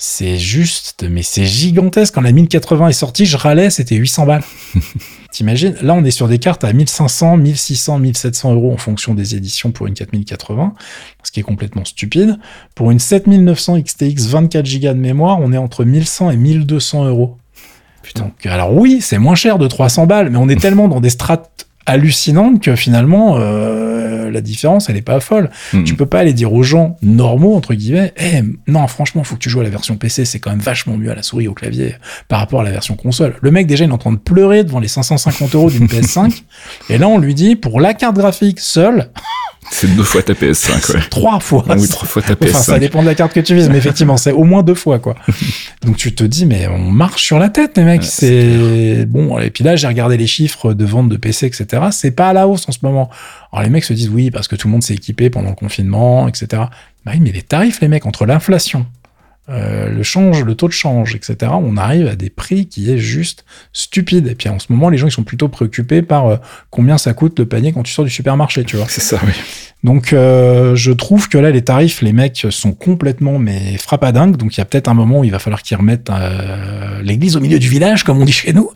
C'est 0.00 0.38
juste, 0.38 1.04
mais 1.10 1.22
c'est 1.22 1.44
gigantesque. 1.44 2.14
Quand 2.14 2.20
la 2.20 2.30
1080 2.30 2.88
est 2.88 2.92
sortie, 2.92 3.26
je 3.26 3.36
râlais, 3.36 3.68
c'était 3.68 3.96
800 3.96 4.26
balles. 4.26 4.44
T'imagines 5.32 5.74
Là, 5.82 5.94
on 5.94 6.04
est 6.04 6.12
sur 6.12 6.28
des 6.28 6.38
cartes 6.38 6.62
à 6.62 6.72
1500, 6.72 7.36
1600, 7.36 7.98
1700 7.98 8.54
euros 8.54 8.72
en 8.72 8.76
fonction 8.76 9.14
des 9.14 9.34
éditions 9.34 9.72
pour 9.72 9.88
une 9.88 9.94
4080, 9.94 10.74
ce 11.24 11.32
qui 11.32 11.40
est 11.40 11.42
complètement 11.42 11.84
stupide. 11.84 12.38
Pour 12.76 12.92
une 12.92 13.00
7900 13.00 13.80
XTX 13.80 14.28
24 14.28 14.80
Go 14.80 14.88
de 14.88 14.92
mémoire, 14.94 15.40
on 15.40 15.52
est 15.52 15.58
entre 15.58 15.84
1100 15.84 16.30
et 16.30 16.36
1200 16.36 17.06
euros. 17.06 17.36
Putain. 18.02 18.24
Donc, 18.24 18.46
alors 18.46 18.72
oui, 18.72 19.00
c'est 19.00 19.18
moins 19.18 19.34
cher 19.34 19.58
de 19.58 19.66
300 19.66 20.06
balles, 20.06 20.30
mais 20.30 20.38
on 20.38 20.48
est 20.48 20.60
tellement 20.60 20.86
dans 20.86 21.00
des 21.00 21.10
strates 21.10 21.67
hallucinante 21.88 22.62
que 22.62 22.76
finalement 22.76 23.36
euh, 23.38 24.30
la 24.30 24.40
différence 24.40 24.88
elle 24.90 24.96
est 24.96 25.02
pas 25.02 25.20
folle. 25.20 25.50
Mhm. 25.72 25.84
Tu 25.84 25.94
peux 25.94 26.06
pas 26.06 26.20
aller 26.20 26.34
dire 26.34 26.52
aux 26.52 26.62
gens 26.62 26.96
normaux 27.02 27.54
entre 27.54 27.74
guillemets, 27.74 28.12
eh 28.18 28.42
non 28.66 28.86
franchement 28.86 29.24
faut 29.24 29.34
que 29.34 29.40
tu 29.40 29.50
joues 29.50 29.60
à 29.60 29.64
la 29.64 29.70
version 29.70 29.96
PC, 29.96 30.24
c'est 30.24 30.38
quand 30.38 30.50
même 30.50 30.60
vachement 30.60 30.96
mieux 30.96 31.10
à 31.10 31.14
la 31.14 31.22
souris 31.22 31.48
au 31.48 31.54
clavier 31.54 31.94
par 32.28 32.40
rapport 32.40 32.60
à 32.60 32.64
la 32.64 32.70
version 32.70 32.94
console. 32.94 33.36
Le 33.40 33.50
mec 33.50 33.66
déjà 33.66 33.84
il 33.84 33.90
est 33.90 33.94
en 33.94 33.98
train 33.98 34.12
de 34.12 34.18
pleurer 34.18 34.64
devant 34.64 34.80
les 34.80 34.88
550 34.88 35.54
euros 35.54 35.70
d'une 35.70 35.86
PS5 35.86 36.42
et 36.90 36.98
là 36.98 37.08
on 37.08 37.18
lui 37.18 37.34
dit 37.34 37.56
pour 37.56 37.80
la 37.80 37.94
carte 37.94 38.16
graphique 38.16 38.60
seule, 38.60 39.10
C'est 39.70 39.94
deux 39.94 40.02
fois 40.02 40.22
ta 40.22 40.32
PS5, 40.32 40.92
ouais. 40.94 41.00
trois 41.10 41.40
fois. 41.40 41.64
Ah 41.68 41.74
oui, 41.78 41.88
trois 41.88 42.06
fois 42.08 42.22
ta 42.22 42.34
PS5. 42.34 42.50
Enfin, 42.50 42.58
ça 42.58 42.78
dépend 42.78 43.02
de 43.02 43.06
la 43.06 43.14
carte 43.14 43.32
que 43.32 43.40
tu 43.40 43.54
vises, 43.54 43.68
mais 43.68 43.78
effectivement, 43.78 44.16
c'est 44.16 44.32
au 44.32 44.44
moins 44.44 44.62
deux 44.62 44.74
fois, 44.74 44.98
quoi. 44.98 45.14
Donc 45.84 45.96
tu 45.96 46.14
te 46.14 46.24
dis, 46.24 46.46
mais 46.46 46.66
on 46.68 46.78
marche 46.90 47.24
sur 47.24 47.38
la 47.38 47.48
tête, 47.48 47.76
les 47.76 47.84
mecs. 47.84 48.02
Ouais, 48.02 48.06
c'est 48.08 49.06
bon. 49.06 49.38
Et 49.38 49.50
puis 49.50 49.64
là, 49.64 49.76
j'ai 49.76 49.86
regardé 49.86 50.16
les 50.16 50.26
chiffres 50.26 50.74
de 50.74 50.84
vente 50.84 51.08
de 51.08 51.16
PC, 51.16 51.46
etc. 51.46 51.84
C'est 51.90 52.10
pas 52.10 52.28
à 52.30 52.32
la 52.32 52.48
hausse 52.48 52.68
en 52.68 52.72
ce 52.72 52.78
moment. 52.82 53.10
Alors 53.52 53.62
les 53.62 53.70
mecs 53.70 53.84
se 53.84 53.92
disent, 53.92 54.10
oui, 54.10 54.30
parce 54.30 54.48
que 54.48 54.56
tout 54.56 54.68
le 54.68 54.72
monde 54.72 54.82
s'est 54.82 54.94
équipé 54.94 55.30
pendant 55.30 55.50
le 55.50 55.54
confinement, 55.56 56.28
etc. 56.28 56.62
Bah 57.04 57.12
oui, 57.14 57.20
mais 57.20 57.32
les 57.32 57.42
tarifs, 57.42 57.80
les 57.80 57.88
mecs, 57.88 58.06
entre 58.06 58.26
l'inflation, 58.26 58.86
euh, 59.50 59.88
le 59.88 60.02
change, 60.02 60.44
le 60.44 60.54
taux 60.54 60.68
de 60.68 60.72
change, 60.72 61.14
etc. 61.14 61.52
On 61.54 61.76
arrive 61.76 62.06
à 62.06 62.16
des 62.16 62.28
prix 62.28 62.66
qui 62.66 62.90
est 62.90 62.98
juste 62.98 63.44
stupide. 63.72 64.26
Et 64.26 64.34
puis 64.34 64.48
en 64.48 64.58
ce 64.58 64.66
moment, 64.70 64.90
les 64.90 64.98
gens 64.98 65.06
ils 65.06 65.12
sont 65.12 65.22
plutôt 65.22 65.48
préoccupés 65.48 66.02
par 66.02 66.26
euh, 66.26 66.36
combien 66.70 66.98
ça 66.98 67.14
coûte 67.14 67.38
le 67.38 67.46
panier 67.46 67.72
quand 67.72 67.82
tu 67.82 67.92
sors 67.92 68.04
du 68.04 68.10
supermarché, 68.10 68.64
tu 68.64 68.76
vois. 68.76 68.86
C'est 68.88 69.00
ça, 69.00 69.18
oui. 69.26 69.32
Donc 69.84 70.12
euh, 70.12 70.74
je 70.74 70.90
trouve 70.90 71.28
que 71.28 71.38
là 71.38 71.50
les 71.50 71.62
tarifs, 71.62 72.02
les 72.02 72.12
mecs 72.12 72.46
sont 72.50 72.72
complètement 72.72 73.38
mais 73.38 73.76
frappadingues. 73.78 74.36
Donc 74.36 74.56
il 74.56 74.58
y 74.58 74.60
a 74.60 74.64
peut-être 74.64 74.88
un 74.88 74.94
moment 74.94 75.20
où 75.20 75.24
il 75.24 75.30
va 75.30 75.38
falloir 75.38 75.62
qu'ils 75.62 75.76
remettent 75.76 76.10
euh, 76.10 77.00
l'église 77.02 77.36
au 77.36 77.40
milieu 77.40 77.58
du 77.58 77.68
village, 77.68 78.02
comme 78.02 78.20
on 78.20 78.24
dit 78.24 78.32
chez 78.32 78.52
nous, 78.52 78.70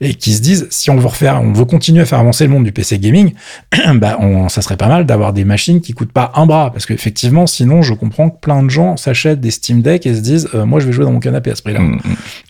et 0.00 0.14
qu'ils 0.14 0.34
se 0.34 0.40
disent 0.40 0.66
si 0.70 0.90
on 0.90 0.96
veut 0.96 1.06
refaire, 1.06 1.42
on 1.42 1.52
veut 1.52 1.66
continuer 1.66 2.00
à 2.00 2.06
faire 2.06 2.20
avancer 2.20 2.44
le 2.44 2.50
monde 2.50 2.64
du 2.64 2.72
PC 2.72 2.98
gaming, 2.98 3.34
bah 3.96 4.16
on, 4.20 4.48
ça 4.48 4.62
serait 4.62 4.78
pas 4.78 4.88
mal 4.88 5.04
d'avoir 5.04 5.32
des 5.32 5.44
machines 5.44 5.80
qui 5.80 5.92
coûtent 5.92 6.12
pas 6.12 6.32
un 6.34 6.46
bras, 6.46 6.72
parce 6.72 6.86
qu'effectivement 6.86 7.46
sinon 7.46 7.82
je 7.82 7.92
comprends 7.92 8.30
que 8.30 8.40
plein 8.40 8.62
de 8.62 8.70
gens 8.70 8.96
s'achètent 8.96 9.40
des 9.40 9.50
Steam 9.50 9.82
Deck 9.82 10.06
et 10.06 10.14
se 10.14 10.20
disent 10.20 10.48
euh, 10.54 10.64
moi 10.64 10.80
je 10.80 10.86
vais 10.86 10.92
jouer 10.92 11.04
dans 11.04 11.12
mon 11.12 11.20
canapé 11.20 11.50
à 11.50 11.54
ce 11.54 11.62
prix-là. 11.62 11.80
Mhm. 11.80 12.00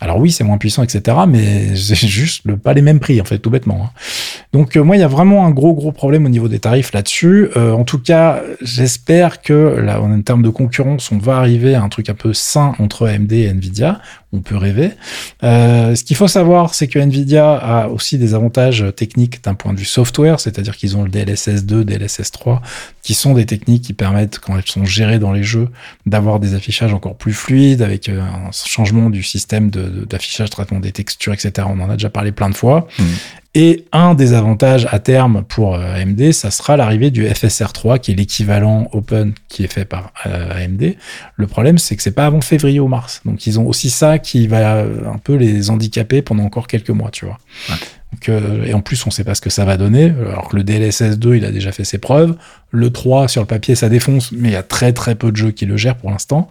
Alors 0.01 0.19
oui, 0.19 0.31
c'est 0.31 0.45
moins 0.45 0.59
puissant, 0.59 0.83
etc. 0.83 1.17
Mais 1.29 1.75
c'est 1.75 1.97
juste 2.07 2.43
le, 2.45 2.57
pas 2.57 2.73
les 2.73 2.83
mêmes 2.83 3.01
prix, 3.01 3.21
en 3.21 3.25
fait, 3.25 3.39
tout 3.39 3.51
bêtement. 3.51 3.87
hein. 3.87 3.91
Donc 4.53 4.77
euh, 4.77 4.83
moi, 4.83 4.97
il 4.97 5.01
y 5.01 5.03
a 5.03 5.09
vraiment 5.09 5.47
un 5.47 5.51
gros, 5.51 5.75
gros 5.75 5.93
problème 5.93 6.27
au 6.27 6.29
niveau 6.29 6.49
des 6.49 6.59
tarifs 6.59 6.93
là-dessus. 6.93 7.49
Euh, 7.57 7.73
en 7.73 7.85
tout 7.85 7.96
cas, 7.99 8.43
j'espère 8.61 9.43
que 9.43 9.53
là, 9.53 10.01
en 10.01 10.21
termes 10.23 10.43
de 10.43 10.49
concurrence, 10.49 11.11
on 11.13 11.19
va 11.19 11.37
arriver 11.37 11.75
à 11.75 11.83
un 11.83 11.89
truc 11.89 12.09
un 12.09 12.15
peu 12.15 12.33
sain 12.33 12.75
entre 12.79 13.09
AMD 13.09 13.33
et 13.33 13.49
Nvidia. 13.49 14.01
On 14.37 14.41
peut 14.41 14.57
rêver. 14.57 14.91
Euh, 15.45 15.95
ce 15.95 16.05
qu'il 16.05 16.15
faut 16.17 16.29
savoir, 16.29 16.75
c'est 16.75 16.89
que 16.89 16.99
Nvidia 16.99 17.55
a 17.55 17.89
aussi 17.89 18.19
des 18.19 18.35
avantages 18.35 18.85
techniques 18.95 19.43
d'un 19.43 19.55
point 19.55 19.73
de 19.73 19.79
vue 19.79 19.85
software, 19.87 20.41
c'est-à-dire 20.41 20.77
qu'ils 20.77 20.97
ont 20.97 21.05
le 21.05 21.09
DLSS 21.09 21.65
2, 21.65 21.85
DLSS 21.85 22.31
3, 22.33 22.61
qui 23.03 23.15
sont 23.15 23.33
des 23.35 23.47
techniques 23.47 23.83
qui 23.85 23.93
permettent, 23.95 24.39
quand 24.39 24.57
elles 24.57 24.67
sont 24.67 24.85
gérées 24.85 25.19
dans 25.19 25.33
les 25.33 25.43
jeux, 25.43 25.69
d'avoir 26.05 26.39
des 26.39 26.55
affichages 26.55 26.93
encore 26.93 27.17
plus 27.17 27.33
fluides, 27.33 27.81
avec 27.83 28.09
euh, 28.09 28.21
un 28.21 28.51
changement 28.53 29.09
du 29.09 29.23
système 29.23 29.71
de- 29.71 29.89
de- 29.89 30.05
d'affichage, 30.05 30.51
traitement 30.51 30.81
des 30.81 30.93
textures, 30.93 31.33
etc. 31.33 31.67
On 31.71 31.81
en 31.81 31.89
a 31.89 31.95
déjà 31.95 32.11
parlé 32.11 32.31
plein 32.33 32.51
de 32.51 32.55
fois. 32.57 32.87
Mhm. 32.99 33.07
Et 33.59 33.87
un 33.91 34.13
des 34.13 34.35
avantages 34.35 34.87
à 34.91 34.99
terme 34.99 35.43
pour 35.49 35.77
euh, 35.77 35.95
AMD, 35.95 36.31
ça 36.33 36.51
sera 36.51 36.77
l'arrivée 36.77 37.11
du 37.11 37.25
FSR3, 37.25 37.99
qui 38.01 38.13
est 38.13 38.15
l'équivalent 38.15 38.87
Open 38.93 39.33
qui 39.49 39.65
est 39.65 39.73
fait 39.73 39.87
par 39.87 40.13
AMD. 40.25 40.95
Le 41.37 41.47
problème, 41.47 41.79
c'est 41.79 41.97
que 41.97 42.03
c'est 42.03 42.11
pas 42.11 42.27
avant 42.27 42.43
février 42.43 42.81
ou 42.81 42.89
mars. 42.89 43.23
Donc 43.25 43.47
ils 43.47 43.59
ont 43.59 43.67
aussi 43.67 43.89
ça 43.89 44.19
qui 44.27 44.49
va 44.49 44.79
euh, 44.79 45.07
un 45.07 45.19
peu 45.19 45.37
les 45.37 45.71
handicaper 45.71 46.21
pendant 46.21 46.43
encore 46.43 46.67
quelques 46.67 46.91
mois, 46.91 47.11
tu 47.13 47.25
vois. 47.27 47.39
Euh, 48.29 48.65
et 48.65 48.75
en 48.75 48.81
plus, 48.81 49.07
on 49.07 49.11
sait 49.11 49.25
pas 49.25 49.35
ce 49.35 49.41
que 49.41 49.51
ça 49.51 49.65
va 49.65 49.77
donner. 49.77 50.13
Alors 50.31 50.49
que 50.49 50.57
le 50.57 50.65
DLSS 50.65 51.19
2, 51.19 51.37
il 51.37 51.45
a 51.45 51.51
déjà 51.51 51.73
fait 51.73 51.85
ses 51.85 51.99
preuves. 51.99 52.35
Le 52.73 52.91
3, 52.91 53.29
sur 53.29 53.41
le 53.41 53.47
papier, 53.47 53.75
ça 53.75 53.89
défonce, 53.89 54.33
mais 54.33 54.49
il 54.49 54.53
y 54.53 54.57
a 54.57 54.63
très 54.63 54.93
très 54.93 55.15
peu 55.15 55.31
de 55.31 55.37
jeux 55.37 55.53
qui 55.53 55.67
le 55.67 55.77
gèrent 55.77 55.97
pour 55.97 56.11
l'instant. 56.11 56.51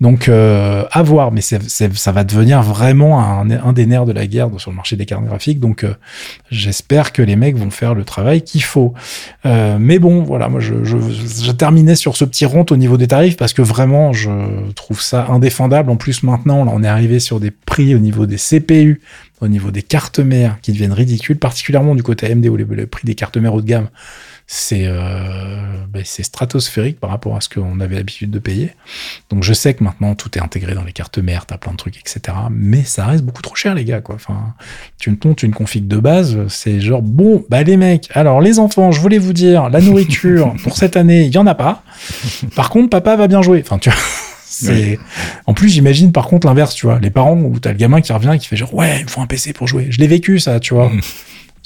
Donc, 0.00 0.28
euh, 0.28 0.84
à 0.90 1.02
voir. 1.02 1.32
Mais 1.32 1.42
ça 1.42 2.12
va 2.12 2.24
devenir 2.24 2.62
vraiment 2.62 3.20
un, 3.20 3.50
un 3.50 3.72
des 3.72 3.86
nerfs 3.86 4.06
de 4.06 4.12
la 4.12 4.26
guerre 4.26 4.48
sur 4.58 4.70
le 4.70 4.76
marché 4.76 4.96
des 4.96 5.06
cartes 5.06 5.24
graphiques. 5.24 5.60
Donc, 5.60 5.84
euh, 5.84 5.94
j'espère 6.50 7.12
que 7.12 7.22
les 7.22 7.36
mecs 7.36 7.56
vont 7.56 7.70
faire 7.70 7.94
le 7.94 8.04
travail 8.04 8.42
qu'il 8.42 8.62
faut. 8.62 8.94
Euh, 9.44 9.76
mais 9.78 9.98
bon, 9.98 10.22
voilà, 10.22 10.48
moi, 10.48 10.60
je, 10.60 10.82
je, 10.82 10.96
je 10.98 11.52
terminais 11.52 11.94
sur 11.94 12.16
ce 12.16 12.24
petit 12.24 12.46
rond 12.46 12.64
au 12.70 12.76
niveau 12.76 12.96
des 12.96 13.06
tarifs 13.06 13.36
parce 13.36 13.52
que 13.52 13.62
vraiment, 13.62 14.12
je 14.12 14.30
trouve 14.74 15.00
ça 15.00 15.26
indéfendable. 15.28 15.90
En 15.90 15.96
plus, 15.96 16.22
maintenant, 16.22 16.64
là, 16.64 16.72
on 16.74 16.82
est 16.82 16.88
arrivé 16.88 17.20
sur 17.20 17.38
des 17.38 17.50
prix 17.50 17.94
au 17.94 17.98
niveau 17.98 18.26
des 18.26 18.36
CPU, 18.36 19.00
au 19.40 19.48
niveau 19.48 19.70
des 19.70 19.82
cartes 19.82 20.18
mères 20.18 20.58
qui 20.60 20.72
deviennent 20.72 20.92
ridicules, 20.92 21.38
particulièrement 21.38 21.94
du 21.94 22.02
côté 22.02 22.30
AMD 22.30 22.46
où 22.46 22.56
le, 22.56 22.64
le 22.64 22.86
prix 22.86 23.06
des 23.06 23.14
cartes 23.14 23.36
mères 23.36 23.54
haut 23.54 23.62
de 23.62 23.66
gamme, 23.66 23.88
c'est 24.52 24.86
euh, 24.86 25.84
ben, 25.88 26.02
c'est 26.04 26.24
stratosphérique 26.24 26.98
par 26.98 27.10
rapport 27.10 27.36
à 27.36 27.40
ce 27.40 27.48
qu'on 27.48 27.78
avait 27.78 27.94
l'habitude 27.94 28.32
de 28.32 28.40
payer. 28.40 28.72
Donc 29.30 29.44
je 29.44 29.52
sais 29.52 29.74
que 29.74 29.84
maintenant 29.84 30.16
tout 30.16 30.36
est 30.36 30.42
intégré 30.42 30.74
dans 30.74 30.82
les 30.82 30.92
cartes 30.92 31.18
mères, 31.18 31.46
t'as 31.46 31.56
plein 31.56 31.70
de 31.70 31.76
trucs, 31.76 31.96
etc. 31.96 32.36
Mais 32.50 32.82
ça 32.82 33.06
reste 33.06 33.22
beaucoup 33.22 33.42
trop 33.42 33.54
cher, 33.54 33.76
les 33.76 33.84
gars, 33.84 34.00
quoi. 34.00 34.16
Enfin, 34.16 34.54
tu 34.98 35.10
me 35.10 35.16
montes 35.24 35.44
une 35.44 35.54
config 35.54 35.86
de 35.86 35.98
base, 35.98 36.36
c'est 36.48 36.80
genre 36.80 37.00
bon, 37.00 37.44
bah 37.48 37.62
les 37.62 37.76
mecs, 37.76 38.08
alors 38.12 38.40
les 38.40 38.58
enfants, 38.58 38.90
je 38.90 39.00
voulais 39.00 39.18
vous 39.18 39.32
dire, 39.32 39.70
la 39.70 39.80
nourriture 39.80 40.56
pour 40.64 40.76
cette 40.76 40.96
année, 40.96 41.26
il 41.26 41.32
y 41.32 41.38
en 41.38 41.46
a 41.46 41.54
pas. 41.54 41.84
Par 42.56 42.70
contre, 42.70 42.90
papa 42.90 43.14
va 43.14 43.28
bien 43.28 43.42
jouer. 43.42 43.62
Enfin, 43.64 43.78
tu 43.78 43.88
vois. 43.88 43.98
C'est 44.50 44.98
en 45.46 45.54
plus 45.54 45.68
j'imagine 45.68 46.10
par 46.10 46.26
contre 46.26 46.46
l'inverse 46.46 46.74
tu 46.74 46.86
vois. 46.86 46.98
Les 46.98 47.10
parents 47.10 47.38
où 47.38 47.58
t'as 47.60 47.70
le 47.70 47.78
gamin 47.78 48.00
qui 48.00 48.12
revient 48.12 48.32
et 48.34 48.38
qui 48.38 48.48
fait 48.48 48.56
genre 48.56 48.74
ouais 48.74 48.98
il 48.98 49.04
me 49.04 49.08
faut 49.08 49.20
un 49.20 49.26
PC 49.26 49.52
pour 49.52 49.68
jouer. 49.68 49.86
Je 49.90 49.98
l'ai 49.98 50.08
vécu 50.08 50.40
ça 50.40 50.58
tu 50.58 50.74
vois. 50.74 50.88
Mm. 50.88 51.00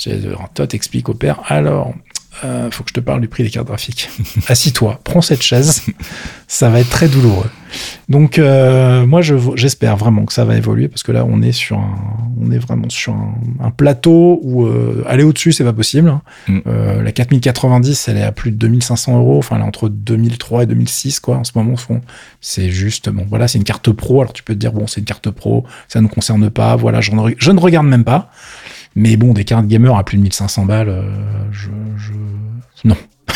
Alors, 0.06 0.50
toi 0.52 0.66
t'expliques 0.66 1.08
au 1.08 1.14
père. 1.14 1.40
Alors 1.46 1.94
euh, 2.42 2.70
faut 2.70 2.82
que 2.82 2.90
je 2.90 2.94
te 2.94 3.00
parle 3.00 3.20
du 3.20 3.28
prix 3.28 3.44
des 3.44 3.50
cartes 3.50 3.66
graphiques. 3.66 4.10
Assis-toi 4.48 5.00
prends 5.04 5.20
cette 5.20 5.42
chaise. 5.42 5.82
Ça 6.48 6.68
va 6.68 6.80
être 6.80 6.90
très 6.90 7.08
douloureux. 7.08 7.50
Donc 8.08 8.38
euh, 8.38 9.04
moi 9.06 9.20
je 9.20 9.34
j'espère 9.56 9.96
vraiment 9.96 10.24
que 10.26 10.32
ça 10.32 10.44
va 10.44 10.56
évoluer 10.56 10.88
parce 10.88 11.02
que 11.02 11.10
là 11.10 11.24
on 11.28 11.42
est 11.42 11.52
sur 11.52 11.78
un 11.78 11.96
on 12.40 12.52
est 12.52 12.58
vraiment 12.58 12.88
sur 12.88 13.14
un, 13.14 13.34
un 13.60 13.70
plateau 13.70 14.38
où 14.42 14.64
euh, 14.64 15.02
aller 15.08 15.24
au-dessus 15.24 15.52
c'est 15.52 15.64
pas 15.64 15.72
possible 15.72 16.08
hein. 16.08 16.22
Mm. 16.46 16.60
La 17.02 17.12
4090 17.12 18.08
elle 18.08 18.18
est 18.18 18.22
à 18.22 18.30
plus 18.30 18.52
de 18.52 18.56
2500 18.56 19.18
euros. 19.18 19.38
Enfin 19.38 19.56
elle 19.56 19.62
est 19.62 19.66
entre 19.66 19.88
2003 19.88 20.64
et 20.64 20.66
2006 20.66 21.20
quoi. 21.20 21.38
En 21.38 21.44
ce 21.44 21.52
moment 21.56 21.74
c'est 22.40 22.70
juste 22.70 23.08
bon 23.10 23.26
voilà 23.28 23.48
c'est 23.48 23.58
une 23.58 23.64
carte 23.64 23.90
pro. 23.90 24.20
Alors 24.20 24.32
tu 24.32 24.42
peux 24.42 24.54
te 24.54 24.58
dire 24.58 24.72
bon 24.72 24.86
c'est 24.86 25.00
une 25.00 25.06
carte 25.06 25.30
pro 25.30 25.64
ça 25.88 26.00
ne 26.00 26.04
nous 26.04 26.08
concerne 26.08 26.50
pas. 26.50 26.76
Voilà 26.76 27.00
je 27.00 27.10
ne 27.12 27.60
regarde 27.60 27.86
même 27.86 28.04
pas 28.04 28.30
mais 28.96 29.16
bon 29.16 29.32
des 29.32 29.44
cartes 29.44 29.66
gamer 29.66 29.96
à 29.96 30.04
plus 30.04 30.18
de 30.18 30.22
1500 30.22 30.66
balles 30.66 30.88
euh, 30.88 31.02
je, 31.50 31.70
je 31.96 32.12
non. 32.84 32.96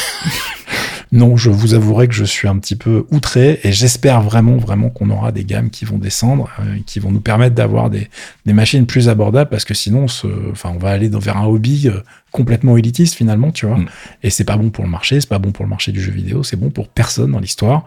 Non 1.11 1.39
je 1.39 1.49
vous 1.49 1.73
avouerai 1.73 2.07
que 2.07 2.15
je 2.15 2.25
suis 2.25 2.49
un 2.49 2.59
petit 2.59 2.77
peu 2.77 3.07
outré 3.11 3.61
et 3.65 3.73
j'espère 3.73 4.21
vraiment 4.21 4.59
vraiment 4.59 4.91
qu'on 4.91 5.09
aura 5.09 5.33
des 5.33 5.45
gammes 5.45 5.71
qui 5.71 5.87
vont 5.87 5.97
descendre 5.97 6.51
euh, 6.61 6.77
qui 6.85 7.01
vont 7.01 7.11
nous 7.11 7.21
permettre 7.21 7.55
d'avoir 7.55 7.89
des, 7.89 8.09
des 8.45 8.53
machines 8.53 8.85
plus 8.85 9.09
abordables 9.09 9.49
parce 9.49 9.65
que 9.65 9.73
sinon 9.73 10.01
on 10.01 10.09
se, 10.09 10.27
enfin 10.53 10.71
on 10.75 10.79
va 10.79 10.91
aller 10.91 11.09
dans, 11.09 11.19
vers 11.19 11.39
un 11.39 11.47
hobby 11.47 11.89
euh, 11.89 12.01
complètement 12.31 12.77
élitiste 12.77 13.15
finalement 13.15 13.53
tu 13.53 13.65
vois. 13.65 13.79
Mm. 13.79 13.87
et 14.23 14.31
c'est 14.31 14.45
pas 14.45 14.59
bon 14.59 14.69
pour 14.69 14.85
le 14.85 14.91
marché 14.91 15.19
c'est 15.21 15.31
pas 15.31 15.39
bon 15.39 15.51
pour 15.51 15.65
le 15.65 15.71
marché 15.71 15.93
du 15.93 16.01
jeu 16.03 16.13
vidéo 16.13 16.43
c'est 16.43 16.57
bon 16.57 16.69
pour 16.69 16.89
personne 16.89 17.33
dans 17.33 17.41
l'histoire. 17.41 17.85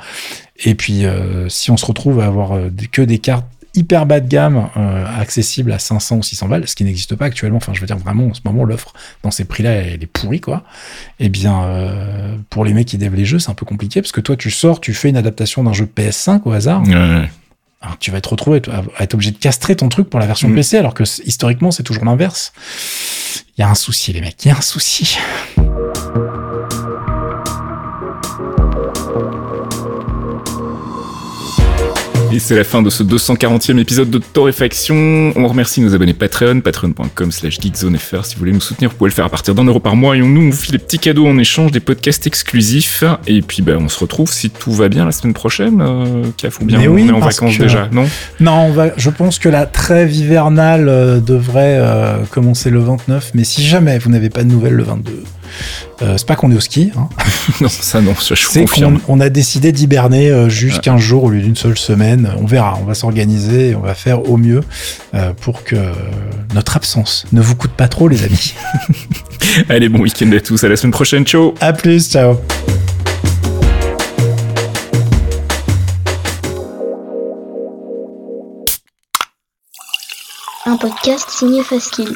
Et 0.64 0.74
puis 0.74 1.06
euh, 1.06 1.48
si 1.48 1.70
on 1.70 1.78
se 1.78 1.86
retrouve 1.86 2.22
à 2.22 2.26
avoir 2.26 2.60
que 2.92 3.04
des 3.04 3.20
cartes 3.20 3.46
hyper 3.74 4.06
bas 4.06 4.20
de 4.20 4.28
gamme 4.28 4.68
euh, 4.78 5.06
accessibles 5.20 5.72
à 5.72 5.80
500 5.80 6.18
ou 6.18 6.24
600 6.24 6.48
balles 6.50 6.68
ce 6.68 6.76
qui 6.76 6.84
n'existe 6.84 7.16
pas 7.16 7.26
actuellement 7.26 7.58
enfin 7.58 7.74
je 7.74 7.80
veux 7.82 7.88
dire 7.88 7.98
vraiment 7.98 8.26
en 8.28 8.34
ce 8.34 8.42
moment 8.44 8.66
l'offre 8.66 8.94
dans 9.24 9.32
ces 9.32 9.46
prix 9.46 9.64
là 9.64 9.72
elle 9.72 10.04
est 10.04 10.08
pourrie 10.08 10.42
quoi 10.42 10.64
et 11.20 11.30
bien 11.30 11.64
euh, 11.64 12.36
pour 12.50 12.66
les 12.66 12.74
mecs 12.74 12.88
qui 12.88 12.98
développent 12.98 13.18
les 13.20 13.26
jeux 13.26 13.40
c'est 13.40 13.50
un 13.50 13.54
peu 13.56 13.66
compliqué 13.66 14.02
parce 14.02 14.12
que 14.12 14.22
toi 14.22 14.36
tu 14.36 14.52
sors 14.52 14.82
tu 14.82 14.94
fais 14.94 15.10
une 15.10 15.18
adaptation 15.18 15.64
d'un 15.64 15.74
jeu 15.74 15.86
PS5 15.86 16.42
au 16.46 16.52
hasard 16.52 16.82
Ouais, 16.84 16.94
ouais. 16.96 17.30
alors, 17.82 17.98
tu 18.00 18.12
vas 18.12 18.20
te 18.22 18.30
retrouver 18.30 18.62
à 18.98 19.04
être 19.04 19.14
obligé 19.14 19.32
de 19.32 19.38
castrer 19.38 19.76
ton 19.76 19.88
truc 19.90 20.10
pour 20.10 20.20
la 20.20 20.26
version 20.28 20.50
Mm. 20.50 20.56
PC, 20.56 20.78
alors 20.78 20.94
que 20.94 21.04
historiquement, 21.26 21.72
c'est 21.72 21.84
toujours 21.84 22.06
l'inverse. 22.06 22.54
Il 23.58 23.62
y 23.62 23.64
a 23.64 23.70
un 23.70 23.76
souci, 23.76 24.14
les 24.14 24.22
mecs, 24.22 24.44
il 24.46 24.50
y 24.50 24.52
a 24.52 24.58
un 24.58 24.62
souci. 24.62 25.18
Et 32.34 32.40
c'est 32.40 32.56
la 32.56 32.64
fin 32.64 32.82
de 32.82 32.90
ce 32.90 33.04
240e 33.04 33.78
épisode 33.78 34.10
de 34.10 34.18
Torréfaction. 34.18 35.34
On 35.36 35.48
remercie 35.48 35.82
nos 35.82 35.94
abonnés 35.94 36.14
Patreon, 36.14 36.62
patreon.com 36.62 37.30
slash 37.32 37.60
geekzonefr. 37.60 38.24
Si 38.26 38.36
vous 38.36 38.40
voulez 38.40 38.54
nous 38.54 38.62
soutenir, 38.62 38.90
vous 38.90 38.96
pouvez 38.96 39.10
le 39.10 39.14
faire 39.14 39.26
à 39.26 39.30
partir 39.30 39.54
d'un 39.54 39.66
euro 39.66 39.82
par 39.82 39.98
mois 39.98 40.16
et 40.16 40.22
on 40.22 40.28
nous 40.30 40.42
on 40.48 40.50
vous 40.50 40.56
file 40.58 40.72
des 40.72 40.78
petits 40.78 40.98
cadeaux 41.00 41.28
en 41.28 41.38
échange, 41.38 41.72
des 41.72 41.82
podcasts 41.82 42.26
exclusifs. 42.28 43.04
Et 43.28 43.42
puis, 43.42 43.62
ben, 43.62 43.78
on 43.82 43.90
se 43.90 44.00
retrouve 44.00 44.32
si 44.32 44.50
tout 44.50 44.72
va 44.72 44.88
bien 44.88 45.06
la 45.06 45.12
semaine 45.12 45.34
prochaine, 45.34 45.82
euh, 45.82 46.24
Caf, 46.38 46.62
ou 46.62 46.66
bien 46.66 46.80
Mais 46.80 46.88
on 46.88 46.94
oui, 46.94 47.08
est 47.08 47.12
en 47.12 47.20
vacances 47.20 47.58
que- 47.58 47.64
déjà, 47.64 47.90
non? 47.92 48.06
Non, 48.40 48.68
on 48.68 48.72
va, 48.72 48.92
je 48.96 49.10
pense 49.10 49.38
que 49.38 49.50
la 49.50 49.66
trêve 49.66 50.14
hivernale 50.16 50.88
euh, 50.88 51.20
devrait 51.20 51.80
euh, 51.82 52.24
commencer 52.30 52.70
le 52.70 52.80
29, 52.80 53.32
mais 53.34 53.44
si 53.44 53.62
jamais 53.62 54.00
vous 54.00 54.10
n'avez 54.10 54.30
pas 54.30 54.44
de 54.44 54.50
nouvelles 54.50 54.74
le 54.76 54.84
22, 54.84 55.24
Euh, 56.02 56.16
c'est 56.18 56.26
pas 56.28 56.36
qu'on 56.36 56.52
est 56.52 56.56
au 56.56 56.60
ski. 56.60 56.92
Hein. 56.98 57.10
non, 57.62 57.70
ça 57.70 58.02
non, 58.02 58.16
ça 58.16 58.36
je 58.36 58.46
C'est 58.50 58.62
confirme. 58.62 59.00
qu'on 59.00 59.18
on 59.18 59.20
a 59.20 59.30
décidé 59.30 59.72
d'hiberner 59.72 60.30
euh, 60.30 60.50
juste 60.50 60.82
15 60.82 61.00
jours 61.00 61.24
au 61.26 61.30
lieu 61.30 61.42
d'une 61.42 61.56
seule 61.56 61.78
semaine. 61.78 62.32
On 62.40 62.46
verra, 62.46 62.78
on 62.82 62.86
va 62.86 62.94
s'organiser, 62.94 63.70
et 63.70 63.76
on 63.76 63.82
va 63.82 63.94
faire 63.96 64.30
au 64.30 64.38
mieux 64.38 64.62
euh, 65.14 65.34
pour 65.40 65.64
que 65.64 65.76
notre 66.56 66.76
absence 66.78 67.26
ne 67.32 67.42
vous 67.42 67.56
coûte 67.56 67.72
pas 67.72 67.88
trop, 67.88 68.08
les 68.08 68.24
amis. 68.24 68.54
Allez, 69.70 69.90
bon 69.90 70.00
week-end 70.00 70.32
à 70.32 70.40
tous, 70.40 70.64
à 70.64 70.70
la 70.70 70.76
semaine 70.76 70.92
prochaine, 70.92 71.26
ciao 71.26 71.54
à 71.62 71.74
plus, 71.74 72.10
ciao. 72.12 72.38
Un 80.66 80.78
podcast 80.78 81.30
signé 81.30 81.64
Faskill. 81.64 82.16